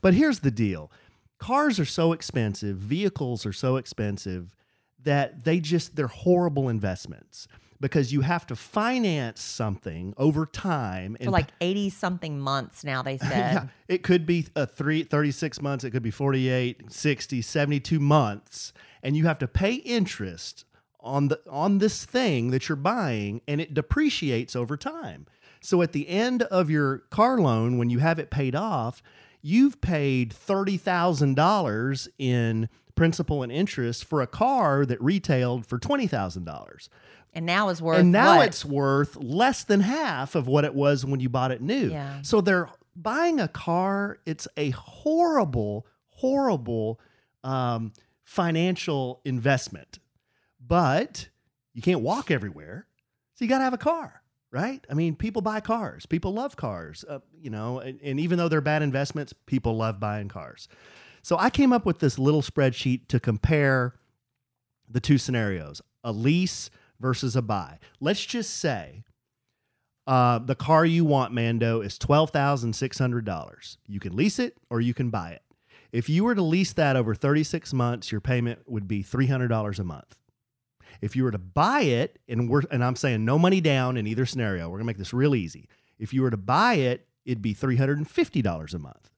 but 0.02 0.14
here's 0.14 0.40
the 0.40 0.52
deal: 0.52 0.92
cars 1.40 1.80
are 1.80 1.86
so 1.86 2.14
expensive, 2.14 2.78
vehicles 2.78 3.46
are 3.46 3.54
so 3.54 3.78
expensive 3.78 4.56
that 5.04 5.44
they 5.44 5.60
just 5.60 5.96
they're 5.96 6.08
horrible 6.08 6.70
investments 6.70 7.48
because 7.80 8.12
you 8.12 8.22
have 8.22 8.48
to 8.48 8.56
finance 8.56 9.42
something 9.42 10.14
over 10.18 10.46
time 10.46 11.18
for 11.22 11.32
like 11.32 11.50
80 11.62 11.90
something 11.92 12.40
months 12.40 12.84
now, 12.84 13.02
they 13.02 13.18
said. 13.20 13.30
yeah, 13.30 13.68
it 13.88 14.04
could 14.04 14.26
be 14.26 14.48
a 14.56 14.66
three, 14.66 15.04
36 15.04 15.62
months, 15.62 15.84
it 15.84 15.92
could 15.92 16.04
be 16.04 16.12
48, 16.12 16.92
60, 16.92 17.42
72 17.42 18.00
months, 18.00 18.74
and 19.04 19.16
you 19.16 19.26
have 19.26 19.40
to 19.40 19.48
pay 19.48 19.74
interest 19.74 20.66
on 21.00 21.30
the 21.30 21.40
on 21.50 21.78
this 21.78 22.06
thing 22.06 22.52
that 22.52 22.68
you're 22.68 22.76
buying 22.76 23.42
and 23.48 23.62
it 23.62 23.74
depreciates 23.74 24.56
over 24.56 24.76
time. 24.76 25.26
So 25.62 25.82
at 25.82 25.92
the 25.92 26.10
end 26.10 26.44
of 26.44 26.70
your 26.70 27.00
car 27.10 27.38
loan 27.40 27.78
when 27.78 27.90
you 27.90 28.00
have 28.00 28.20
it 28.20 28.30
paid 28.30 28.56
off, 28.56 29.02
you've 29.42 29.80
paid 29.82 30.32
$30,000 30.32 32.08
in 32.18 32.70
principal 32.96 33.44
and 33.44 33.52
interest 33.52 34.06
for 34.06 34.22
a 34.22 34.28
car 34.28 34.86
that 34.86 35.02
retailed 35.02 35.66
for 35.66 35.80
$20,000 35.80 36.90
And 37.38 37.46
now 37.46 37.70
is 37.70 37.82
worth 37.82 38.00
and 38.00 38.12
now 38.12 38.38
what? 38.38 38.48
it's 38.48 38.66
worth 38.66 39.16
less 39.16 39.64
than 39.64 39.80
half 39.82 40.34
of 40.34 40.48
what 40.48 40.66
it 40.66 40.74
was 40.74 41.06
when 41.06 41.20
you 41.20 41.30
bought 41.30 41.52
it 41.52 41.62
new. 41.62 41.92
Yeah. 41.92 42.22
So 42.24 42.42
they're 42.42 42.68
buying 42.96 43.40
a 43.40 43.48
car. 43.48 44.18
It's 44.26 44.48
a 44.58 44.72
horrible, 44.72 45.86
horrible 46.08 47.00
um, 47.44 47.94
financial 48.24 49.22
investment. 49.24 50.00
But 50.60 51.30
you 51.74 51.84
can't 51.84 52.02
walk 52.02 52.32
everywhere, 52.32 52.88
so 53.36 53.46
you 53.46 53.50
got 53.50 53.60
to 53.60 53.64
have 53.66 53.74
a 53.74 53.78
car. 53.78 54.24
right? 54.52 54.86
I 54.90 54.94
mean, 54.94 55.16
people 55.16 55.42
buy 55.42 55.60
cars. 55.60 56.06
People 56.06 56.34
love 56.34 56.56
cars. 56.56 57.06
Uh, 57.08 57.20
you 57.40 57.50
know, 57.50 57.80
and, 57.80 58.00
and 58.02 58.20
even 58.20 58.38
though 58.38 58.48
they're 58.48 58.62
bad 58.62 58.82
investments, 58.82 59.34
people 59.46 59.76
love 59.78 60.00
buying 60.00 60.30
cars. 60.30 60.68
So 61.22 61.38
I 61.38 61.50
came 61.50 61.74
up 61.74 61.86
with 61.86 62.00
this 62.00 62.18
little 62.18 62.42
spreadsheet 62.42 63.08
to 63.10 63.20
compare 63.20 63.94
the 64.90 65.00
two 65.00 65.18
scenarios: 65.18 65.82
a 66.04 66.12
lease 66.12 66.70
versus 67.00 67.36
a 67.36 67.42
buy. 67.42 67.80
Let's 68.00 68.26
just 68.26 68.58
say 68.58 69.04
uh, 70.06 70.40
the 70.40 70.56
car 70.56 70.86
you 70.86 71.04
want, 71.04 71.34
Mando, 71.34 71.82
is 71.82 71.98
twelve 71.98 72.32
thousand 72.32 72.74
six 72.74 72.98
hundred 72.98 73.26
dollars. 73.26 73.78
You 73.88 74.00
can 74.00 74.16
lease 74.16 74.40
it 74.40 74.58
or 74.70 74.80
you 74.82 74.94
can 74.94 75.10
buy 75.10 75.32
it. 75.32 75.42
If 75.92 76.10
you 76.10 76.24
were 76.24 76.36
to 76.36 76.42
lease 76.42 76.74
that 76.74 76.96
over 76.96 77.14
thirty 77.14 77.44
six 77.44 77.74
months, 77.74 78.12
your 78.12 78.22
payment 78.22 78.60
would 78.68 78.88
be 78.88 79.02
three 79.02 79.28
hundred 79.28 79.50
dollars 79.50 79.80
a 79.80 79.84
month. 79.84 80.16
If 81.02 81.16
you 81.16 81.24
were 81.24 81.32
to 81.32 81.38
buy 81.38 81.82
it, 81.82 82.20
and 82.28 82.50
we're 82.50 82.64
and 82.72 82.84
I'm 82.84 82.96
saying 82.96 83.26
no 83.26 83.38
money 83.38 83.62
down 83.62 83.98
in 83.98 84.08
either 84.08 84.26
scenario, 84.26 84.70
we're 84.70 84.78
gonna 84.78 84.88
make 84.88 84.98
this 84.98 85.14
real 85.14 85.36
easy. 85.36 85.68
If 86.00 86.14
you 86.14 86.22
were 86.22 86.32
to 86.32 86.38
buy 86.38 86.76
it, 86.76 87.08
it'd 87.26 87.42
be 87.42 87.54
three 87.54 87.76
hundred 87.76 87.98
and 87.98 88.10
fifty 88.10 88.42
dollars 88.42 88.74
a 88.74 88.80
month. 88.80 89.10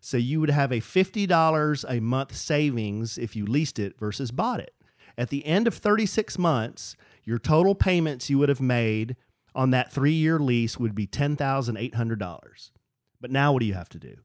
So 0.00 0.16
you 0.16 0.40
would 0.40 0.50
have 0.50 0.72
a 0.72 0.80
fifty 0.80 1.26
dollars 1.26 1.84
a 1.86 2.00
month 2.00 2.34
savings 2.34 3.18
if 3.18 3.36
you 3.36 3.44
leased 3.44 3.78
it 3.78 3.98
versus 3.98 4.30
bought 4.30 4.60
it. 4.60 4.74
At 5.18 5.28
the 5.28 5.44
end 5.44 5.66
of 5.66 5.74
36 5.74 6.38
months, 6.38 6.96
your 7.24 7.38
total 7.38 7.74
payments 7.74 8.30
you 8.30 8.38
would 8.38 8.48
have 8.48 8.60
made 8.60 9.16
on 9.54 9.70
that 9.70 9.92
three 9.92 10.12
year 10.12 10.38
lease 10.38 10.78
would 10.78 10.94
be 10.94 11.06
$10,800. 11.06 12.70
But 13.20 13.30
now 13.30 13.52
what 13.52 13.60
do 13.60 13.66
you 13.66 13.74
have 13.74 13.88
to 13.90 13.98
do? 13.98 14.16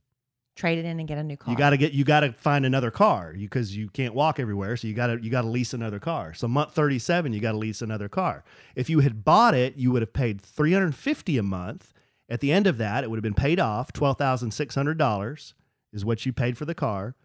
Trade 0.56 0.80
it 0.80 0.86
in 0.86 1.00
and 1.00 1.08
get 1.08 1.18
a 1.18 1.24
new 1.24 1.36
car. 1.36 1.52
You 1.52 1.58
got 1.58 1.72
to 1.72 1.78
get 1.78 1.92
you 1.92 2.06
got 2.06 2.22
to 2.22 2.32
find 2.32 2.66
another 2.66 2.90
car 2.90 3.34
because 3.38 3.76
you 3.76 3.90
can't 3.90 4.14
walk 4.14 4.40
everywhere, 4.40 4.78
so 4.78 4.88
you 4.88 4.94
got 4.94 5.08
to 5.08 5.22
you 5.22 5.30
got 5.30 5.42
to 5.42 5.50
lease 5.50 5.74
another 5.74 6.00
car. 6.00 6.34
So 6.34 6.48
month 6.48 6.74
37 6.74 7.34
you 7.34 7.42
got 7.42 7.52
to 7.52 7.58
lease 7.58 7.82
another 7.82 8.08
car. 8.08 8.46
If 8.74 8.90
you 8.90 9.02
had 9.02 9.26
bought 9.26 9.54
it, 9.54 9.76
you 9.76 9.92
would 9.92 10.02
have 10.02 10.14
paid 10.14 10.40
350 10.40 11.38
a 11.38 11.44
month. 11.44 11.94
At 12.30 12.40
the 12.40 12.54
end 12.54 12.68
of 12.68 12.78
that, 12.78 13.04
it 13.04 13.10
would 13.10 13.18
have 13.18 13.24
been 13.24 13.34
paid 13.34 13.60
off, 13.60 13.92
$12,600 13.94 15.54
is 15.94 16.06
what 16.06 16.26
you 16.26 16.34
paid 16.34 16.58
for 16.58 16.66
the 16.66 16.74
car. 16.74 17.16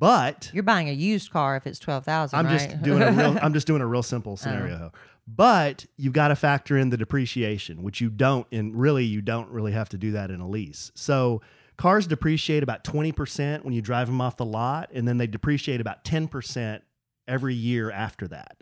But 0.00 0.50
You're 0.54 0.62
buying 0.62 0.88
a 0.88 0.92
used 0.92 1.30
car 1.30 1.56
if 1.56 1.66
it's 1.66 1.78
twelve 1.78 2.04
thousand. 2.04 2.38
I'm 2.38 2.46
right? 2.46 2.58
just 2.58 2.82
doing 2.82 3.02
a 3.02 3.12
real 3.12 3.38
I'm 3.42 3.52
just 3.52 3.66
doing 3.66 3.82
a 3.82 3.86
real 3.86 4.02
simple 4.02 4.32
oh. 4.32 4.36
scenario. 4.36 4.92
But 5.28 5.86
you've 5.96 6.14
got 6.14 6.28
to 6.28 6.36
factor 6.36 6.76
in 6.76 6.88
the 6.88 6.96
depreciation, 6.96 7.82
which 7.82 8.00
you 8.00 8.08
don't 8.10 8.46
and 8.50 8.74
really 8.74 9.04
you 9.04 9.20
don't 9.20 9.50
really 9.50 9.72
have 9.72 9.90
to 9.90 9.98
do 9.98 10.12
that 10.12 10.30
in 10.30 10.40
a 10.40 10.48
lease. 10.48 10.90
So 10.96 11.42
cars 11.76 12.06
depreciate 12.06 12.62
about 12.62 12.82
20% 12.82 13.62
when 13.62 13.72
you 13.72 13.82
drive 13.82 14.08
them 14.08 14.20
off 14.20 14.36
the 14.38 14.44
lot 14.44 14.90
and 14.92 15.06
then 15.06 15.18
they 15.18 15.28
depreciate 15.28 15.80
about 15.80 16.02
10% 16.04 16.80
every 17.28 17.54
year 17.54 17.92
after 17.92 18.26
that. 18.28 18.56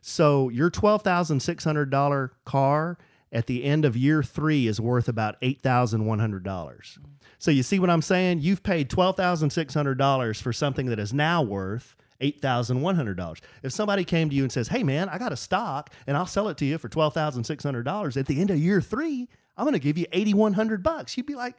So 0.00 0.50
your 0.50 0.70
$12,600 0.70 2.30
car 2.44 2.98
at 3.32 3.46
the 3.46 3.64
end 3.64 3.84
of 3.84 3.96
year 3.96 4.22
3 4.22 4.68
is 4.68 4.80
worth 4.80 5.08
about 5.08 5.40
$8,100. 5.40 6.98
So 7.46 7.52
you 7.52 7.62
see 7.62 7.78
what 7.78 7.90
I'm 7.90 8.02
saying? 8.02 8.40
You've 8.40 8.64
paid 8.64 8.90
$12,600 8.90 10.42
for 10.42 10.52
something 10.52 10.86
that 10.86 10.98
is 10.98 11.14
now 11.14 11.42
worth 11.42 11.94
$8,100. 12.20 13.40
If 13.62 13.72
somebody 13.72 14.02
came 14.02 14.28
to 14.28 14.34
you 14.34 14.42
and 14.42 14.50
says, 14.50 14.66
"Hey 14.66 14.82
man, 14.82 15.08
I 15.08 15.18
got 15.18 15.30
a 15.30 15.36
stock 15.36 15.90
and 16.08 16.16
I'll 16.16 16.26
sell 16.26 16.48
it 16.48 16.56
to 16.56 16.64
you 16.64 16.76
for 16.76 16.88
$12,600 16.88 18.16
at 18.16 18.26
the 18.26 18.40
end 18.40 18.50
of 18.50 18.58
year 18.58 18.80
3, 18.80 19.28
I'm 19.56 19.62
going 19.62 19.74
to 19.74 19.78
give 19.78 19.96
you 19.96 20.06
8100 20.10 20.82
bucks." 20.82 21.16
You'd 21.16 21.26
be 21.26 21.36
like, 21.36 21.54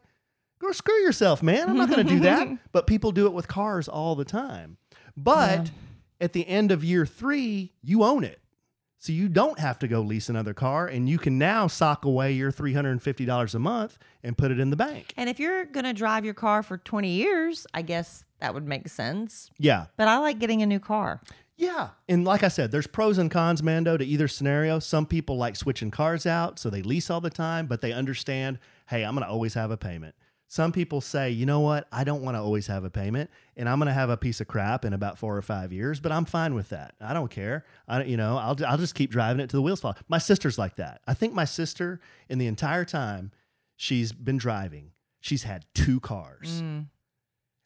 "Go 0.60 0.74
screw 0.74 0.94
yourself, 0.96 1.42
man. 1.42 1.70
I'm 1.70 1.78
not 1.78 1.90
going 1.90 2.06
to 2.06 2.14
do 2.14 2.20
that." 2.20 2.50
but 2.74 2.86
people 2.86 3.14
do 3.14 3.26
it 3.26 3.32
with 3.32 3.48
cars 3.48 3.88
all 3.88 4.16
the 4.16 4.26
time. 4.26 4.76
But 5.16 5.72
at 6.20 6.34
the 6.34 6.46
end 6.46 6.74
of 6.74 6.84
year 6.84 7.06
3, 7.06 7.72
you 7.82 8.04
own 8.04 8.26
it. 8.26 8.42
So 9.00 9.14
you 9.14 9.30
don't 9.30 9.60
have 9.60 9.78
to 9.80 9.88
go 9.88 10.02
lease 10.02 10.28
another 10.30 10.54
car 10.54 10.88
and 10.88 11.08
you 11.08 11.18
can 11.20 11.38
now 11.38 11.68
sock 11.68 12.06
away 12.06 12.34
your 12.34 12.52
$350 12.52 13.56
a 13.56 13.60
month 13.60 14.00
and 14.24 14.38
put 14.38 14.52
it 14.52 14.60
in 14.60 14.70
the 14.72 14.76
bank. 14.76 15.14
And 15.16 15.30
if 15.30 15.40
you're 15.40 15.66
gonna 15.66 15.94
drive 15.94 16.26
your 16.26 16.34
car 16.34 16.64
for 16.64 16.78
20 16.78 17.10
years, 17.10 17.68
I 17.74 17.84
guess 17.84 18.26
that 18.40 18.54
would 18.54 18.68
make 18.68 18.88
sense. 18.90 19.52
Yeah. 19.60 19.86
But 19.98 20.08
I 20.08 20.18
like 20.18 20.40
getting 20.40 20.62
a 20.62 20.66
new 20.66 20.80
car. 20.80 21.22
Yeah. 21.58 21.90
And 22.08 22.24
like 22.24 22.44
I 22.44 22.50
said, 22.50 22.72
there's 22.72 22.88
pros 22.88 23.18
and 23.18 23.32
cons, 23.32 23.64
Mando, 23.64 23.98
to 23.98 24.06
either 24.06 24.28
scenario. 24.28 24.78
Some 24.78 25.08
people 25.08 25.38
like 25.38 25.56
switching 25.56 25.90
cars 25.90 26.28
out, 26.28 26.60
so 26.60 26.70
they 26.70 26.84
lease 26.84 27.10
all 27.10 27.20
the 27.20 27.32
time, 27.32 27.66
but 27.66 27.82
they 27.82 27.92
understand, 27.92 28.60
hey, 28.88 29.04
I'm 29.04 29.16
going 29.16 29.26
to 29.26 29.30
always 29.32 29.56
have 29.56 29.72
a 29.72 29.78
payment. 29.78 30.14
Some 30.50 30.72
people 30.72 31.02
say, 31.02 31.32
you 31.32 31.46
know 31.46 31.60
what? 31.60 31.88
I 31.92 32.06
don't 32.06 32.22
want 32.22 32.36
to 32.36 32.42
always 32.42 32.68
have 32.68 32.86
a 32.86 32.90
payment, 32.90 33.30
and 33.58 33.68
I'm 33.68 33.80
going 33.80 33.88
to 33.88 33.94
have 33.94 34.10
a 34.10 34.16
piece 34.16 34.40
of 34.40 34.48
crap 34.48 34.86
in 34.86 34.94
about 34.94 35.18
four 35.18 35.36
or 35.36 35.42
five 35.42 35.74
years, 35.74 36.00
but 36.00 36.12
I'm 36.12 36.24
fine 36.24 36.56
with 36.56 36.70
that. 36.70 36.96
I 37.02 37.14
don't 37.14 37.30
care. 37.30 37.66
I, 37.88 38.00
don't, 38.00 38.08
you 38.08 38.16
know, 38.16 38.38
I'll, 38.38 38.56
I'll 38.66 38.78
just 38.78 38.96
keep 38.96 39.12
driving 39.12 39.42
it 39.42 39.50
to 39.50 39.58
the 39.58 39.62
wheels 39.62 39.82
fall. 39.82 39.98
My 40.08 40.20
sister's 40.20 40.58
like 40.58 40.76
that. 40.76 41.02
I 41.06 41.14
think 41.14 41.34
my 41.34 41.44
sister, 41.44 42.00
in 42.30 42.38
the 42.38 42.48
entire 42.48 42.86
time 42.86 43.32
she's 43.76 44.14
been 44.14 44.38
driving, 44.38 44.92
she's 45.20 45.44
had 45.44 45.66
two 45.76 46.00
cars. 46.00 46.62
Mm. 46.62 46.86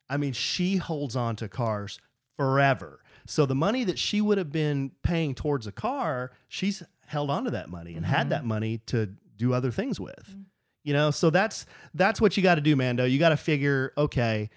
I 0.09 0.17
mean, 0.17 0.33
she 0.33 0.77
holds 0.77 1.15
on 1.15 1.35
to 1.37 1.47
cars 1.47 1.99
forever. 2.35 3.03
So 3.27 3.45
the 3.45 3.55
money 3.55 3.83
that 3.83 3.99
she 3.99 4.21
would 4.21 4.39
have 4.39 4.51
been 4.51 4.91
paying 5.03 5.35
towards 5.35 5.67
a 5.67 5.71
car, 5.71 6.31
she's 6.47 6.81
held 7.05 7.29
on 7.29 7.43
to 7.43 7.51
that 7.51 7.69
money 7.69 7.95
and 7.95 8.05
had 8.05 8.21
mm-hmm. 8.21 8.29
that 8.29 8.45
money 8.45 8.79
to 8.87 9.11
do 9.37 9.53
other 9.53 9.69
things 9.69 9.99
with. 9.99 10.35
Mm. 10.35 10.45
You 10.83 10.93
know, 10.93 11.11
so 11.11 11.29
that's 11.29 11.65
that's 11.93 12.19
what 12.19 12.37
you 12.37 12.43
got 12.43 12.55
to 12.55 12.61
do, 12.61 12.75
Mando. 12.75 13.05
You 13.05 13.19
got 13.19 13.29
to 13.29 13.37
figure, 13.37 13.93
okay, 13.97 14.49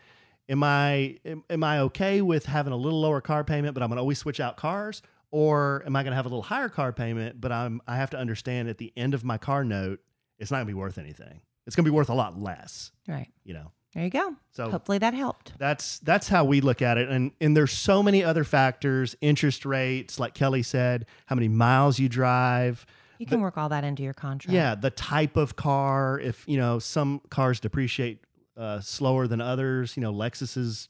am 0.49 0.62
I 0.62 1.18
am, 1.25 1.45
am 1.51 1.62
I 1.64 1.81
okay 1.81 2.22
with 2.22 2.47
having 2.47 2.72
a 2.72 2.77
little 2.77 3.01
lower 3.01 3.20
car 3.20 3.45
payment, 3.45 3.75
but 3.75 3.83
I'm 3.83 3.89
going 3.91 3.97
to 3.97 4.01
always 4.01 4.18
switch 4.18 4.41
out 4.41 4.57
cars, 4.57 5.03
or 5.31 5.83
am 5.85 5.97
I 5.97 6.03
going 6.03 6.12
to 6.12 6.16
have 6.16 6.27
a 6.27 6.29
little 6.29 6.43
higher 6.43 6.68
car 6.68 6.93
payment, 6.93 7.41
but 7.41 7.53
I'm 7.53 7.81
I 7.87 7.97
have 7.97 8.11
to 8.11 8.18
understand 8.18 8.68
at 8.68 8.79
the 8.79 8.93
end 8.97 9.12
of 9.14 9.22
my 9.25 9.37
car 9.37 9.64
note, 9.64 10.01
it's 10.39 10.51
not 10.51 10.59
going 10.59 10.66
to 10.66 10.70
be 10.70 10.79
worth 10.79 10.97
anything. 10.99 11.41
It's 11.66 11.77
going 11.77 11.85
to 11.85 11.91
be 11.91 11.95
worth 11.95 12.09
a 12.11 12.14
lot 12.14 12.41
less. 12.41 12.91
Right. 13.09 13.29
You 13.45 13.55
know. 13.55 13.72
There 13.95 14.03
you 14.03 14.11
go. 14.11 14.35
So- 14.51 14.70
hopefully 14.70 14.99
that 14.99 15.14
helped. 15.14 15.53
That's 15.59 16.01
that's 16.01 16.29
how 16.29 16.45
we 16.45 16.61
look 16.61 16.83
at 16.83 16.99
it, 16.99 17.09
and 17.09 17.31
and 17.41 17.57
there's 17.57 17.70
so 17.70 18.03
many 18.03 18.25
other 18.25 18.43
factors, 18.43 19.14
interest 19.20 19.64
rates, 19.64 20.18
like 20.18 20.35
Kellie 20.35 20.64
said, 20.64 21.07
how 21.27 21.37
many 21.37 21.47
miles 21.47 22.01
you 22.01 22.09
drive, 22.09 22.87
You 23.18 23.26
can 23.26 23.40
work 23.40 23.56
all 23.56 23.68
that 23.68 23.84
into 23.84 24.02
your 24.02 24.14
contract. 24.14 24.54
yeah, 24.54 24.74
the 24.74 24.90
type 24.90 25.36
of 25.36 25.56
car. 25.56 26.18
If 26.18 26.44
you 26.48 26.56
know 26.56 26.78
some 26.78 27.20
cars 27.30 27.60
depreciate 27.60 28.20
uh, 28.56 28.80
slower 28.80 29.26
than 29.26 29.40
others, 29.40 29.96
you 29.96 30.00
know 30.02 30.12
Lexuses 30.12 30.88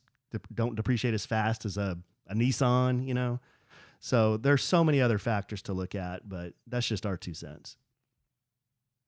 don't 0.52 0.74
depreciate 0.74 1.14
as 1.14 1.26
fast 1.26 1.64
as 1.64 1.76
a 1.76 1.98
a 2.26 2.34
Nissan, 2.34 3.06
you 3.06 3.14
know. 3.14 3.40
So 4.00 4.36
there's 4.36 4.62
so 4.62 4.84
many 4.84 5.00
other 5.00 5.18
factors 5.18 5.62
to 5.62 5.72
look 5.72 5.94
at, 5.94 6.28
but 6.28 6.52
that's 6.66 6.86
just 6.86 7.06
our 7.06 7.16
two 7.16 7.34
cents. 7.34 7.76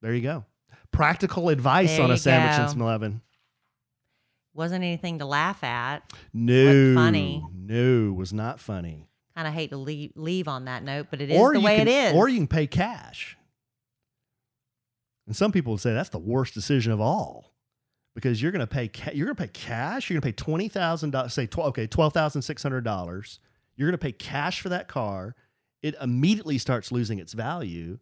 There 0.02 0.14
you 0.14 0.22
go. 0.22 0.44
Practical 0.90 1.48
advice 1.48 1.96
There 1.96 2.04
on 2.04 2.10
a 2.10 2.16
sandwich 2.16 2.56
go. 2.56 2.62
in 2.62 2.68
Smeleven. 2.78 3.20
Wasn't 4.54 4.82
anything 4.82 5.18
to 5.18 5.26
laugh 5.26 5.62
at. 5.62 6.10
No, 6.32 6.94
funny. 6.94 7.44
no, 7.54 8.12
was 8.12 8.32
not 8.32 8.58
funny. 8.58 9.08
Kind 9.36 9.46
of 9.46 9.54
hate 9.54 9.70
to 9.70 9.76
leave, 9.76 10.12
leave 10.16 10.48
on 10.48 10.64
that 10.64 10.82
note, 10.82 11.08
but 11.10 11.20
it 11.20 11.30
is 11.30 11.38
or 11.38 11.52
the 11.52 11.60
way 11.60 11.76
can, 11.76 11.88
it 11.88 11.90
is. 11.90 12.14
Or 12.14 12.26
you 12.26 12.38
can 12.38 12.48
pay 12.48 12.66
cash. 12.66 13.36
And 15.26 15.36
some 15.36 15.52
people 15.52 15.72
would 15.74 15.80
say 15.82 15.92
that's 15.92 16.08
the 16.08 16.18
worst 16.18 16.54
decision 16.54 16.90
of 16.90 17.00
all, 17.02 17.52
because 18.14 18.40
you're 18.40 18.52
going 18.52 18.60
to 18.60 18.66
pay 18.66 18.88
ca- 18.88 19.10
you're 19.12 19.26
going 19.26 19.36
to 19.36 19.42
pay 19.42 19.48
cash. 19.52 20.08
You're 20.08 20.18
going 20.18 20.32
to 20.32 20.42
pay 20.42 20.44
twenty 20.44 20.68
thousand 20.68 21.10
dollars. 21.10 21.34
Say 21.34 21.46
tw- 21.46 21.58
okay, 21.58 21.86
twelve 21.86 22.14
thousand 22.14 22.42
six 22.42 22.62
hundred 22.62 22.84
dollars. 22.84 23.40
You're 23.76 23.88
going 23.88 23.98
to 23.98 24.02
pay 24.02 24.12
cash 24.12 24.62
for 24.62 24.70
that 24.70 24.88
car. 24.88 25.34
It 25.82 25.94
immediately 26.00 26.56
starts 26.56 26.90
losing 26.90 27.18
its 27.18 27.34
value. 27.34 27.98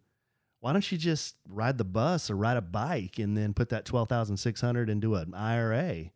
Why 0.61 0.71
don't 0.71 0.89
you 0.89 0.97
just 0.97 1.35
ride 1.49 1.77
the 1.77 1.83
bus 1.83 2.29
or 2.29 2.35
ride 2.37 2.55
a 2.57 2.61
bike 2.61 3.19
and 3.19 3.35
then 3.35 3.53
put 3.53 3.69
that 3.69 3.83
twelve 3.83 4.07
thousand 4.07 4.37
six 4.37 4.61
hundred 4.61 4.89
into 4.89 5.15
an 5.15 5.33
IRA? 5.33 6.11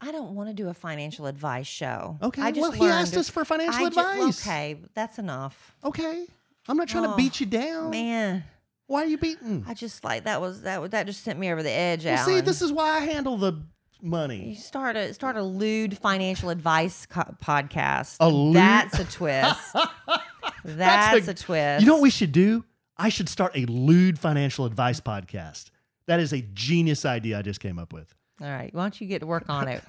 I 0.00 0.12
don't 0.12 0.34
want 0.34 0.48
to 0.50 0.54
do 0.54 0.68
a 0.68 0.74
financial 0.74 1.26
advice 1.26 1.66
show. 1.66 2.18
Okay, 2.22 2.42
I 2.42 2.50
just 2.50 2.60
well, 2.60 2.70
he 2.72 2.86
asked 2.86 3.16
us 3.16 3.28
for 3.28 3.44
financial 3.44 3.86
I 3.86 3.90
ju- 3.90 4.00
advice. 4.00 4.46
okay, 4.46 4.80
that's 4.94 5.18
enough. 5.18 5.74
Okay, 5.84 6.26
I'm 6.68 6.76
not 6.76 6.88
trying 6.88 7.04
to 7.04 7.12
Oh, 7.12 7.16
beat 7.16 7.40
you 7.40 7.46
down. 7.46 7.90
Man, 7.90 8.44
Why 8.86 9.02
are 9.02 9.06
you 9.06 9.18
beating? 9.18 9.64
I 9.66 9.74
just 9.74 10.04
like 10.04 10.24
that 10.24 10.40
was 10.40 10.62
that 10.62 10.90
that 10.92 11.06
just 11.06 11.24
sent 11.24 11.38
me 11.38 11.50
over 11.50 11.62
the 11.62 11.70
edge. 11.70 12.04
Well, 12.04 12.24
see, 12.24 12.40
this 12.40 12.62
is 12.62 12.72
why 12.72 12.90
I 12.96 13.00
handle 13.00 13.36
the 13.36 13.54
money. 14.02 14.50
You 14.50 14.54
start 14.56 14.96
a 14.96 15.12
start 15.14 15.36
a 15.36 15.42
lewd 15.42 15.96
financial 15.98 16.50
advice 16.50 17.06
co- 17.06 17.34
podcast. 17.42 18.16
A 18.20 18.28
lewd- 18.28 18.56
That's 18.56 18.98
a 18.98 19.04
twist. 19.04 19.74
That's, 20.64 21.28
a, 21.28 21.34
twist. 21.34 21.80
You 21.82 21.86
know 21.86 21.94
what 21.94 22.02
we 22.02 22.10
should 22.10 22.32
do? 22.32 22.64
I 22.96 23.08
should 23.08 23.28
start 23.28 23.52
a 23.56 23.66
lewd 23.66 24.18
financial 24.18 24.64
advice 24.66 25.00
podcast. 25.00 25.66
That 26.06 26.20
is 26.20 26.32
a 26.32 26.40
genius 26.40 27.04
idea 27.04 27.38
I 27.38 27.42
just 27.42 27.60
came 27.60 27.78
up 27.78 27.92
with. 27.92 28.14
All 28.40 28.48
right, 28.48 28.74
why 28.74 28.82
don't 28.82 29.00
you 29.00 29.06
get 29.06 29.20
to 29.20 29.26
work 29.26 29.48
on 29.48 29.68
it? 29.68 29.82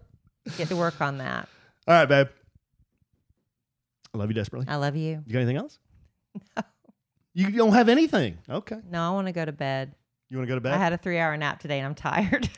get 0.56 0.68
to 0.68 0.76
work 0.76 1.00
on 1.00 1.18
that. 1.18 1.48
All 1.86 1.94
right, 1.94 2.06
babe. 2.06 2.28
I 4.14 4.18
love 4.18 4.30
you 4.30 4.34
desperately. 4.34 4.66
I 4.68 4.76
love 4.76 4.96
you. 4.96 5.22
You 5.26 5.32
got 5.32 5.40
anything 5.40 5.56
else? 5.56 5.78
No. 6.56 6.62
You 7.34 7.50
don't 7.52 7.72
have 7.72 7.88
anything. 7.88 8.38
Okay. 8.50 8.78
No, 8.90 9.00
I 9.06 9.10
want 9.10 9.28
to 9.28 9.32
go 9.32 9.44
to 9.44 9.52
bed. 9.52 9.94
You 10.28 10.38
want 10.38 10.48
to 10.48 10.50
go 10.50 10.56
to 10.56 10.60
bed? 10.60 10.72
I 10.72 10.76
had 10.76 10.92
a 10.92 10.98
three 10.98 11.18
hour 11.20 11.36
nap 11.36 11.60
today 11.60 11.78
and 11.78 11.86
I'm 11.86 11.94
tired. 11.94 12.48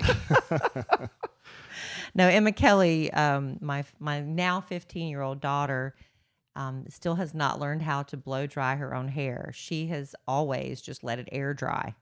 no, 2.14 2.26
Emma 2.26 2.52
Kelly, 2.52 3.12
um, 3.12 3.58
my 3.60 3.84
my 3.98 4.20
now 4.20 4.62
15 4.62 5.08
year 5.08 5.20
old 5.20 5.40
daughter, 5.42 5.94
um, 6.56 6.84
still 6.88 7.16
has 7.16 7.34
not 7.34 7.60
learned 7.60 7.82
how 7.82 8.02
to 8.04 8.16
blow 8.16 8.46
dry 8.46 8.76
her 8.76 8.94
own 8.94 9.08
hair. 9.08 9.50
She 9.54 9.88
has 9.88 10.14
always 10.26 10.80
just 10.80 11.04
let 11.04 11.18
it 11.18 11.28
air 11.30 11.52
dry. 11.52 11.94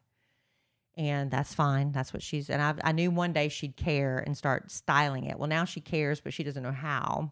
And 0.99 1.31
that's 1.31 1.55
fine. 1.55 1.93
That's 1.93 2.13
what 2.13 2.25
she's, 2.25 2.51
and 2.51 2.61
I, 2.61 2.75
I 2.83 2.91
knew 2.91 3.13
one 3.13 3.33
day 3.33 3.49
she'd 3.49 3.77
care 3.77 4.19
and 4.19 4.37
start 4.37 4.73
styling 4.73 5.25
it. 5.27 5.39
Well, 5.39 5.49
now 5.49 5.65
she 5.65 5.81
cares, 5.81 6.21
but 6.21 6.35
she 6.35 6.43
doesn't 6.43 6.63
know 6.63 6.73
how. 6.73 7.31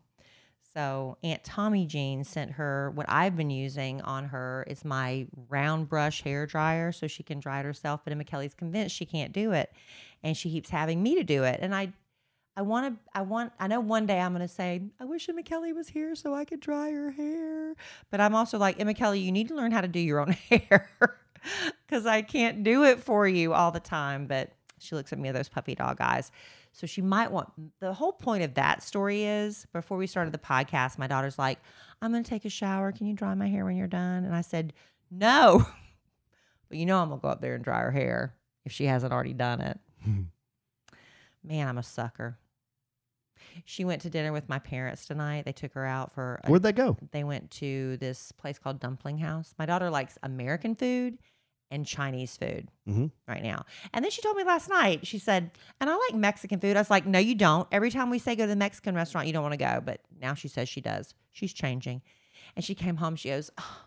So 0.73 1.19
Aunt 1.25 1.43
Tommy 1.43 1.85
Jean 1.85 2.23
sent 2.23 2.53
her 2.53 2.93
what 2.95 3.07
I've 3.09 3.37
been 3.37 3.51
using 3.51 4.03
on 4.03 4.27
her. 4.27 4.65
It's 4.69 4.85
my 4.85 5.27
round 5.49 5.89
brush 5.89 6.23
hair 6.23 6.47
dryer, 6.47 6.93
so 6.93 7.09
she 7.09 7.25
can 7.25 7.41
dry 7.41 7.61
it 7.61 7.65
herself. 7.65 8.03
But 8.05 8.13
Emma 8.13 8.25
Kelly's 8.25 8.55
convinced 8.55 8.95
she 8.95 9.07
can't 9.07 9.33
do 9.33 9.51
it, 9.53 9.73
and 10.23 10.37
she 10.37 10.51
keeps 10.51 10.71
having 10.71 11.03
me 11.03 11.17
to 11.17 11.25
do 11.25 11.43
it. 11.45 11.59
And 11.61 11.75
I, 11.75 11.93
I 12.57 12.63
want 12.63 12.95
to. 12.95 13.19
I 13.19 13.23
want. 13.23 13.53
I 13.59 13.69
know 13.69 13.81
one 13.81 14.07
day 14.07 14.21
I'm 14.21 14.33
going 14.33 14.47
to 14.47 14.53
say, 14.53 14.83
I 15.01 15.07
wish 15.07 15.29
Emma 15.29 15.43
Kelly 15.43 15.73
was 15.73 15.89
here 15.89 16.15
so 16.15 16.35
I 16.35 16.45
could 16.45 16.61
dry 16.61 16.91
her 16.91 17.11
hair. 17.11 17.75
But 18.11 18.21
I'm 18.21 18.35
also 18.35 18.59
like 18.59 18.79
Emma 18.79 18.93
Kelly. 18.95 19.21
You 19.21 19.33
need 19.33 19.49
to 19.49 19.55
learn 19.55 19.73
how 19.73 19.81
to 19.81 19.89
do 19.89 19.99
your 19.99 20.21
own 20.21 20.33
hair 20.51 20.91
because 21.87 22.07
I 22.07 22.23
can't 22.23 22.63
do 22.63 22.85
it 22.85 23.01
for 23.01 23.27
you 23.27 23.53
all 23.53 23.71
the 23.71 23.81
time. 23.81 24.27
But 24.27 24.53
she 24.79 24.95
looks 24.95 25.13
at 25.13 25.19
me 25.19 25.29
with 25.29 25.37
those 25.37 25.49
puppy 25.49 25.75
dog 25.75 25.99
eyes. 26.01 26.31
So 26.73 26.87
she 26.87 27.01
might 27.01 27.33
want 27.33 27.51
the 27.81 27.95
whole 27.95 28.13
point 28.13 28.43
of 28.43 28.55
that 28.55 28.83
story 28.83 29.25
is 29.25 29.67
before 29.73 29.97
we 29.97 30.07
started 30.07 30.33
the 30.33 30.39
podcast, 30.39 30.99
my 30.99 31.07
daughter's 31.07 31.39
like, 31.39 31.59
I'm 32.03 32.13
going 32.13 32.23
to 32.23 32.29
take 32.29 32.45
a 32.45 32.51
shower. 32.51 32.93
Can 32.93 33.07
you 33.07 33.15
dry 33.15 33.35
my 33.35 33.49
hair 33.49 33.65
when 33.65 33.77
you're 33.77 33.87
done? 33.87 34.25
And 34.25 34.35
I 34.35 34.43
said, 34.43 34.75
No. 35.11 35.67
but 36.69 36.77
you 36.77 36.85
know, 36.85 37.01
I'm 37.01 37.09
going 37.09 37.21
to 37.21 37.23
go 37.23 37.29
up 37.29 37.41
there 37.41 37.55
and 37.55 37.65
dry 37.65 37.81
her 37.81 37.91
hair 37.91 38.35
if 38.67 38.73
she 38.73 38.85
hasn't 38.85 39.13
already 39.13 39.33
done 39.33 39.61
it. 39.61 39.81
Man, 41.45 41.69
I'm 41.69 41.79
a 41.79 41.83
sucker. 41.83 42.39
She 43.65 43.85
went 43.85 44.03
to 44.03 44.11
dinner 44.11 44.33
with 44.33 44.49
my 44.49 44.59
parents 44.59 45.07
tonight. 45.07 45.45
They 45.47 45.53
took 45.53 45.73
her 45.73 45.87
out 45.87 46.13
for. 46.13 46.41
A, 46.45 46.51
Where'd 46.51 46.63
they 46.63 46.73
go? 46.73 46.99
They 47.13 47.25
went 47.25 47.51
to 47.53 47.97
this 47.97 48.33
place 48.33 48.59
called 48.59 48.81
Dumpling 48.81 49.19
House. 49.19 49.55
My 49.59 49.65
daughter 49.65 49.89
likes 49.89 50.19
American 50.23 50.75
food 50.75 51.17
and 51.71 51.85
Chinese 51.87 52.37
food 52.37 52.69
Mhm. 52.89 53.11
right 53.27 53.43
now. 53.43 53.65
And 53.93 54.05
then 54.05 54.11
she 54.13 54.23
told 54.23 54.37
me 54.37 54.45
last 54.45 54.69
night, 54.69 55.07
she 55.07 55.19
said, 55.19 55.51
and 55.81 55.91
I 55.91 55.95
like 55.97 56.15
Mexican 56.15 56.61
food. 56.61 56.77
I 56.77 56.81
was 56.81 56.91
like, 56.91 57.07
no, 57.07 57.19
you 57.19 57.35
don't. 57.35 57.67
Every 57.73 57.91
time 57.91 58.09
we 58.11 58.19
say 58.21 58.37
go 58.37 58.45
to 58.45 58.49
the 58.49 58.55
Mexican 58.57 58.95
restaurant, 58.95 59.27
you 59.27 59.33
don't 59.33 59.43
want 59.43 59.53
to 59.55 59.59
go. 59.59 59.81
But 59.85 60.01
now 60.21 60.35
she 60.35 60.47
says 60.49 60.69
she 60.69 60.81
does. 60.81 61.15
She's 61.33 61.53
changing. 61.53 62.03
And 62.55 62.65
she 62.65 62.75
came 62.75 62.97
home, 62.97 63.17
she 63.17 63.31
goes, 63.31 63.51
"Oh, 63.59 63.83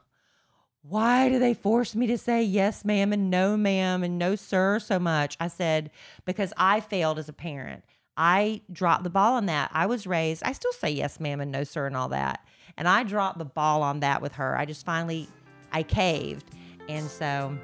why 0.82 1.30
do 1.30 1.40
they 1.40 1.54
force 1.54 1.96
me 1.96 2.08
to 2.08 2.18
say 2.18 2.42
yes, 2.44 2.86
ma'am, 2.86 3.12
and 3.14 3.30
no, 3.30 3.58
ma'am, 3.58 4.04
and 4.04 4.18
no, 4.18 4.36
sir, 4.36 4.80
so 4.80 4.98
much? 5.00 5.36
I 5.40 5.48
said, 5.48 5.92
because 6.26 6.54
I 6.58 6.80
failed 6.80 7.20
as 7.20 7.28
a 7.30 7.34
parent. 7.34 7.84
I 8.16 8.62
dropped 8.72 9.04
the 9.04 9.10
ball 9.10 9.34
on 9.36 9.46
that. 9.48 9.72
I 9.74 9.86
was 9.86 10.06
raised, 10.08 10.44
I 10.44 10.52
still 10.54 10.72
say 10.74 10.90
yes, 10.92 11.20
ma'am, 11.20 11.42
and 11.42 11.52
no, 11.52 11.64
sir, 11.64 11.86
and 11.88 11.96
all 11.98 12.10
that. 12.10 12.46
And 12.78 12.88
I 12.88 13.04
dropped 13.04 13.40
the 13.40 13.46
ball 13.46 13.82
on 13.84 14.00
that 14.02 14.22
with 14.22 14.34
her. 14.34 14.58
I 14.58 14.66
just 14.66 14.86
finally, 14.86 15.28
I 15.72 15.84
caved. 15.84 16.46
And 16.90 17.08
so, 17.10 17.56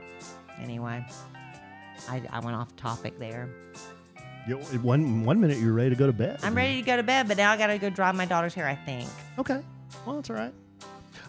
anyway, 0.61 1.03
I, 2.07 2.21
I 2.30 2.39
went 2.39 2.55
off 2.55 2.73
topic 2.78 3.19
there. 3.19 3.49
You, 4.47 4.57
one 4.57 5.23
one 5.26 5.39
minute 5.39 5.57
you're 5.57 5.73
ready 5.73 5.89
to 5.89 5.95
go 5.95 6.05
to 6.05 6.13
bed. 6.13 6.39
I'm 6.43 6.53
ready 6.55 6.80
to 6.80 6.86
go 6.86 6.95
to 6.95 7.03
bed, 7.03 7.28
but 7.28 7.36
now 7.36 7.51
I 7.51 7.57
got 7.57 7.67
to 7.67 7.80
go 7.80 7.89
dry 7.89 8.11
my 8.11 8.26
daughter's 8.26 8.53
hair, 8.53 8.67
I 8.67 8.76
think. 8.76 9.09
Okay. 9.39 9.59
Well, 10.05 10.15
that's 10.17 10.30
all 10.30 10.36
right. 10.36 10.53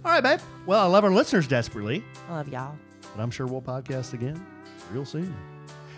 All 0.04 0.12
right, 0.12 0.22
babe. 0.22 0.40
Well, 0.66 0.80
I 0.80 0.86
love 0.86 1.02
our 1.04 1.10
listeners 1.10 1.48
desperately, 1.48 2.04
I 2.28 2.34
love 2.34 2.48
y'all. 2.48 2.76
but 3.16 3.22
I'm 3.22 3.30
sure 3.30 3.46
we'll 3.46 3.62
podcast 3.62 4.12
again 4.12 4.44
real 4.92 5.06
soon. 5.06 5.34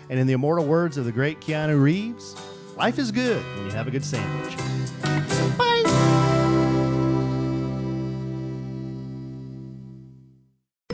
And 0.09 0.17
in 0.17 0.25
the 0.27 0.33
immortal 0.33 0.65
words 0.65 0.97
of 0.97 1.03
the 1.05 1.11
great 1.11 1.41
Keanu 1.41 1.79
Reeves, 1.81 2.35
life 2.77 2.97
is 2.97 3.11
good 3.11 3.43
when 3.57 3.65
you 3.65 3.71
have 3.71 3.87
a 3.87 3.91
good 3.91 4.05
sandwich. 4.05 4.55